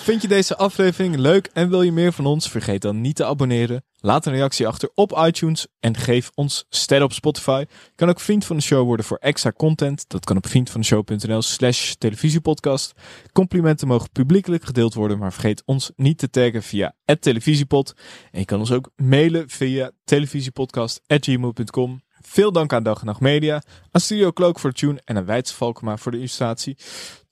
Vind 0.02 0.22
je 0.22 0.28
deze 0.28 0.56
aflevering 0.56 1.16
leuk 1.16 1.50
en 1.52 1.68
wil 1.68 1.82
je 1.82 1.92
meer 1.92 2.12
van 2.12 2.26
ons? 2.26 2.48
Vergeet 2.48 2.82
dan 2.82 3.00
niet 3.00 3.16
te 3.16 3.24
abonneren. 3.24 3.84
Laat 3.98 4.26
een 4.26 4.32
reactie 4.32 4.66
achter 4.66 4.90
op 4.94 5.22
iTunes 5.26 5.66
en 5.80 5.96
geef 5.96 6.30
ons 6.34 6.66
sterren 6.68 7.06
op 7.06 7.12
Spotify. 7.12 7.64
Je 7.68 7.92
kan 7.94 8.08
ook 8.08 8.20
vriend 8.20 8.44
van 8.44 8.56
de 8.56 8.62
show 8.62 8.84
worden 8.84 9.06
voor 9.06 9.16
extra 9.16 9.52
content. 9.56 10.04
Dat 10.08 10.24
kan 10.24 10.36
op 10.36 10.46
vriendvandeshow.nl 10.46 11.42
slash 11.42 11.92
televisiepodcast. 11.92 12.92
Complimenten 13.32 13.88
mogen 13.88 14.10
publiekelijk 14.10 14.64
gedeeld 14.64 14.94
worden, 14.94 15.18
maar 15.18 15.32
vergeet 15.32 15.62
ons 15.64 15.90
niet 15.96 16.18
te 16.18 16.30
taggen 16.30 16.62
via 16.62 16.94
televisiepod. 17.20 17.92
En 18.30 18.38
je 18.38 18.44
kan 18.44 18.58
ons 18.58 18.72
ook 18.72 18.90
mailen 18.96 19.48
via 19.48 19.90
televisiepodcast.gmail.com. 20.04 22.02
Veel 22.22 22.52
dank 22.52 22.72
aan 22.72 22.82
Dag 22.82 23.00
en 23.00 23.06
Nacht 23.06 23.20
Media, 23.20 23.62
aan 23.90 24.00
Studio 24.00 24.32
Cloak 24.32 24.58
voor 24.58 24.70
de 24.70 24.76
tune 24.76 25.00
en 25.04 25.16
aan 25.16 25.24
Weidse 25.24 25.54
Valkema 25.54 25.96
voor 25.96 26.10
de 26.10 26.18
illustratie. 26.18 26.76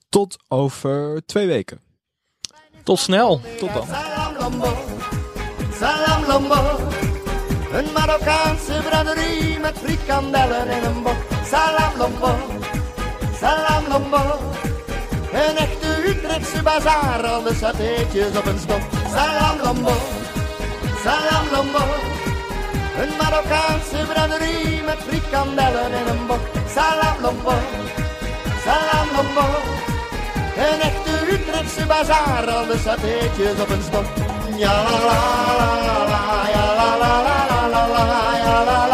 Tot 0.09 0.37
over 0.47 1.21
twee 1.25 1.47
weken. 1.47 1.79
Tot 2.83 2.99
snel. 2.99 3.41
Tot 3.59 3.73
dan. 3.73 3.87
Salam 3.87 4.35
lombo, 4.39 4.73
salam 5.73 6.25
lombo. 6.27 6.89
Een 7.71 7.91
Marokkaanse 7.93 8.81
braderie 8.83 9.59
met 9.59 9.77
frikandellen 9.77 10.67
en 10.67 10.83
een 10.83 11.03
bok. 11.03 11.17
Salam 11.45 11.97
lombo, 11.97 12.35
salam 13.39 13.83
lombo. 13.89 14.39
Een 15.33 15.57
echte 15.57 16.07
Utrechtse 16.07 16.61
bazaar, 16.63 17.25
alle 17.25 17.53
satéetjes 17.53 18.37
op 18.37 18.45
een 18.45 18.59
stok. 18.59 18.81
Salam 19.13 19.57
lombo, 19.63 19.93
salam 21.03 21.45
lombo. 21.51 21.83
Een 22.99 23.11
Marokkaanse 23.17 24.05
braderie 24.07 24.83
met 24.83 24.97
frikandellen 25.07 25.91
en 25.93 26.07
een 26.07 26.25
bok. 26.27 26.39
Salam 26.75 27.21
lombo, 27.21 27.53
salam 28.65 29.07
lombo. 29.15 29.45
Een 30.57 30.81
echte 30.81 31.33
Utrechtse 31.33 31.85
bazaar, 31.85 32.49
alle 32.49 32.77
satéetjes 32.77 33.61
op 33.61 33.69
een 33.69 33.83
stok. 33.83 34.05
Ja 34.57 34.73
la 34.73 34.97
la 35.09 35.21
la 35.59 35.97
la, 36.13 36.49
ja 36.53 36.65
la 36.79 36.97
la 36.97 37.21
la 37.23 38.90